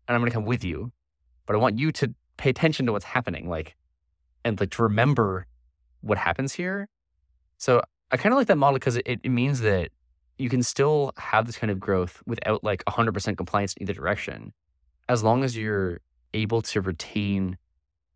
and 0.08 0.14
i'm 0.16 0.20
going 0.20 0.28
to 0.28 0.34
come 0.34 0.44
with 0.44 0.64
you 0.64 0.90
but 1.46 1.54
i 1.54 1.58
want 1.58 1.78
you 1.78 1.92
to 1.92 2.12
pay 2.36 2.50
attention 2.50 2.86
to 2.86 2.90
what's 2.90 3.04
happening 3.04 3.48
like 3.48 3.76
and 4.44 4.58
like 4.58 4.70
to 4.70 4.82
remember 4.82 5.46
what 6.00 6.18
happens 6.18 6.52
here. 6.52 6.88
So 7.58 7.82
i 8.10 8.16
kind 8.16 8.32
of 8.32 8.38
like 8.38 8.46
that 8.46 8.56
model 8.56 8.78
because 8.78 8.96
it, 8.96 9.20
it 9.22 9.28
means 9.28 9.60
that 9.60 9.90
you 10.38 10.48
can 10.48 10.62
still 10.62 11.12
have 11.18 11.46
this 11.46 11.58
kind 11.58 11.70
of 11.70 11.78
growth 11.78 12.22
without 12.26 12.64
like 12.64 12.84
100% 12.86 13.36
compliance 13.36 13.74
in 13.74 13.82
either 13.82 13.92
direction 13.92 14.52
as 15.08 15.22
long 15.22 15.44
as 15.44 15.56
you're 15.56 16.00
able 16.34 16.62
to 16.62 16.80
retain 16.80 17.56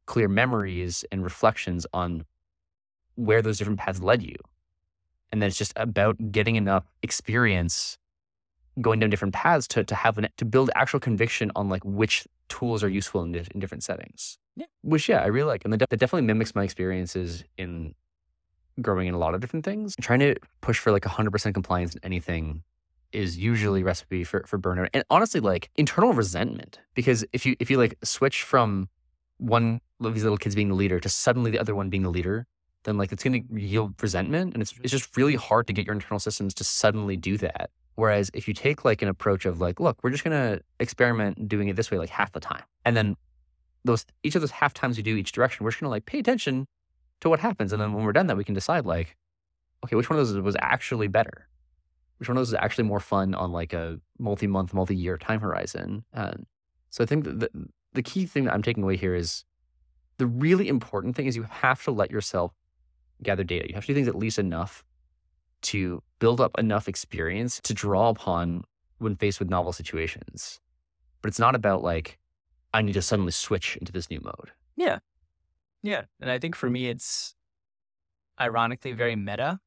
clear 0.07 0.29
memories 0.29 1.05
and 1.11 1.23
reflections 1.23 1.87
on 1.93 2.25
where 3.15 3.43
those 3.43 3.59
different 3.59 3.79
paths 3.79 4.01
led 4.01 4.23
you. 4.23 4.37
And 5.31 5.41
then 5.41 5.49
it's 5.49 5.59
just 5.59 5.73
about 5.77 6.33
getting 6.33 6.57
enough 6.57 6.85
experience 7.03 7.99
going 8.81 9.01
down 9.01 9.11
different 9.11 9.35
paths 9.35 9.67
to, 9.69 9.85
to 9.85 9.95
have 9.95 10.19
an, 10.19 10.29
to 10.37 10.45
build 10.45 10.71
actual 10.75 11.01
conviction 11.01 11.51
on 11.57 11.69
like 11.69 11.85
which 11.85 12.27
tools 12.49 12.83
are 12.83 12.89
useful 12.89 13.23
in, 13.23 13.35
in 13.35 13.61
different 13.61 13.83
settings. 13.83 14.39
Yeah. 14.57 14.67
Which, 14.83 15.09
yeah, 15.09 15.23
I 15.23 15.27
really 15.27 15.49
like. 15.49 15.65
And 15.65 15.73
that, 15.73 15.89
that 15.89 15.99
definitely 15.99 16.27
mimics 16.27 16.55
my 16.55 16.65
experiences 16.65 17.45
in 17.57 17.95
growing 18.81 19.09
in 19.09 19.15
a 19.15 19.19
lot 19.19 19.35
of 19.35 19.41
different 19.41 19.65
things. 19.65 19.95
Trying 20.01 20.21
to 20.21 20.37
push 20.61 20.79
for 20.79 20.93
like 20.93 21.03
100% 21.03 21.55
compliance 21.55 21.95
in 21.95 22.01
anything 22.03 22.63
is 23.13 23.39
usually 23.39 23.83
recipe 23.83 24.25
for, 24.25 24.45
for 24.47 24.59
burnout. 24.59 24.89
And 24.93 25.05
honestly, 25.11 25.41
like 25.41 25.71
internal 25.77 26.13
resentment. 26.13 26.81
Because 26.95 27.25
if 27.33 27.47
you 27.47 27.57
if 27.61 27.71
you 27.71 27.79
like 27.79 27.97
switch 28.05 28.43
from 28.43 28.89
one 29.39 29.81
of 30.01 30.15
these 30.15 30.23
little 30.23 30.39
kids 30.39 30.55
being 30.55 30.69
the 30.69 30.75
leader 30.75 31.01
to 31.01 31.09
suddenly 31.09 31.51
the 31.51 31.59
other 31.59 31.75
one 31.75 31.91
being 31.91 32.03
the 32.03 32.11
leader, 32.11 32.47
then 32.85 32.97
like 32.99 33.13
it's 33.13 33.23
going 33.23 33.47
to 33.47 33.61
yield 33.61 33.95
resentment, 34.03 34.55
and 34.55 34.63
it's 34.63 34.75
it's 34.83 34.91
just 34.91 35.17
really 35.17 35.35
hard 35.35 35.67
to 35.67 35.73
get 35.73 35.87
your 35.87 35.95
internal 35.95 36.19
systems 36.19 36.55
to 36.55 36.65
suddenly 36.65 37.17
do 37.17 37.37
that. 37.39 37.71
Whereas 37.95 38.31
if 38.35 38.49
you 38.49 38.55
take 38.55 38.85
like 38.85 39.03
an 39.03 39.09
approach 39.09 39.45
of 39.45 39.61
like, 39.61 39.79
look, 39.79 39.99
we're 40.03 40.11
just 40.11 40.25
going 40.25 40.37
to 40.37 40.63
experiment 40.81 41.49
doing 41.49 41.69
it 41.69 41.77
this 41.77 41.91
way 41.91 41.99
like 41.99 42.09
half 42.09 42.33
the 42.33 42.41
time, 42.41 42.63
and 42.85 42.97
then 42.97 43.17
those 43.85 44.07
each 44.23 44.35
of 44.35 44.43
those 44.43 44.51
half 44.51 44.75
times 44.75 44.97
we 44.97 45.03
do 45.03 45.17
each 45.17 45.33
direction, 45.33 45.65
we're 45.65 45.71
just 45.71 45.81
going 45.81 45.89
to 45.89 45.91
like 45.91 46.07
pay 46.07 46.19
attention 46.19 46.67
to 47.21 47.29
what 47.29 47.41
happens, 47.41 47.73
and 47.73 47.81
then 47.81 47.93
when 47.93 48.05
we're 48.05 48.13
done 48.13 48.27
that, 48.27 48.37
we 48.37 48.45
can 48.45 48.55
decide 48.55 48.87
like, 48.87 49.17
okay, 49.85 49.97
which 49.97 50.11
one 50.11 50.19
of 50.19 50.27
those 50.27 50.37
was 50.41 50.57
actually 50.61 51.09
better, 51.09 51.47
which 52.23 52.29
one 52.29 52.37
of 52.37 52.41
those 52.41 52.51
is 52.51 52.55
actually 52.55 52.85
more 52.85 53.01
fun 53.01 53.35
on 53.35 53.51
like 53.51 53.73
a 53.73 53.99
multi-month, 54.21 54.73
multi-year 54.73 55.19
time 55.19 55.41
horizon. 55.41 56.05
And 56.13 56.47
so 56.91 57.03
I 57.03 57.07
think 57.09 57.25
the, 57.25 57.51
the 57.95 58.03
key 58.03 58.27
thing 58.27 58.45
that 58.45 58.55
I'm 58.55 58.63
taking 58.63 58.85
away 58.85 58.97
here 58.97 59.13
is 59.17 59.43
the 60.19 60.29
really 60.29 60.69
important 60.69 61.17
thing 61.17 61.27
is 61.27 61.35
you 61.35 61.43
have 61.43 61.83
to 61.83 61.91
let 61.91 62.13
yourself 62.13 62.53
gather 63.25 63.43
data. 63.43 63.67
You 63.69 63.75
have 63.75 63.85
to 63.87 63.89
do 63.89 63.95
things 63.95 64.07
at 64.07 64.15
least 64.15 64.39
enough 64.39 64.85
to 65.63 66.01
build 66.21 66.41
up 66.41 66.57
enough 66.61 66.87
experience 66.87 67.61
to 67.65 67.75
draw 67.75 68.09
upon 68.11 68.63
when 68.99 69.17
faced 69.17 69.41
with 69.41 69.51
novel 69.51 69.73
situations. 69.73 70.61
But 71.23 71.29
it's 71.29 71.41
not 71.41 71.57
about 71.57 71.83
like, 71.83 72.21
I 72.73 72.83
need 72.83 72.93
to 72.93 73.03
suddenly 73.03 73.33
switch 73.33 73.77
into 73.79 73.91
this 73.91 74.11
new 74.11 74.21
mode. 74.23 74.53
Yeah. 74.77 75.01
Yeah. 75.83 76.03
And 76.21 76.31
I 76.31 76.39
think 76.39 76.55
for 76.55 76.71
me, 76.71 76.87
it's 76.87 77.35
ironically 78.41 78.93
very 78.93 79.17
meta, 79.17 79.59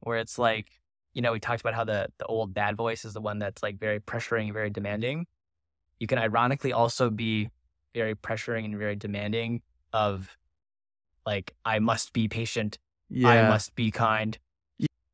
where 0.00 0.16
it's 0.16 0.38
like 0.38 0.80
you 1.14 1.22
know, 1.22 1.32
we 1.32 1.40
talked 1.40 1.60
about 1.60 1.74
how 1.74 1.84
the 1.84 2.08
the 2.18 2.26
old 2.26 2.52
bad 2.52 2.76
voice 2.76 3.04
is 3.04 3.14
the 3.14 3.20
one 3.20 3.38
that's 3.38 3.62
like 3.62 3.78
very 3.78 4.00
pressuring, 4.00 4.52
very 4.52 4.70
demanding. 4.70 5.26
You 6.00 6.06
can 6.06 6.18
ironically 6.18 6.72
also 6.72 7.08
be 7.08 7.48
very 7.94 8.14
pressuring 8.14 8.64
and 8.64 8.76
very 8.76 8.96
demanding 8.96 9.62
of 9.92 10.36
like 11.24 11.54
I 11.64 11.78
must 11.78 12.12
be 12.12 12.28
patient, 12.28 12.78
I 13.24 13.48
must 13.48 13.74
be 13.74 13.90
kind. 13.90 14.36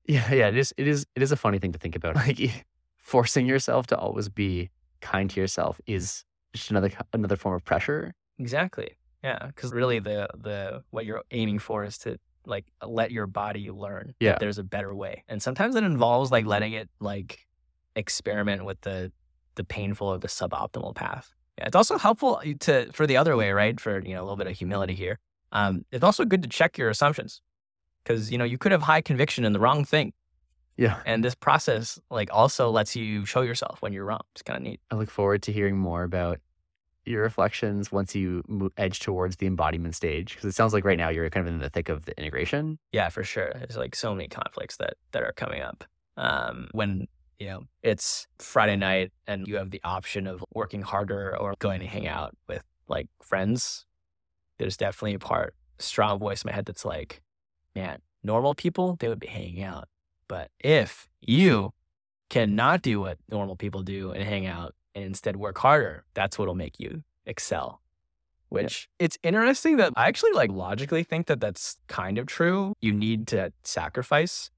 Yeah, 0.07 0.35
yeah, 0.35 0.49
it 0.49 0.57
is. 0.57 0.75
It 0.77 0.89
is. 0.89 1.07
It 1.15 1.23
is 1.23 1.31
a 1.31 1.37
funny 1.37 1.59
thing 1.59 1.73
to 1.73 1.79
think 1.79 1.95
about. 1.95 2.17
Like 2.21 2.65
forcing 2.97 3.47
yourself 3.47 3.87
to 3.89 3.99
always 3.99 4.29
be 4.29 4.71
kind 5.01 5.29
to 5.31 5.41
yourself 5.41 5.81
is 5.87 6.25
just 6.55 6.71
another 6.71 6.91
another 7.13 7.37
form 7.37 7.55
of 7.55 7.65
pressure. 7.65 8.13
Exactly. 8.39 8.97
Yeah, 9.23 9.47
because 9.47 9.73
really 9.73 9.99
the 9.99 10.29
the 10.35 10.83
what 10.91 11.05
you're 11.05 11.23
aiming 11.31 11.59
for 11.59 11.85
is 11.85 11.99
to 11.99 12.19
like 12.51 12.67
let 12.87 13.11
your 13.11 13.27
body 13.27 13.71
learn 13.71 14.15
Yeah. 14.21 14.33
that 14.33 14.41
there's 14.41 14.59
a 14.59 14.65
better 14.65 14.95
way, 14.95 15.25
and 15.29 15.41
sometimes 15.43 15.75
it 15.77 15.85
involves 15.85 16.31
like 16.31 16.45
letting 16.45 16.73
it 16.75 16.91
like 17.01 17.47
experiment 17.97 18.65
with 18.65 18.81
the 18.83 19.13
the 19.57 19.65
painful 19.65 20.09
or 20.09 20.19
the 20.19 20.29
suboptimal 20.29 20.95
path. 20.95 21.33
Yeah, 21.59 21.67
it's 21.67 21.77
also 21.77 21.99
helpful 21.99 22.41
to 22.61 22.91
for 22.93 23.07
the 23.07 23.17
other 23.17 23.37
way, 23.37 23.53
right? 23.53 23.79
For 23.81 24.01
you 24.01 24.15
know 24.15 24.21
a 24.21 24.25
little 24.25 24.37
bit 24.37 24.47
of 24.47 24.57
humility 24.57 24.95
here. 24.95 25.19
Um, 25.53 25.85
it's 25.91 26.05
also 26.05 26.25
good 26.25 26.43
to 26.43 26.49
check 26.49 26.79
your 26.79 26.91
assumptions 26.91 27.41
because 28.05 28.31
you 28.31 28.39
know 28.39 28.45
you 28.45 28.59
could 28.59 28.73
have 28.73 28.83
high 28.83 29.01
conviction 29.01 29.45
in 29.45 29.53
the 29.53 29.59
wrong 29.61 29.85
thing, 29.85 30.13
Yeah. 30.77 31.01
and 31.05 31.25
this 31.25 31.35
process 31.35 31.99
like 32.11 32.29
also 32.33 32.71
lets 32.71 32.95
you 32.97 33.25
show 33.27 33.43
yourself 33.43 33.83
when 33.83 33.93
you're 33.93 34.05
wrong. 34.05 34.21
It's 34.35 34.43
kind 34.43 34.57
of 34.57 34.63
neat. 34.63 34.81
I 34.91 34.95
look 34.95 35.11
forward 35.11 35.43
to 35.43 35.53
hearing 35.53 35.77
more 35.77 36.03
about 36.05 36.39
your 37.05 37.23
reflections 37.23 37.91
once 37.91 38.15
you 38.15 38.43
edge 38.77 39.01
towards 39.01 39.37
the 39.37 39.47
embodiment 39.47 39.95
stage 39.95 40.35
because 40.35 40.45
it 40.45 40.55
sounds 40.55 40.73
like 40.73 40.85
right 40.85 40.99
now 40.99 41.09
you're 41.09 41.29
kind 41.31 41.47
of 41.47 41.53
in 41.53 41.61
the 41.61 41.71
thick 41.71 41.89
of 41.89 42.05
the 42.05 42.19
integration. 42.19 42.79
Yeah, 42.93 43.09
for 43.09 43.25
sure. 43.25 43.53
There's 43.55 43.77
like 43.77 43.95
so 43.95 44.15
many 44.15 44.29
conflicts 44.29 44.77
that 44.77 44.95
that 45.13 45.23
are 45.23 45.33
coming 45.33 45.63
up. 45.63 45.85
Um, 46.17 46.69
when 46.73 47.07
you 47.39 47.47
know 47.47 47.63
it's 47.83 48.27
Friday 48.39 48.77
night 48.77 49.13
and 49.27 49.47
you 49.47 49.57
have 49.57 49.71
the 49.71 49.81
option 49.85 50.27
of 50.27 50.45
working 50.55 50.83
harder 50.83 51.37
or 51.39 51.55
going 51.59 51.81
to 51.81 51.87
hang 51.87 52.07
out 52.07 52.37
with 52.49 52.63
like 52.89 53.09
friends, 53.23 53.87
there's 54.59 54.77
definitely 54.77 55.15
a 55.15 55.19
part, 55.19 55.55
strong 55.79 56.19
voice 56.19 56.45
in 56.45 56.49
my 56.49 56.55
head 56.55 56.67
that's 56.67 56.85
like, 56.85 57.23
man, 57.75 57.99
normal 58.23 58.55
people 58.55 58.97
they 58.99 59.09
would 59.09 59.21
be 59.21 59.27
hanging 59.27 59.63
out, 59.63 59.89
but 60.29 60.51
if 60.61 61.09
you 61.21 61.73
cannot 62.29 62.83
do 62.83 63.01
what 63.01 63.19
normal 63.29 63.57
people 63.57 63.83
do 63.83 64.13
and 64.13 64.23
hang 64.23 64.47
out 64.47 64.75
and 64.95 65.05
instead 65.05 65.37
work 65.37 65.59
harder, 65.59 66.05
that's 66.15 66.39
what'll 66.39 66.55
make 66.55 66.79
you 66.81 67.03
excel. 67.27 67.81
Which 68.49 68.89
it's 68.99 69.17
interesting 69.23 69.77
that 69.77 69.93
I 69.97 70.09
actually 70.09 70.33
like 70.33 70.51
logically 70.51 71.05
think 71.05 71.27
that 71.29 71.41
that's 71.41 71.77
kind 71.87 72.19
of 72.19 72.27
true. 72.27 72.75
You 72.81 72.93
need 72.93 73.29
to 73.29 73.53
sacrifice 73.63 74.51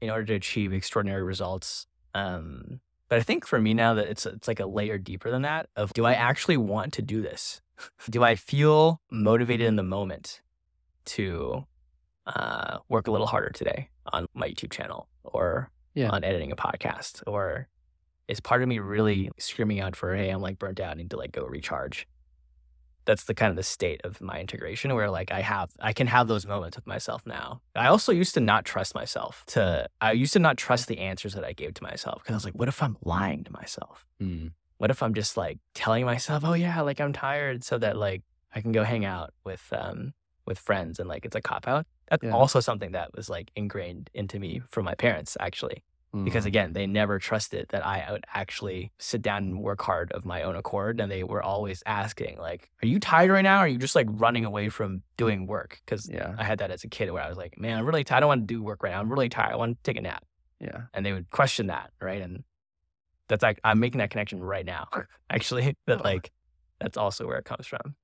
in 0.00 0.08
order 0.08 0.24
to 0.26 0.34
achieve 0.34 0.72
extraordinary 0.72 1.22
results. 1.22 1.86
Um, 2.14 2.80
but 3.10 3.18
I 3.18 3.22
think 3.22 3.46
for 3.46 3.60
me 3.60 3.74
now 3.74 3.92
that 3.94 4.08
it's 4.08 4.24
it's 4.24 4.48
like 4.48 4.58
a 4.60 4.64
layer 4.66 4.96
deeper 4.96 5.30
than 5.30 5.42
that. 5.42 5.68
Of 5.76 5.92
do 5.92 6.06
I 6.06 6.14
actually 6.14 6.56
want 6.56 6.94
to 6.94 7.02
do 7.02 7.20
this? 7.20 7.60
do 8.10 8.24
I 8.24 8.36
feel 8.36 9.02
motivated 9.10 9.66
in 9.66 9.76
the 9.76 9.82
moment 9.82 10.40
to 11.06 11.66
uh, 12.26 12.78
work 12.88 13.06
a 13.06 13.10
little 13.10 13.26
harder 13.26 13.50
today 13.50 13.90
on 14.12 14.26
my 14.34 14.48
YouTube 14.48 14.70
channel 14.72 15.08
or 15.24 15.70
Yeah. 15.94 16.08
on 16.08 16.24
editing 16.24 16.52
a 16.52 16.56
podcast? 16.56 17.22
Or 17.26 17.68
is 18.28 18.40
part 18.40 18.62
of 18.62 18.68
me 18.68 18.78
really 18.78 19.30
screaming 19.38 19.80
out 19.80 19.94
for, 19.96 20.14
hey, 20.14 20.30
I'm 20.30 20.40
like 20.40 20.58
burnt 20.58 20.80
out, 20.80 20.90
I 20.90 20.94
need 20.94 21.10
to 21.10 21.16
like 21.16 21.32
go 21.32 21.44
recharge? 21.46 22.06
That's 23.04 23.24
the 23.24 23.34
kind 23.34 23.50
of 23.50 23.56
the 23.56 23.62
state 23.62 24.00
of 24.02 24.20
my 24.20 24.40
integration 24.40 24.92
where 24.92 25.08
like 25.10 25.30
I 25.30 25.40
have, 25.40 25.70
I 25.80 25.92
can 25.92 26.08
have 26.08 26.26
those 26.26 26.44
moments 26.44 26.76
with 26.76 26.88
myself 26.88 27.24
now. 27.24 27.60
I 27.76 27.86
also 27.86 28.10
used 28.10 28.34
to 28.34 28.40
not 28.40 28.64
trust 28.64 28.96
myself 28.96 29.44
to, 29.48 29.86
I 30.00 30.10
used 30.12 30.32
to 30.32 30.40
not 30.40 30.56
trust 30.56 30.88
the 30.88 30.98
answers 30.98 31.34
that 31.34 31.44
I 31.44 31.52
gave 31.52 31.74
to 31.74 31.84
myself 31.84 32.22
because 32.22 32.32
I 32.32 32.36
was 32.36 32.44
like, 32.44 32.54
what 32.54 32.66
if 32.66 32.82
I'm 32.82 32.96
lying 33.04 33.44
to 33.44 33.52
myself? 33.52 34.04
Mm. 34.20 34.50
what 34.78 34.90
if 34.90 35.02
I'm 35.02 35.14
just 35.14 35.36
like 35.36 35.58
telling 35.74 36.04
myself, 36.04 36.42
oh 36.44 36.54
yeah, 36.54 36.80
like 36.80 37.00
I'm 37.00 37.12
tired 37.12 37.62
so 37.62 37.78
that 37.78 37.96
like 37.96 38.22
I 38.54 38.60
can 38.60 38.72
go 38.72 38.82
hang 38.82 39.04
out 39.04 39.30
with 39.44 39.62
um 39.72 40.12
with 40.44 40.58
friends 40.58 40.98
and 40.98 41.08
like 41.08 41.24
it's 41.24 41.36
a 41.36 41.40
cop 41.40 41.68
out. 41.68 41.86
That's 42.10 42.24
Yeah. 42.24 42.32
also 42.32 42.58
something 42.60 42.92
that 42.92 43.14
was 43.14 43.28
like 43.30 43.50
ingrained 43.56 44.10
into 44.14 44.38
me 44.40 44.62
from 44.68 44.84
my 44.84 44.94
parents 44.94 45.36
actually. 45.38 45.84
Because 46.24 46.44
Mm. 46.44 46.48
again, 46.48 46.72
they 46.72 46.86
never 46.86 47.18
trusted 47.18 47.66
that 47.70 47.84
I 47.84 48.10
would 48.10 48.24
actually 48.34 48.92
sit 48.98 49.22
down 49.22 49.44
and 49.44 49.60
work 49.60 49.82
hard 49.82 50.12
of 50.12 50.24
my 50.24 50.42
own 50.42 50.56
accord. 50.56 51.00
And 51.00 51.10
they 51.10 51.24
were 51.24 51.42
always 51.42 51.82
asking, 51.86 52.38
like, 52.38 52.70
are 52.82 52.86
you 52.86 52.98
tired 52.98 53.30
right 53.30 53.42
now? 53.42 53.58
Or 53.58 53.64
are 53.64 53.68
you 53.68 53.78
just 53.78 53.94
like 53.94 54.06
running 54.10 54.44
away 54.44 54.68
from 54.68 55.02
doing 55.16 55.46
work? 55.46 55.80
Because 55.84 56.08
yeah, 56.08 56.34
I 56.38 56.44
had 56.44 56.58
that 56.60 56.70
as 56.70 56.84
a 56.84 56.88
kid 56.88 57.10
where 57.10 57.22
I 57.22 57.28
was 57.28 57.36
like, 57.36 57.58
man, 57.58 57.78
I'm 57.78 57.86
really 57.86 58.04
tired. 58.04 58.18
I 58.18 58.20
don't 58.20 58.28
want 58.28 58.48
to 58.48 58.54
do 58.54 58.62
work 58.62 58.82
right 58.82 58.92
now. 58.92 59.00
I'm 59.00 59.10
really 59.10 59.28
tired. 59.28 59.52
I 59.52 59.56
want 59.56 59.76
to 59.76 59.82
take 59.82 59.98
a 59.98 60.02
nap 60.02 60.24
yeah, 60.60 60.82
and 60.94 61.04
they 61.04 61.12
would 61.12 61.28
question 61.30 61.66
that, 61.66 61.90
right? 62.00 62.22
And 62.22 62.42
that's 63.28 63.42
like 63.42 63.60
I'm 63.62 63.78
making 63.78 63.98
that 63.98 64.10
connection 64.10 64.42
right 64.42 64.64
now, 64.64 64.88
actually. 65.30 65.74
That 65.86 66.02
like 66.02 66.30
that's 66.80 66.96
also 66.96 67.26
where 67.26 67.38
it 67.38 67.44
comes 67.44 67.66
from. 67.66 67.94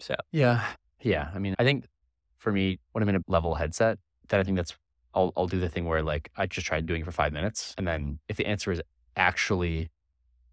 So 0.00 0.16
yeah, 0.32 0.64
yeah. 1.02 1.30
I 1.34 1.38
mean, 1.38 1.54
I 1.58 1.64
think 1.64 1.86
for 2.38 2.50
me, 2.52 2.80
when 2.92 3.02
I'm 3.02 3.08
in 3.10 3.16
a 3.16 3.20
level 3.28 3.54
headset, 3.54 3.98
that 4.28 4.40
I 4.40 4.42
think 4.42 4.56
that's 4.56 4.74
I'll 5.14 5.32
I'll 5.36 5.46
do 5.46 5.60
the 5.60 5.68
thing 5.68 5.86
where 5.86 6.02
like 6.02 6.30
I 6.36 6.46
just 6.46 6.66
try 6.66 6.80
doing 6.80 7.02
it 7.02 7.04
for 7.04 7.12
five 7.12 7.32
minutes, 7.32 7.74
and 7.78 7.86
then 7.86 8.18
if 8.28 8.36
the 8.36 8.46
answer 8.46 8.72
is 8.72 8.80
actually 9.16 9.90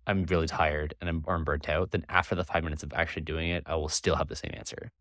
I'm 0.08 0.24
really 0.26 0.48
tired 0.48 0.94
and 1.00 1.10
I'm 1.10 1.24
or 1.28 1.36
I'm 1.36 1.44
burnt 1.44 1.70
out, 1.70 1.92
then 1.92 2.06
after 2.10 2.34
the 2.34 2.44
five 2.44 2.64
minutes 2.64 2.82
of 2.84 2.94
actually 2.94 3.24
doing 3.24 3.50
it, 3.50 3.64
I 3.66 3.76
will 3.76 3.90
still 3.90 4.16
have 4.16 4.30
the 4.30 4.36
same 4.36 4.52
answer. 4.56 4.92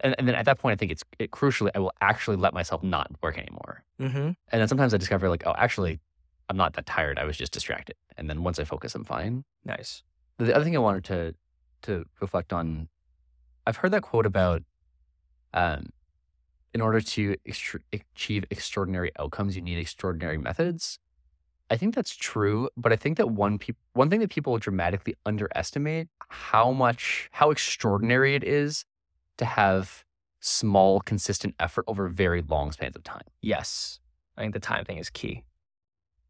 And, 0.00 0.14
and 0.18 0.26
then 0.26 0.34
at 0.34 0.46
that 0.46 0.58
point, 0.58 0.72
I 0.72 0.76
think 0.76 0.90
it's 0.90 1.04
it, 1.18 1.30
crucially 1.30 1.70
I 1.74 1.78
will 1.78 1.92
actually 2.00 2.36
let 2.36 2.54
myself 2.54 2.82
not 2.82 3.10
work 3.22 3.38
anymore. 3.38 3.84
mm-hmm. 4.00 4.18
And 4.18 4.36
then 4.50 4.66
sometimes 4.66 4.92
I 4.92 4.96
discover 4.96 5.28
like, 5.28 5.44
oh, 5.46 5.54
actually, 5.56 6.00
I'm 6.48 6.56
not 6.56 6.72
that 6.74 6.86
tired. 6.86 7.18
I 7.18 7.24
was 7.24 7.36
just 7.36 7.52
distracted. 7.52 7.96
And 8.16 8.28
then 8.28 8.42
once 8.42 8.58
I 8.58 8.64
focus, 8.64 8.94
I'm 8.94 9.04
fine. 9.04 9.44
nice. 9.64 10.02
The 10.38 10.54
other 10.54 10.64
thing 10.64 10.74
I 10.74 10.80
wanted 10.80 11.04
to 11.04 11.34
to 11.82 12.06
reflect 12.20 12.52
on, 12.52 12.88
I've 13.66 13.76
heard 13.76 13.92
that 13.92 14.02
quote 14.02 14.26
about, 14.26 14.62
um, 15.52 15.90
in 16.74 16.80
order 16.80 17.00
to 17.00 17.36
extr 17.48 17.80
achieve 17.92 18.44
extraordinary 18.50 19.10
outcomes, 19.18 19.54
you 19.56 19.62
need 19.62 19.78
extraordinary 19.78 20.38
methods. 20.38 20.98
I 21.70 21.76
think 21.78 21.94
that's 21.94 22.14
true, 22.14 22.68
but 22.76 22.92
I 22.92 22.96
think 22.96 23.16
that 23.16 23.30
one 23.30 23.58
peop- 23.58 23.78
one 23.94 24.10
thing 24.10 24.20
that 24.20 24.30
people 24.30 24.58
dramatically 24.58 25.14
underestimate 25.24 26.08
how 26.28 26.72
much 26.72 27.28
how 27.32 27.50
extraordinary 27.50 28.34
it 28.34 28.44
is 28.44 28.84
to 29.38 29.44
have 29.44 30.04
small, 30.40 31.00
consistent 31.00 31.54
effort 31.58 31.84
over 31.88 32.08
very 32.08 32.42
long 32.42 32.70
spans 32.72 32.94
of 32.96 33.02
time. 33.02 33.22
Yes. 33.40 34.00
I 34.36 34.42
think 34.42 34.52
the 34.52 34.60
time 34.60 34.84
thing 34.84 34.98
is 34.98 35.08
key. 35.10 35.44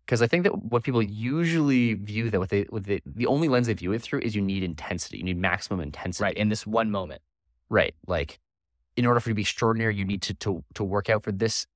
because 0.06 0.20
I 0.22 0.26
think 0.26 0.44
that 0.44 0.54
what 0.72 0.84
people 0.84 1.02
usually 1.02 1.94
view 1.94 2.30
that 2.30 2.38
with, 2.38 2.50
they 2.50 2.62
what 2.68 2.84
they 2.84 3.00
the 3.06 3.26
only 3.26 3.48
lens 3.48 3.66
they 3.66 3.74
view 3.74 3.92
it 3.92 4.02
through 4.02 4.20
is 4.20 4.34
you 4.36 4.42
need 4.42 4.62
intensity, 4.62 5.16
you 5.18 5.24
need 5.24 5.38
maximum 5.38 5.80
intensity, 5.80 6.24
Right. 6.24 6.36
In 6.36 6.48
this 6.50 6.66
one 6.66 6.90
moment. 6.90 7.22
Right. 7.70 7.94
Like, 8.06 8.38
in 8.96 9.06
order 9.06 9.20
for 9.20 9.30
you 9.30 9.34
to 9.34 9.36
be 9.36 9.42
extraordinary, 9.42 9.94
you 9.94 10.04
need 10.04 10.22
to 10.22 10.34
to 10.34 10.64
to 10.74 10.84
work 10.84 11.08
out 11.08 11.24
for 11.24 11.32
this 11.32 11.66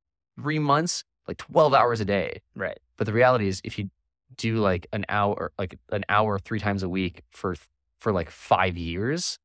three 0.40 0.58
months, 0.58 1.04
like 1.26 1.38
twelve 1.38 1.74
hours 1.74 2.00
a 2.00 2.04
day. 2.04 2.40
Right. 2.54 2.78
But 2.96 3.06
the 3.06 3.12
reality 3.12 3.48
is, 3.48 3.60
if 3.64 3.78
you 3.78 3.90
do 4.36 4.56
like 4.56 4.86
an 4.92 5.04
hour, 5.08 5.52
like 5.58 5.78
an 5.90 6.04
hour 6.08 6.38
three 6.38 6.60
times 6.60 6.82
a 6.82 6.88
week 6.88 7.22
for 7.30 7.56
for 7.98 8.12
like 8.12 8.30
five 8.30 8.76
years, 8.76 9.38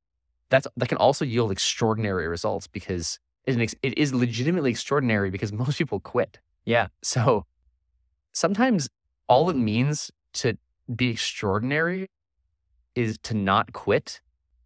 that's 0.50 0.68
that 0.78 0.90
can 0.90 0.98
also 0.98 1.26
yield 1.26 1.52
extraordinary 1.52 2.28
results 2.28 2.68
because 2.68 3.20
it 3.46 3.60
is 3.60 3.76
it 3.82 3.98
is 3.98 4.14
legitimately 4.14 4.72
extraordinary 4.72 5.30
because 5.30 5.52
most 5.64 5.78
people 5.78 6.00
quit. 6.00 6.40
Yeah. 6.66 6.88
So 7.02 7.46
sometimes 8.32 8.90
all 9.28 9.50
it 9.50 9.58
means 9.58 10.12
to 10.34 10.58
be 10.94 11.10
extraordinary 11.10 12.10
is 12.96 13.18
to 13.24 13.34
not 13.34 13.74
quit 13.74 14.22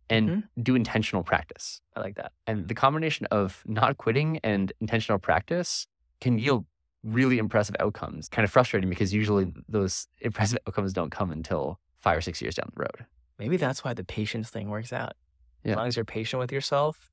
and 0.10 0.30
mm-hmm. 0.30 0.62
do 0.62 0.76
intentional 0.76 1.24
practice. 1.24 1.82
I 1.95 1.99
like 1.99 2.16
that. 2.16 2.32
And 2.45 2.68
the 2.68 2.74
combination 2.74 3.28
of 3.32 3.64
not 3.66 3.97
quitting 3.97 4.39
and 4.43 4.72
intentional 4.80 5.20
practice 5.20 5.88
can 6.22 6.39
yield 6.39 6.66
really 7.03 7.38
impressive 7.38 7.76
outcomes. 7.80 8.30
Kind 8.30 8.43
of 8.43 8.51
frustrating 8.51 8.89
because 8.89 9.14
usually 9.14 9.51
those 9.68 10.08
impressive 10.20 10.58
outcomes 10.68 10.93
don't 10.93 11.10
come 11.10 11.32
until 11.32 11.80
five 11.99 12.18
or 12.18 12.22
six 12.22 12.41
years 12.41 12.55
down 12.55 12.70
the 12.76 12.82
road. 12.82 13.05
Maybe 13.39 13.58
that's 13.58 13.84
why 13.84 13.93
the 13.93 14.03
patience 14.03 14.49
thing 14.49 14.70
works 14.70 14.93
out. 14.93 15.14
Yeah. 15.64 15.72
As 15.72 15.78
long 15.78 15.88
as 15.88 15.95
you're 15.95 16.05
patient 16.05 16.39
with 16.39 16.51
yourself, 16.51 17.12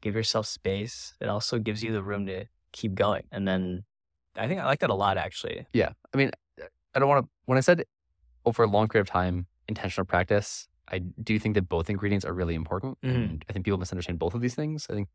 give 0.00 0.14
yourself 0.14 0.46
space. 0.46 1.14
It 1.20 1.28
also 1.28 1.58
gives 1.58 1.82
you 1.82 1.92
the 1.92 2.02
room 2.02 2.26
to 2.26 2.46
keep 2.72 2.94
going. 2.94 3.24
And 3.32 3.48
then 3.48 3.84
I 4.36 4.46
think 4.48 4.60
I 4.60 4.66
like 4.66 4.80
that 4.80 4.90
a 4.90 4.94
lot 4.94 5.16
actually. 5.16 5.66
Yeah. 5.72 5.90
I 6.12 6.16
mean, 6.16 6.30
I 6.94 6.98
don't 6.98 7.08
want 7.08 7.24
to, 7.24 7.30
when 7.46 7.58
I 7.58 7.62
said 7.62 7.84
over 8.44 8.62
a 8.62 8.66
long 8.66 8.88
period 8.88 9.02
of 9.02 9.10
time, 9.10 9.46
intentional 9.68 10.04
practice, 10.04 10.68
I 10.88 10.98
do 11.00 11.38
think 11.38 11.54
that 11.54 11.68
both 11.68 11.90
ingredients 11.90 12.24
are 12.24 12.32
really 12.32 12.54
important. 12.54 12.98
Mhm. 13.02 13.14
And 13.14 13.44
I 13.48 13.52
think 13.52 13.64
people 13.64 13.78
misunderstand 13.78 14.18
both 14.18 14.34
of 14.34 14.40
these 14.40 14.54
things. 14.54 14.86
I 14.90 14.94
think, 14.94 15.08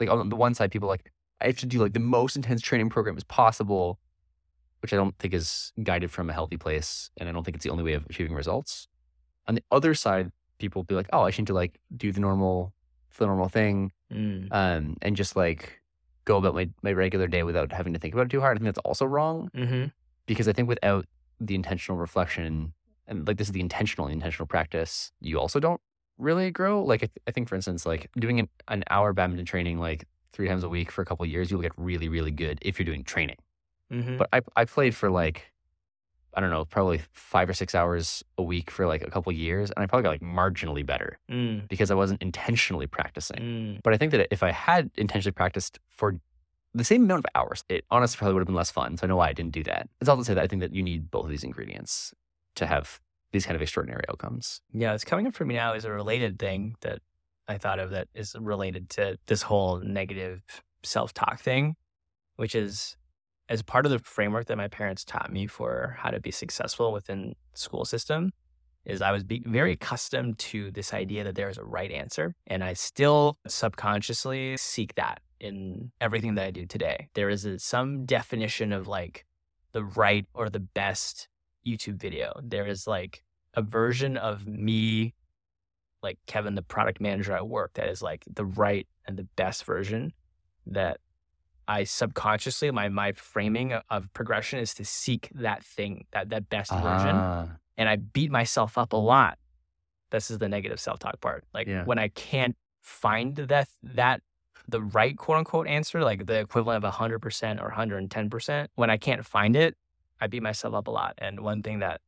like, 0.00 0.08
on 0.10 0.28
the 0.28 0.36
one 0.36 0.54
side, 0.54 0.70
people 0.70 0.88
are 0.88 0.92
like, 0.92 1.12
I 1.40 1.46
have 1.46 1.56
to 1.58 1.66
do 1.66 1.78
like 1.80 1.92
the 1.92 2.00
most 2.00 2.34
intense 2.36 2.62
training 2.62 2.88
program 2.90 3.16
as 3.16 3.24
possible, 3.24 3.98
which 4.80 4.92
I 4.92 4.96
don't 4.96 5.16
think 5.18 5.34
is 5.34 5.72
guided 5.82 6.10
from 6.10 6.30
a 6.30 6.32
healthy 6.32 6.56
place. 6.56 7.10
And 7.18 7.28
I 7.28 7.32
don't 7.32 7.44
think 7.44 7.56
it's 7.56 7.64
the 7.64 7.70
only 7.70 7.84
way 7.84 7.92
of 7.92 8.06
achieving 8.08 8.34
results. 8.34 8.88
On 9.46 9.54
the 9.54 9.62
other 9.70 9.94
side, 9.94 10.32
people 10.58 10.82
be 10.82 10.94
like, 10.94 11.08
oh, 11.12 11.22
I 11.22 11.30
should 11.30 11.46
to 11.48 11.54
like 11.54 11.78
do 11.96 12.10
the 12.10 12.20
normal, 12.20 12.72
the 13.18 13.26
normal 13.26 13.48
thing 13.48 13.92
Mm. 14.12 14.48
um, 14.52 14.96
and 15.02 15.16
just 15.16 15.34
like 15.34 15.80
go 16.24 16.36
about 16.36 16.54
my, 16.54 16.70
my 16.82 16.92
regular 16.92 17.26
day 17.26 17.42
without 17.42 17.72
having 17.72 17.92
to 17.92 17.98
think 17.98 18.14
about 18.14 18.26
it 18.26 18.30
too 18.30 18.40
hard. 18.40 18.56
I 18.56 18.58
think 18.58 18.66
that's 18.66 18.78
also 18.86 19.04
wrong 19.04 19.50
hmm 19.54 19.86
because 20.26 20.46
I 20.48 20.52
think 20.52 20.68
without 20.68 21.06
the 21.40 21.54
intentional 21.54 21.98
reflection 21.98 22.72
and 23.08 23.26
like 23.26 23.36
this 23.36 23.48
is 23.48 23.52
the 23.52 23.60
intentional 23.60 24.06
intentional 24.08 24.46
practice, 24.46 25.12
you 25.20 25.38
also 25.38 25.60
don't 25.60 25.80
really 26.18 26.50
grow. 26.50 26.82
Like 26.82 27.02
I, 27.02 27.06
th- 27.06 27.22
I 27.26 27.30
think, 27.30 27.48
for 27.48 27.54
instance, 27.54 27.86
like 27.86 28.10
doing 28.18 28.40
an, 28.40 28.48
an 28.68 28.84
hour 28.90 29.12
badminton 29.12 29.46
training 29.46 29.78
like 29.78 30.06
three 30.32 30.48
times 30.48 30.64
a 30.64 30.68
week 30.68 30.90
for 30.90 31.02
a 31.02 31.04
couple 31.04 31.24
years, 31.26 31.50
you'll 31.50 31.62
get 31.62 31.72
really 31.76 32.08
really 32.08 32.30
good 32.30 32.58
if 32.62 32.78
you're 32.78 32.86
doing 32.86 33.04
training. 33.04 33.36
Mm-hmm. 33.92 34.16
But 34.18 34.28
I 34.32 34.40
I 34.56 34.64
played 34.64 34.94
for 34.94 35.10
like 35.10 35.52
I 36.34 36.40
don't 36.40 36.50
know, 36.50 36.66
probably 36.66 37.00
five 37.12 37.48
or 37.48 37.54
six 37.54 37.74
hours 37.74 38.22
a 38.36 38.42
week 38.42 38.70
for 38.70 38.86
like 38.86 39.02
a 39.02 39.10
couple 39.10 39.32
years, 39.32 39.70
and 39.70 39.82
I 39.82 39.86
probably 39.86 40.02
got 40.02 40.10
like 40.10 40.20
marginally 40.20 40.84
better 40.84 41.18
mm, 41.30 41.66
because 41.66 41.90
I 41.90 41.94
wasn't 41.94 42.20
intentionally 42.20 42.86
practicing. 42.86 43.38
mm, 43.38 43.80
But 43.82 43.94
I 43.94 43.96
think 43.96 44.12
that 44.12 44.28
if 44.30 44.42
I 44.42 44.50
had 44.50 44.90
intentionally 44.96 45.32
practiced 45.32 45.78
for 45.88 46.20
the 46.74 46.84
same 46.84 47.04
amount 47.04 47.24
of 47.24 47.30
hours, 47.34 47.64
it 47.70 47.86
honestly 47.90 48.18
probably 48.18 48.34
would 48.34 48.40
have 48.40 48.46
been 48.48 48.54
less 48.54 48.70
fun. 48.70 48.98
So 48.98 49.06
I 49.06 49.08
know 49.08 49.16
why 49.16 49.30
I 49.30 49.32
didn't 49.32 49.52
do 49.52 49.62
that. 49.64 49.88
It's 49.98 50.10
all 50.10 50.18
to 50.18 50.24
say 50.24 50.34
that 50.34 50.44
I 50.44 50.46
think 50.46 50.60
that 50.60 50.74
you 50.74 50.82
need 50.82 51.10
both 51.10 51.24
of 51.24 51.30
these 51.30 51.42
ingredients 51.42 52.12
to 52.56 52.66
have 52.66 53.00
these 53.32 53.46
kind 53.46 53.56
of 53.56 53.62
extraordinary 53.62 54.04
outcomes. 54.08 54.60
Yeah, 54.72 54.94
it's 54.94 55.04
coming 55.04 55.26
up 55.26 55.34
for 55.34 55.44
me 55.44 55.54
now 55.54 55.74
is 55.74 55.84
a 55.84 55.92
related 55.92 56.38
thing 56.38 56.76
that 56.80 57.00
I 57.48 57.58
thought 57.58 57.78
of 57.78 57.90
that 57.90 58.08
is 58.14 58.34
related 58.38 58.90
to 58.90 59.18
this 59.26 59.42
whole 59.42 59.80
negative 59.80 60.42
self 60.82 61.12
talk 61.14 61.40
thing, 61.40 61.76
which 62.36 62.54
is 62.54 62.96
as 63.48 63.62
part 63.62 63.86
of 63.86 63.92
the 63.92 63.98
framework 64.00 64.46
that 64.46 64.56
my 64.56 64.68
parents 64.68 65.04
taught 65.04 65.32
me 65.32 65.46
for 65.46 65.96
how 65.98 66.10
to 66.10 66.20
be 66.20 66.30
successful 66.30 66.92
within 66.92 67.34
the 67.52 67.58
school 67.58 67.84
system 67.84 68.32
is 68.84 69.02
I 69.02 69.12
was 69.12 69.24
very 69.26 69.72
accustomed 69.72 70.38
to 70.38 70.70
this 70.70 70.94
idea 70.94 71.24
that 71.24 71.34
there 71.34 71.48
is 71.48 71.58
a 71.58 71.64
right 71.64 71.90
answer 71.90 72.34
and 72.46 72.62
I 72.62 72.72
still 72.72 73.38
subconsciously 73.46 74.56
seek 74.56 74.94
that 74.94 75.20
in 75.40 75.90
everything 76.00 76.36
that 76.36 76.46
I 76.46 76.50
do 76.50 76.66
today. 76.66 77.08
There 77.14 77.28
is 77.28 77.44
a, 77.44 77.58
some 77.58 78.06
definition 78.06 78.72
of 78.72 78.86
like 78.86 79.26
the 79.72 79.84
right 79.84 80.26
or 80.34 80.48
the 80.48 80.60
best 80.60 81.28
YouTube 81.66 81.96
video. 82.00 82.38
There 82.42 82.66
is 82.66 82.86
like 82.86 83.22
a 83.54 83.62
version 83.62 84.16
of 84.16 84.46
me, 84.46 85.14
like 86.02 86.18
Kevin, 86.26 86.54
the 86.54 86.62
product 86.62 87.00
manager 87.00 87.32
at 87.34 87.48
work, 87.48 87.72
that 87.74 87.88
is 87.88 88.02
like 88.02 88.24
the 88.32 88.44
right 88.44 88.86
and 89.06 89.16
the 89.16 89.26
best 89.36 89.64
version 89.64 90.12
that 90.66 90.98
I 91.68 91.84
subconsciously, 91.84 92.70
my 92.70 92.88
my 92.88 93.12
framing 93.12 93.72
of- 93.90 94.12
progression 94.12 94.58
is 94.60 94.72
to 94.74 94.84
seek 94.84 95.28
that 95.34 95.64
thing, 95.64 96.06
that 96.12 96.28
that 96.30 96.48
best 96.48 96.70
version. 96.70 97.16
Ah, 97.16 97.48
And 97.76 97.88
I 97.88 97.96
beat 97.96 98.30
myself 98.30 98.78
up 98.78 98.92
a 98.92 98.96
lot. 98.96 99.38
This 100.10 100.30
is 100.30 100.38
the 100.38 100.48
negative 100.48 100.78
self-talk 100.78 101.20
part. 101.20 101.44
Like 101.52 101.66
Yeah. 101.66 101.84
when 101.84 101.98
I 101.98 102.08
can't 102.08 102.56
find 102.82 103.34
that 103.36 103.68
that 103.82 104.22
the 104.68 104.80
right 104.82 105.16
quote 105.18 105.38
unquote 105.38 105.66
answer, 105.66 106.02
like 106.04 106.26
the 106.26 106.38
equivalent 106.40 106.84
of 106.84 106.94
hundred 106.94 107.18
percent 107.20 107.60
or 107.60 107.70
hundred 107.70 107.98
and 107.98 108.10
ten 108.10 108.30
percent, 108.30 108.70
when 108.76 108.90
I 108.90 108.96
can't 108.96 109.24
find 109.26 109.56
it, 109.56 109.76
I 110.20 110.26
beat 110.26 110.42
myself 110.42 110.74
up 110.74 110.86
a 110.88 110.90
lot. 110.90 111.14
And 111.18 111.40
one 111.40 111.62
thing 111.62 111.80
that 111.80 112.00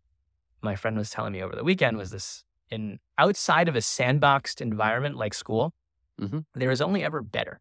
my 0.62 0.76
friend 0.76 0.96
was 0.96 1.10
telling 1.10 1.32
me 1.32 1.42
over 1.42 1.54
the 1.54 1.64
weekend 1.64 1.96
was 1.96 2.10
this 2.10 2.44
in 2.70 2.98
outside 3.16 3.68
of 3.68 3.76
a 3.76 3.80
sandboxed 3.80 4.60
environment 4.60 5.16
like 5.16 5.34
school, 5.34 5.72
Mhm. 6.20 6.44
there 6.54 6.70
is 6.70 6.80
only 6.80 7.04
ever 7.04 7.22
better. 7.22 7.60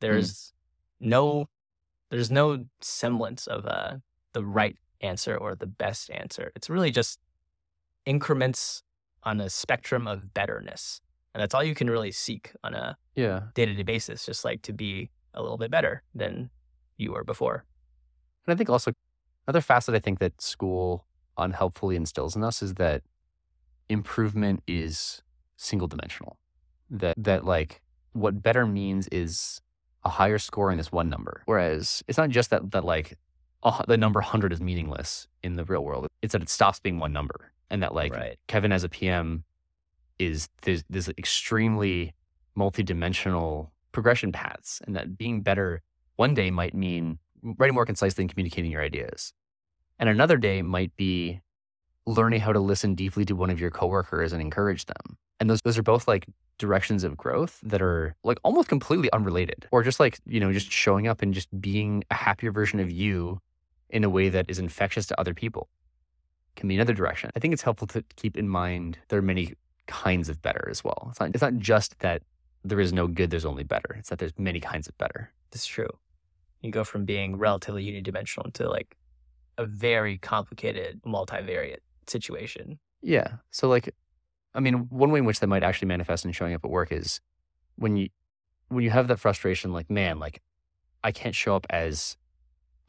There's 0.00 0.52
no 1.00 1.48
there's 2.10 2.30
no 2.30 2.66
semblance 2.82 3.46
of 3.46 3.64
uh, 3.64 3.96
the 4.34 4.44
right 4.44 4.76
answer 5.00 5.34
or 5.34 5.54
the 5.54 5.66
best 5.66 6.10
answer. 6.10 6.52
It's 6.54 6.68
really 6.68 6.90
just 6.90 7.18
increments 8.04 8.82
on 9.22 9.40
a 9.40 9.48
spectrum 9.48 10.06
of 10.06 10.34
betterness. 10.34 11.00
And 11.32 11.40
that's 11.40 11.54
all 11.54 11.64
you 11.64 11.74
can 11.74 11.88
really 11.88 12.12
seek 12.12 12.52
on 12.62 12.74
a 12.74 12.98
yeah. 13.14 13.44
day 13.54 13.64
to 13.64 13.72
day 13.74 13.82
basis, 13.82 14.26
just 14.26 14.44
like 14.44 14.60
to 14.62 14.72
be 14.74 15.10
a 15.32 15.40
little 15.40 15.56
bit 15.56 15.70
better 15.70 16.02
than 16.14 16.50
you 16.98 17.12
were 17.12 17.24
before. 17.24 17.64
And 18.46 18.52
I 18.52 18.56
think 18.56 18.68
also 18.68 18.92
another 19.46 19.60
facet 19.60 19.94
I 19.94 19.98
think 19.98 20.18
that 20.18 20.40
school 20.40 21.06
unhelpfully 21.38 21.96
instills 21.96 22.36
in 22.36 22.44
us 22.44 22.62
is 22.62 22.74
that 22.74 23.02
improvement 23.88 24.62
is 24.66 25.22
single 25.56 25.88
dimensional. 25.88 26.38
That 26.90 27.14
that 27.18 27.44
like 27.44 27.80
what 28.12 28.42
better 28.42 28.66
means 28.66 29.08
is 29.08 29.60
a 30.04 30.10
higher 30.10 30.38
score 30.38 30.70
in 30.70 30.78
this 30.78 30.92
one 30.92 31.08
number. 31.08 31.42
Whereas 31.46 32.02
it's 32.08 32.18
not 32.18 32.30
just 32.30 32.50
that 32.50 32.70
that 32.72 32.84
like 32.84 33.16
hu- 33.62 33.84
the 33.86 33.96
number 33.96 34.20
100 34.20 34.52
is 34.52 34.60
meaningless 34.60 35.28
in 35.42 35.56
the 35.56 35.64
real 35.64 35.84
world. 35.84 36.08
It's 36.20 36.32
that 36.32 36.42
it 36.42 36.48
stops 36.48 36.80
being 36.80 36.98
one 36.98 37.12
number 37.12 37.52
and 37.70 37.82
that 37.82 37.94
like 37.94 38.12
right. 38.14 38.38
Kevin 38.48 38.72
as 38.72 38.84
a 38.84 38.88
PM 38.88 39.44
is 40.18 40.48
there's 40.62 40.84
this 40.90 41.08
extremely 41.18 42.14
multi-dimensional 42.54 43.72
progression 43.92 44.30
paths, 44.30 44.80
and 44.86 44.94
that 44.94 45.16
being 45.16 45.40
better 45.40 45.82
one 46.16 46.34
day 46.34 46.50
might 46.50 46.74
mean 46.74 47.18
writing 47.42 47.74
more 47.74 47.86
concisely 47.86 48.22
and 48.22 48.30
communicating 48.30 48.70
your 48.70 48.82
ideas, 48.82 49.32
and 49.98 50.08
another 50.08 50.36
day 50.36 50.62
might 50.62 50.96
be 50.96 51.40
learning 52.06 52.40
how 52.40 52.52
to 52.52 52.60
listen 52.60 52.94
deeply 52.94 53.24
to 53.24 53.34
one 53.34 53.50
of 53.50 53.60
your 53.60 53.70
coworkers 53.70 54.32
and 54.32 54.42
encourage 54.42 54.86
them. 54.86 55.16
And 55.40 55.48
those 55.48 55.60
those 55.62 55.78
are 55.78 55.82
both 55.82 56.06
like 56.06 56.26
directions 56.58 57.04
of 57.04 57.16
growth 57.16 57.58
that 57.62 57.82
are 57.82 58.14
like 58.22 58.38
almost 58.44 58.68
completely 58.68 59.10
unrelated, 59.12 59.66
or 59.70 59.82
just 59.82 60.00
like 60.00 60.18
you 60.26 60.40
know 60.40 60.52
just 60.52 60.70
showing 60.70 61.06
up 61.06 61.22
and 61.22 61.34
just 61.34 61.48
being 61.60 62.04
a 62.10 62.14
happier 62.14 62.52
version 62.52 62.80
of 62.80 62.90
you 62.90 63.40
in 63.90 64.04
a 64.04 64.10
way 64.10 64.28
that 64.28 64.46
is 64.48 64.58
infectious 64.58 65.06
to 65.06 65.20
other 65.20 65.34
people 65.34 65.68
can 66.56 66.68
be 66.68 66.74
another 66.74 66.94
direction. 66.94 67.30
I 67.34 67.40
think 67.40 67.52
it's 67.52 67.62
helpful 67.62 67.86
to 67.88 68.04
keep 68.16 68.36
in 68.36 68.48
mind 68.48 68.98
there 69.08 69.18
are 69.18 69.22
many 69.22 69.54
kinds 69.86 70.28
of 70.28 70.40
better 70.42 70.68
as 70.70 70.84
well. 70.84 71.08
It's 71.10 71.20
not, 71.20 71.30
it's 71.30 71.42
not 71.42 71.56
just 71.58 71.98
that 72.00 72.22
there 72.64 72.80
is 72.80 72.92
no 72.92 73.06
good, 73.06 73.30
there's 73.30 73.44
only 73.44 73.64
better. 73.64 73.96
It's 73.98 74.10
that 74.10 74.18
there's 74.18 74.38
many 74.38 74.60
kinds 74.60 74.86
of 74.88 74.96
better. 74.98 75.30
That's 75.50 75.66
true. 75.66 75.88
You 76.62 76.70
go 76.70 76.84
from 76.84 77.04
being 77.04 77.36
relatively 77.36 77.84
unidimensional 77.84 78.52
to 78.54 78.68
like 78.68 78.96
a 79.58 79.66
very 79.66 80.18
complicated 80.18 81.00
multivariate 81.04 81.80
situation. 82.06 82.78
Yeah. 83.02 83.36
So 83.50 83.68
like, 83.68 83.94
I 84.54 84.60
mean, 84.60 84.86
one 84.90 85.10
way 85.10 85.18
in 85.18 85.24
which 85.24 85.40
that 85.40 85.46
might 85.46 85.62
actually 85.62 85.88
manifest 85.88 86.24
in 86.24 86.32
showing 86.32 86.54
up 86.54 86.64
at 86.64 86.70
work 86.70 86.92
is 86.92 87.20
when 87.76 87.96
you 87.96 88.08
when 88.68 88.84
you 88.84 88.90
have 88.90 89.08
that 89.08 89.20
frustration, 89.20 89.72
like, 89.72 89.90
man, 89.90 90.18
like 90.18 90.40
I 91.04 91.12
can't 91.12 91.34
show 91.34 91.54
up 91.54 91.66
as 91.68 92.16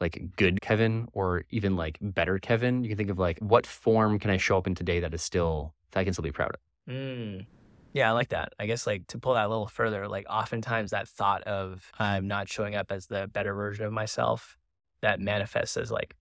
like 0.00 0.36
good 0.36 0.60
Kevin 0.60 1.08
or 1.12 1.44
even 1.50 1.76
like 1.76 1.98
better 2.00 2.38
Kevin. 2.38 2.82
You 2.82 2.88
can 2.90 2.96
think 2.96 3.10
of 3.10 3.18
like 3.18 3.38
what 3.40 3.66
form 3.66 4.18
can 4.18 4.30
I 4.30 4.36
show 4.36 4.56
up 4.58 4.66
in 4.66 4.74
today 4.74 5.00
that 5.00 5.12
is 5.14 5.22
still 5.22 5.74
that 5.90 6.00
I 6.00 6.04
can 6.04 6.12
still 6.12 6.22
be 6.22 6.32
proud 6.32 6.50
of. 6.50 6.92
Mm. 6.92 7.46
Yeah, 7.94 8.10
I 8.10 8.12
like 8.12 8.30
that. 8.30 8.52
I 8.58 8.66
guess 8.66 8.86
like 8.86 9.06
to 9.08 9.18
pull 9.18 9.34
that 9.34 9.46
a 9.46 9.48
little 9.48 9.68
further, 9.68 10.06
like 10.08 10.26
oftentimes 10.28 10.90
that 10.90 11.08
thought 11.08 11.42
of 11.44 11.90
I'm 11.98 12.26
not 12.26 12.48
showing 12.48 12.74
up 12.74 12.92
as 12.92 13.06
the 13.06 13.28
better 13.28 13.54
version 13.54 13.86
of 13.86 13.92
myself 13.92 14.58
that 15.00 15.20
manifests 15.20 15.76
as 15.76 15.90
like 15.90 16.16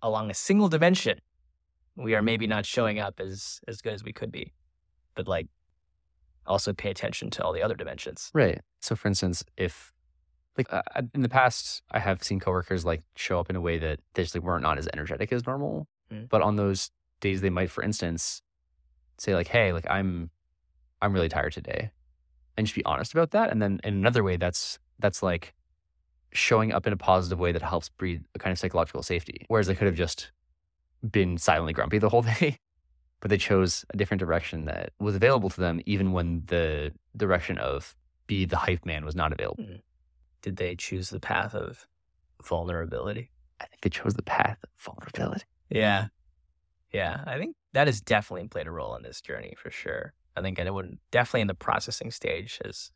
along 0.00 0.30
a 0.30 0.34
single 0.34 0.68
dimension. 0.68 1.18
We 1.96 2.14
are 2.14 2.22
maybe 2.22 2.46
not 2.46 2.64
showing 2.64 2.98
up 2.98 3.20
as 3.20 3.60
as 3.66 3.82
good 3.82 3.94
as 3.94 4.04
we 4.04 4.12
could 4.12 4.30
be. 4.30 4.54
But 5.14 5.26
like 5.26 5.48
also 6.46 6.72
pay 6.72 6.90
attention 6.90 7.30
to 7.30 7.44
all 7.44 7.52
the 7.52 7.62
other 7.62 7.74
dimensions. 7.74 8.30
Right. 8.32 8.60
So, 8.80 8.94
for 8.94 9.08
instance, 9.08 9.44
if 9.56 9.92
like 10.56 10.72
uh, 10.72 10.82
in 11.14 11.22
the 11.22 11.28
past, 11.28 11.82
I 11.90 11.98
have 11.98 12.22
seen 12.22 12.40
coworkers 12.40 12.84
like 12.84 13.02
show 13.16 13.40
up 13.40 13.50
in 13.50 13.56
a 13.56 13.60
way 13.60 13.78
that 13.78 14.00
they 14.14 14.22
just 14.22 14.34
like 14.34 14.44
weren't 14.44 14.62
not 14.62 14.78
as 14.78 14.88
energetic 14.92 15.32
as 15.32 15.46
normal. 15.46 15.88
Mm. 16.12 16.28
But 16.28 16.42
on 16.42 16.56
those 16.56 16.90
days, 17.20 17.40
they 17.40 17.50
might, 17.50 17.70
for 17.70 17.82
instance, 17.82 18.42
say 19.18 19.34
like, 19.34 19.48
"Hey, 19.48 19.72
like 19.72 19.86
I'm, 19.90 20.30
I'm 21.02 21.12
really 21.12 21.28
tired 21.28 21.52
today," 21.52 21.90
and 22.56 22.66
just 22.66 22.76
be 22.76 22.84
honest 22.84 23.12
about 23.12 23.30
that. 23.32 23.50
And 23.50 23.60
then 23.60 23.80
in 23.84 23.94
another 23.94 24.22
way, 24.22 24.36
that's 24.36 24.78
that's 24.98 25.22
like 25.22 25.54
showing 26.32 26.72
up 26.72 26.86
in 26.86 26.92
a 26.92 26.96
positive 26.96 27.38
way 27.38 27.52
that 27.52 27.62
helps 27.62 27.88
breed 27.88 28.24
a 28.34 28.38
kind 28.38 28.52
of 28.52 28.58
psychological 28.58 29.02
safety. 29.02 29.44
Whereas 29.48 29.66
they 29.66 29.74
could 29.74 29.86
have 29.86 29.96
just 29.96 30.32
been 31.10 31.38
silently 31.38 31.72
grumpy 31.72 31.98
the 31.98 32.08
whole 32.08 32.22
day. 32.40 32.58
But 33.20 33.30
they 33.30 33.38
chose 33.38 33.84
a 33.90 33.96
different 33.96 34.18
direction 34.20 34.66
that 34.66 34.92
was 35.00 35.16
available 35.16 35.48
to 35.50 35.60
them, 35.60 35.80
even 35.86 36.12
when 36.12 36.42
the 36.46 36.92
direction 37.16 37.56
of 37.58 37.96
be 38.26 38.44
the 38.44 38.56
hype 38.56 38.84
man 38.84 39.04
was 39.04 39.16
not 39.16 39.32
available. 39.32 39.64
Hmm. 39.64 39.76
Did 40.42 40.56
they 40.56 40.76
choose 40.76 41.10
the 41.10 41.20
path 41.20 41.54
of 41.54 41.86
vulnerability? 42.44 43.30
I 43.60 43.66
think 43.66 43.80
they 43.80 43.90
chose 43.90 44.14
the 44.14 44.22
path 44.22 44.58
of 44.62 44.70
vulnerability. 44.78 45.44
Yeah. 45.70 46.08
Yeah. 46.92 47.24
I 47.26 47.38
think 47.38 47.56
that 47.72 47.86
has 47.86 48.00
definitely 48.00 48.48
played 48.48 48.66
a 48.66 48.70
role 48.70 48.94
in 48.96 49.02
this 49.02 49.20
journey 49.20 49.54
for 49.56 49.70
sure. 49.70 50.12
I 50.36 50.42
think 50.42 50.60
I 50.60 50.70
would 50.70 50.98
definitely 51.10 51.42
in 51.42 51.46
the 51.48 51.54
processing 51.54 52.10
stage 52.10 52.60
as 52.64 52.90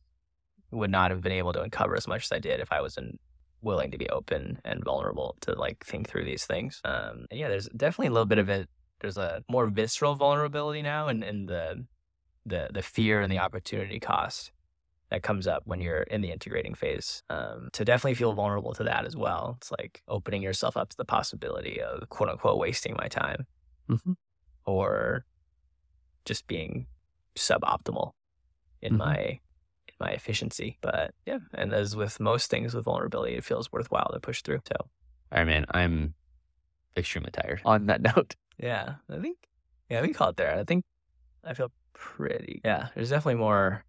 would 0.70 0.90
not 0.90 1.10
have 1.10 1.20
been 1.20 1.32
able 1.32 1.52
to 1.52 1.62
uncover 1.62 1.96
as 1.96 2.06
much 2.06 2.24
as 2.24 2.32
I 2.32 2.38
did 2.38 2.60
if 2.60 2.70
I 2.72 2.80
wasn't 2.80 3.20
willing 3.62 3.90
to 3.90 3.98
be 3.98 4.08
open 4.10 4.60
and 4.64 4.84
vulnerable 4.84 5.36
to 5.42 5.52
like 5.54 5.84
think 5.84 6.08
through 6.08 6.24
these 6.24 6.46
things. 6.46 6.80
Um 6.84 7.26
and 7.30 7.40
yeah, 7.40 7.48
there's 7.48 7.68
definitely 7.76 8.08
a 8.08 8.12
little 8.12 8.26
bit 8.26 8.38
of 8.38 8.48
it. 8.48 8.68
There's 9.00 9.18
a 9.18 9.42
more 9.48 9.66
visceral 9.68 10.14
vulnerability 10.14 10.82
now 10.82 11.08
and, 11.08 11.24
and 11.24 11.48
the 11.48 11.86
the 12.46 12.68
the 12.72 12.82
fear 12.82 13.20
and 13.20 13.30
the 13.32 13.38
opportunity 13.38 14.00
cost 14.00 14.52
that 15.10 15.22
comes 15.24 15.46
up 15.48 15.62
when 15.64 15.80
you're 15.80 16.02
in 16.02 16.20
the 16.20 16.30
integrating 16.30 16.74
phase. 16.74 17.22
Um, 17.28 17.68
to 17.72 17.84
definitely 17.84 18.14
feel 18.14 18.32
vulnerable 18.32 18.72
to 18.74 18.84
that 18.84 19.04
as 19.06 19.16
well. 19.16 19.56
It's 19.58 19.72
like 19.72 20.02
opening 20.06 20.40
yourself 20.40 20.76
up 20.76 20.88
to 20.90 20.96
the 20.96 21.04
possibility 21.04 21.80
of 21.82 22.08
quote 22.10 22.28
unquote 22.30 22.58
wasting 22.58 22.94
my 22.96 23.08
time 23.08 23.46
Mhm. 23.88 24.14
or 24.66 25.24
just 26.24 26.46
being 26.46 26.86
suboptimal 27.36 28.12
in 28.82 28.94
Mhm. 28.94 28.98
my 28.98 29.16
in 29.88 29.94
my 29.98 30.10
efficiency. 30.10 30.78
But 30.80 31.14
yeah, 31.26 31.38
and 31.54 31.72
as 31.72 31.96
with 31.96 32.20
most 32.20 32.50
things 32.50 32.74
with 32.74 32.84
vulnerability, 32.84 33.34
it 33.36 33.44
feels 33.44 33.70
worthwhile 33.72 34.10
to 34.12 34.20
push 34.20 34.42
through. 34.42 34.60
So 34.66 34.76
All 34.80 35.38
right, 35.38 35.44
man. 35.46 35.66
I'm 35.70 36.14
extremely 36.96 37.30
tired. 37.30 37.60
On 37.64 37.86
that 37.86 38.00
note, 38.16 38.36
Yeah, 38.58 38.96
I 39.08 39.18
think. 39.20 39.38
Yeah, 39.88 40.00
we 40.02 40.08
can 40.08 40.14
call 40.14 40.28
it 40.30 40.36
there. 40.36 40.56
I 40.56 40.64
think 40.64 40.84
I 41.44 41.54
feel 41.54 41.72
pretty. 41.94 42.60
Yeah, 42.64 42.88
there's 42.94 43.10
definitely 43.10 43.36
more 43.40 43.84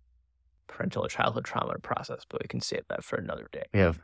parental 0.67 1.05
or 1.05 1.09
childhood 1.09 1.45
trauma 1.45 1.73
to 1.73 1.79
process, 1.79 2.25
but 2.29 2.41
we 2.41 2.47
can 2.47 2.61
save 2.61 2.83
that 2.89 3.03
for 3.03 3.17
another 3.17 3.47
day. 3.51 3.65
we 3.73 3.79
have 3.81 3.99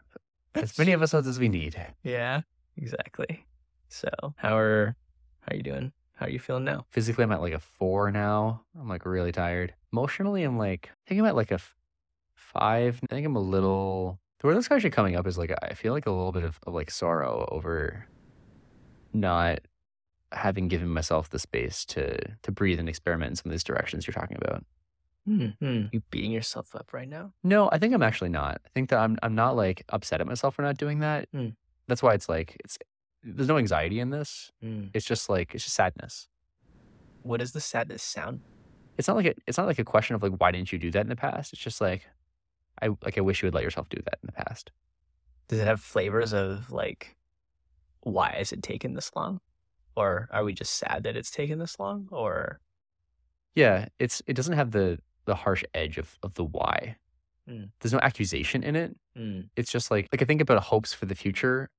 as 0.56 0.78
many 0.78 0.92
episodes 0.94 1.28
as 1.28 1.40
we 1.40 1.50
need. 1.50 1.76
Yeah, 2.04 2.42
exactly. 2.76 3.46
So, 3.90 4.10
how 4.38 4.58
are 4.58 4.96
how 5.42 5.54
are 5.54 5.58
you 5.58 5.64
doing? 5.64 5.94
How 6.18 6.26
are 6.26 6.30
you 6.30 6.40
feeling 6.40 6.64
now? 6.64 6.86
Physically, 6.90 7.24
I'm 7.24 7.32
at 7.32 7.42
like 7.42 7.54
a 7.54 7.60
four 7.60 8.12
now. 8.12 8.64
I'm 8.80 8.90
like 8.90 9.06
really 9.06 9.32
tired. 9.32 9.76
Emotionally, 9.94 10.44
I'm 10.44 10.58
like, 10.58 10.90
I 10.92 11.08
think 11.08 11.20
I'm 11.20 11.28
at 11.28 11.36
like 11.36 11.52
a 11.52 11.56
f- 11.56 11.76
five. 12.36 13.00
I 13.04 13.14
think 13.14 13.26
I'm 13.28 13.36
a 13.36 13.40
little. 13.42 14.20
The 14.40 14.48
word 14.48 14.56
that's 14.56 14.70
actually 14.72 14.90
coming 14.90 15.16
up 15.16 15.28
is 15.28 15.38
like, 15.38 15.54
I 15.62 15.74
feel 15.74 15.94
like 15.94 16.08
a 16.08 16.12
little 16.12 16.32
bit 16.32 16.44
of, 16.44 16.60
of 16.66 16.74
like 16.74 16.90
sorrow 16.90 17.48
over 17.52 18.08
not 19.14 19.60
having 20.32 20.68
given 20.68 20.90
myself 20.90 21.30
the 21.30 21.40
space 21.40 21.86
to 21.86 22.18
to 22.42 22.52
breathe 22.52 22.80
and 22.80 22.90
experiment 22.90 23.30
in 23.30 23.36
some 23.36 23.50
of 23.50 23.54
these 23.54 23.64
directions 23.64 24.08
you're 24.08 24.14
talking 24.14 24.38
about. 24.42 24.66
Hmm. 25.28 25.50
You 25.92 26.02
beating 26.10 26.32
yourself 26.32 26.74
up 26.74 26.94
right 26.94 27.08
now? 27.08 27.34
No, 27.44 27.70
I 27.72 27.78
think 27.78 27.94
I'm 27.94 28.02
actually 28.02 28.30
not. 28.30 28.62
I 28.66 28.70
think 28.74 28.90
that 28.90 29.00
I'm 29.00 29.18
I'm 29.22 29.36
not 29.36 29.56
like 29.56 29.84
upset 29.90 30.20
at 30.20 30.28
myself 30.28 30.56
for 30.56 30.64
not 30.64 30.78
doing 30.78 31.00
that. 31.00 31.28
Hmm. 31.32 31.50
That's 31.88 32.02
why 32.02 32.14
it's 32.14 32.28
like 32.28 32.58
it's 32.64 32.80
there's 33.36 33.48
no 33.48 33.58
anxiety 33.58 34.00
in 34.00 34.10
this. 34.10 34.52
Hmm. 34.62 34.86
It's 34.94 35.06
just 35.06 35.30
like 35.30 35.54
it's 35.54 35.64
just 35.64 35.76
sadness. 35.76 36.28
What 37.24 37.40
does 37.40 37.52
the 37.52 37.60
sadness 37.60 38.02
sound? 38.02 38.42
It's 38.98 39.08
not 39.08 39.18
like 39.18 39.26
a, 39.28 39.34
it's 39.46 39.58
not 39.58 39.68
like 39.68 39.80
a 39.80 39.84
question 39.84 40.16
of 40.16 40.24
like 40.24 40.34
why 40.38 40.52
didn't 40.52 40.72
you 40.72 40.80
do 40.80 40.92
that 40.92 41.02
in 41.02 41.10
the 41.10 41.16
past? 41.16 41.54
It's 41.54 41.62
just 41.62 41.82
like 41.82 42.08
I 42.82 42.90
like 43.04 43.18
I 43.18 43.22
wish 43.22 43.42
you 43.42 43.48
would 43.48 43.54
let 43.54 43.64
yourself 43.64 43.90
do 43.90 44.02
that 44.06 44.20
in 44.24 44.28
the 44.28 44.32
past. 44.32 44.72
Does 45.48 45.60
it 45.60 45.68
have 45.68 45.80
flavors 45.80 46.34
of 46.34 46.72
like, 46.72 47.16
why 48.02 48.36
has 48.38 48.52
it 48.52 48.64
taken 48.64 48.94
this 48.94 49.12
long? 49.16 49.40
Or 49.96 50.28
are 50.32 50.44
we 50.44 50.54
just 50.54 50.74
sad 50.74 51.04
that 51.04 51.16
it's 51.16 51.32
taken 51.32 51.60
this 51.60 51.80
long? 51.80 52.08
Or 52.12 52.60
Yeah, 53.56 53.88
it's 54.00 54.22
it 54.28 54.34
doesn't 54.34 54.56
have 54.56 54.72
the 54.72 55.00
the 55.26 55.36
harsh 55.36 55.64
edge 55.74 55.98
of 55.98 56.18
of 56.24 56.36
the 56.36 56.46
why. 56.46 56.98
Mm. 57.50 57.70
There's 57.80 57.94
no 57.94 58.00
accusation 58.00 58.64
in 58.64 58.76
it. 58.76 58.96
Hmm. 59.16 59.42
It's 59.56 59.72
just 59.72 59.92
like 59.92 60.08
like 60.12 60.22
I 60.22 60.26
think 60.26 60.42
about 60.42 60.62
hopes 60.64 60.94
for 60.94 61.06
the 61.06 61.16
future. 61.16 61.70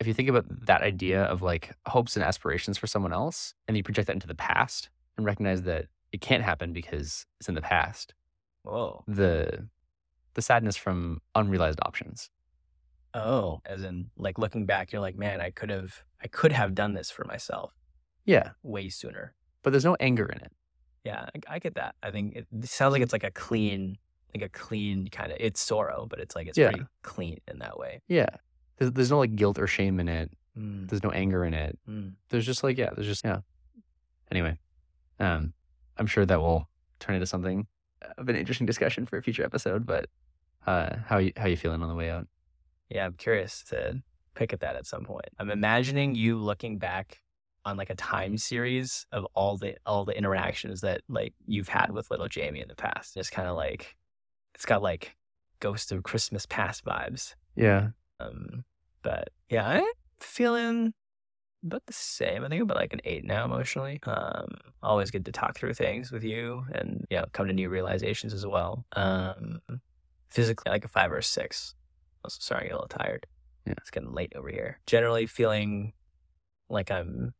If 0.00 0.06
you 0.06 0.14
think 0.14 0.28
about 0.28 0.44
that 0.66 0.82
idea 0.82 1.22
of 1.24 1.40
like 1.42 1.74
hopes 1.86 2.16
and 2.16 2.24
aspirations 2.24 2.76
for 2.78 2.86
someone 2.86 3.12
else, 3.12 3.54
and 3.66 3.76
you 3.76 3.82
project 3.82 4.06
that 4.08 4.12
into 4.14 4.26
the 4.26 4.34
past 4.34 4.90
and 5.16 5.24
recognize 5.24 5.62
that 5.62 5.86
it 6.12 6.20
can't 6.20 6.42
happen 6.42 6.72
because 6.72 7.26
it's 7.40 7.48
in 7.48 7.54
the 7.54 7.62
past, 7.62 8.14
whoa, 8.62 9.02
the 9.06 9.68
the 10.34 10.42
sadness 10.42 10.76
from 10.76 11.20
unrealized 11.34 11.78
options. 11.82 12.30
oh, 13.14 13.62
as 13.64 13.82
in 13.82 14.10
like 14.18 14.38
looking 14.38 14.66
back, 14.66 14.92
you're 14.92 15.00
like, 15.00 15.16
man, 15.16 15.40
I 15.40 15.50
could 15.50 15.70
have, 15.70 16.04
I 16.22 16.26
could 16.28 16.52
have 16.52 16.74
done 16.74 16.92
this 16.92 17.10
for 17.10 17.24
myself 17.24 17.72
Yeah, 18.26 18.50
way 18.62 18.90
sooner. 18.90 19.34
but 19.62 19.70
there's 19.70 19.86
no 19.86 19.96
anger 19.98 20.26
in 20.26 20.38
it. 20.42 20.52
Yeah, 21.04 21.24
I, 21.34 21.54
I 21.54 21.58
get 21.58 21.76
that. 21.76 21.94
I 22.02 22.10
think 22.10 22.36
it, 22.36 22.46
it 22.52 22.68
sounds 22.68 22.92
like 22.92 23.00
it's 23.00 23.14
like 23.14 23.24
a 23.24 23.30
clean, 23.30 23.96
like 24.34 24.42
a 24.44 24.50
clean 24.50 25.08
kind 25.08 25.32
of. 25.32 25.38
It's 25.40 25.60
sorrow, 25.62 26.06
but 26.10 26.18
it's 26.20 26.34
like 26.36 26.48
it's 26.48 26.58
Yeah. 26.58 26.68
pretty 26.70 26.84
clean 27.02 27.38
in 27.48 27.60
that 27.60 27.78
way. 27.78 28.02
Yeah, 28.08 28.26
there's, 28.78 28.92
there's 28.92 29.10
no 29.10 29.18
like 29.18 29.36
guilt 29.36 29.58
or 29.58 29.66
shame 29.66 30.00
in 30.00 30.08
it. 30.08 30.30
Mm, 30.58 30.88
There's 30.88 31.02
no 31.02 31.10
anger 31.10 31.44
in 31.44 31.52
it. 31.54 31.78
mm. 31.88 32.12
There's 32.30 32.46
just 32.46 32.64
like 32.64 32.78
yeah, 32.78 32.90
there's 32.94 33.06
just 33.06 33.24
yeah. 33.24 33.40
Anyway, 34.30 34.58
um, 35.20 35.52
I'm 35.98 36.06
sure 36.06 36.24
that 36.26 36.40
will 36.40 36.68
turn 36.98 37.14
into 37.14 37.26
something 37.26 37.66
of 38.18 38.28
an 38.28 38.36
interesting 38.36 38.66
discussion 38.66 39.06
for 39.06 39.18
a 39.18 39.22
future 39.22 39.44
episode. 39.44 39.86
But 39.86 40.08
uh, 40.66 40.96
how 41.06 41.18
you 41.18 41.32
how 41.36 41.46
you 41.46 41.56
feeling 41.56 41.82
on 41.82 41.88
the 41.88 41.94
way 41.94 42.10
out? 42.10 42.26
Yeah, 42.88 43.04
I'm 43.06 43.14
curious 43.14 43.62
to 43.64 44.02
pick 44.34 44.52
at 44.52 44.60
that 44.60 44.76
at 44.76 44.86
some 44.86 45.04
point. 45.04 45.26
I'm 45.38 45.50
imagining 45.50 46.14
you 46.14 46.38
looking 46.38 46.78
back 46.78 47.20
on 47.64 47.76
like 47.76 47.90
a 47.90 47.94
time 47.96 48.38
series 48.38 49.06
of 49.12 49.26
all 49.34 49.56
the 49.56 49.76
all 49.84 50.04
the 50.04 50.16
interactions 50.16 50.80
that 50.82 51.02
like 51.08 51.34
you've 51.46 51.68
had 51.68 51.90
with 51.90 52.10
little 52.10 52.28
Jamie 52.28 52.60
in 52.60 52.68
the 52.68 52.74
past. 52.76 53.16
It's 53.16 53.30
kind 53.30 53.48
of 53.48 53.56
like 53.56 53.96
it's 54.54 54.64
got 54.64 54.82
like 54.82 55.16
Ghost 55.60 55.92
of 55.92 56.02
Christmas 56.02 56.46
Past 56.46 56.84
vibes. 56.84 57.34
Yeah, 57.56 57.88
Um, 58.20 58.64
but 59.02 59.30
yeah, 59.48 59.66
I'm 59.66 59.84
feeling 60.20 60.92
about 61.64 61.86
the 61.86 61.92
same. 61.92 62.44
I 62.44 62.48
think 62.48 62.60
I'm 62.60 62.62
about 62.62 62.76
like 62.76 62.92
an 62.92 63.00
eight 63.04 63.24
now 63.24 63.44
emotionally. 63.44 64.00
Um, 64.04 64.48
always 64.82 65.10
good 65.10 65.24
to 65.26 65.32
talk 65.32 65.56
through 65.56 65.74
things 65.74 66.12
with 66.12 66.24
you 66.24 66.64
and 66.72 67.04
you 67.10 67.18
know 67.18 67.26
come 67.32 67.46
to 67.46 67.52
new 67.52 67.68
realizations 67.68 68.32
as 68.32 68.46
well. 68.46 68.84
Um, 68.94 69.60
physically 70.28 70.70
like 70.70 70.84
a 70.84 70.88
five 70.88 71.12
or 71.12 71.18
a 71.18 71.22
six. 71.22 71.74
Also 72.24 72.38
starting 72.40 72.66
to 72.66 72.68
get 72.70 72.74
a 72.74 72.82
little 72.82 72.88
tired. 72.88 73.26
Yeah. 73.66 73.74
it's 73.78 73.90
getting 73.90 74.12
late 74.12 74.32
over 74.36 74.48
here. 74.48 74.78
Generally 74.86 75.26
feeling 75.26 75.92
like 76.68 76.90
I'm 76.90 77.34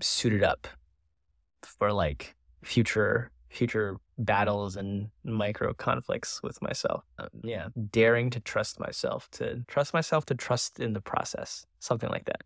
suited 0.00 0.42
up 0.42 0.68
for 1.62 1.92
like 1.92 2.34
future 2.62 3.30
future 3.48 3.96
battles 4.18 4.76
and 4.76 5.08
micro 5.24 5.74
conflicts 5.74 6.42
with 6.42 6.60
myself. 6.62 7.04
Um, 7.18 7.28
yeah, 7.44 7.68
daring 7.90 8.30
to 8.30 8.40
trust 8.40 8.80
myself, 8.80 9.28
to 9.32 9.62
trust 9.68 9.92
myself, 9.92 10.24
to 10.26 10.34
trust 10.34 10.80
in 10.80 10.92
the 10.94 11.00
process, 11.00 11.66
something 11.80 12.08
like 12.10 12.24
that, 12.26 12.42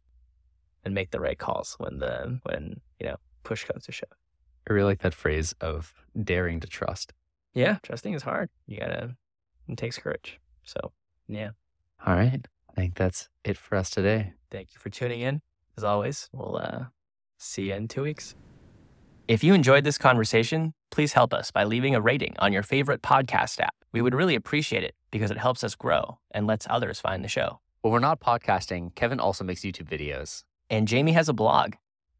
and 0.84 0.94
make 0.94 1.10
the 1.10 1.20
right 1.20 1.38
calls 1.38 1.74
when 1.78 1.98
the 1.98 2.40
when 2.44 2.80
you 2.98 3.06
know 3.08 3.16
push 3.44 3.64
comes 3.64 3.84
to 3.86 3.92
shove. 3.92 4.08
I 4.68 4.72
really 4.72 4.86
like 4.86 5.00
that 5.02 5.14
phrase 5.14 5.54
of 5.60 5.94
daring 6.22 6.60
to 6.60 6.66
trust. 6.66 7.12
Yeah, 7.54 7.78
trusting 7.82 8.14
is 8.14 8.22
hard. 8.22 8.50
You 8.66 8.78
gotta. 8.80 9.16
It 9.68 9.78
takes 9.78 9.98
courage. 9.98 10.38
So 10.64 10.92
yeah, 11.28 11.50
All 12.06 12.14
right, 12.14 12.44
I 12.70 12.74
think 12.74 12.94
that's 12.96 13.28
it 13.44 13.56
for 13.56 13.76
us 13.76 13.90
today. 13.90 14.32
thank 14.50 14.74
you 14.74 14.80
for 14.80 14.90
tuning 14.90 15.20
in. 15.20 15.40
As 15.76 15.84
always, 15.84 16.28
we'll 16.32 16.56
uh, 16.56 16.84
see 17.38 17.68
you 17.68 17.74
in 17.74 17.86
two 17.88 18.02
weeks. 18.02 18.34
If 19.30 19.44
you 19.44 19.54
enjoyed 19.54 19.84
this 19.84 19.96
conversation, 19.96 20.74
please 20.90 21.12
help 21.12 21.32
us 21.32 21.52
by 21.52 21.62
leaving 21.62 21.94
a 21.94 22.00
rating 22.00 22.34
on 22.40 22.52
your 22.52 22.64
favorite 22.64 23.00
podcast 23.00 23.60
app. 23.60 23.76
We 23.92 24.02
would 24.02 24.12
really 24.12 24.34
appreciate 24.34 24.82
it 24.82 24.96
because 25.12 25.30
it 25.30 25.38
helps 25.38 25.62
us 25.62 25.76
grow 25.76 26.18
and 26.32 26.48
lets 26.48 26.66
others 26.68 26.98
find 26.98 27.22
the 27.22 27.28
show. 27.28 27.60
When 27.80 27.92
we're 27.92 28.00
not 28.00 28.18
podcasting, 28.18 28.92
Kevin 28.96 29.20
also 29.20 29.44
makes 29.44 29.60
YouTube 29.60 29.88
videos. 29.88 30.42
And 30.68 30.88
Jamie 30.88 31.12
has 31.12 31.28
a 31.28 31.32
blog. 31.32 31.74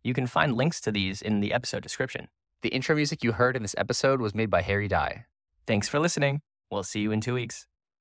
You 0.05 0.15
can 0.15 0.29
find 0.29 0.57
links 0.57 0.81
to 0.83 0.93
these 0.93 1.21
in 1.21 1.41
the 1.41 1.53
episode 1.53 1.83
description. 1.83 2.29
The 2.63 2.69
intro 2.69 2.95
music 2.95 3.25
you 3.25 3.33
heard 3.33 3.57
in 3.57 3.63
this 3.63 3.75
episode 3.77 4.21
was 4.21 4.33
made 4.33 4.49
by 4.49 4.63
Harry 4.63 4.87
Dai. 4.87 5.25
Thanks 5.67 5.89
for 5.89 5.99
listening. 5.99 6.43
We'll 6.71 6.85
see 6.85 7.01
you 7.01 7.11
in 7.11 7.21
two 7.21 7.35
weeks. 7.35 7.67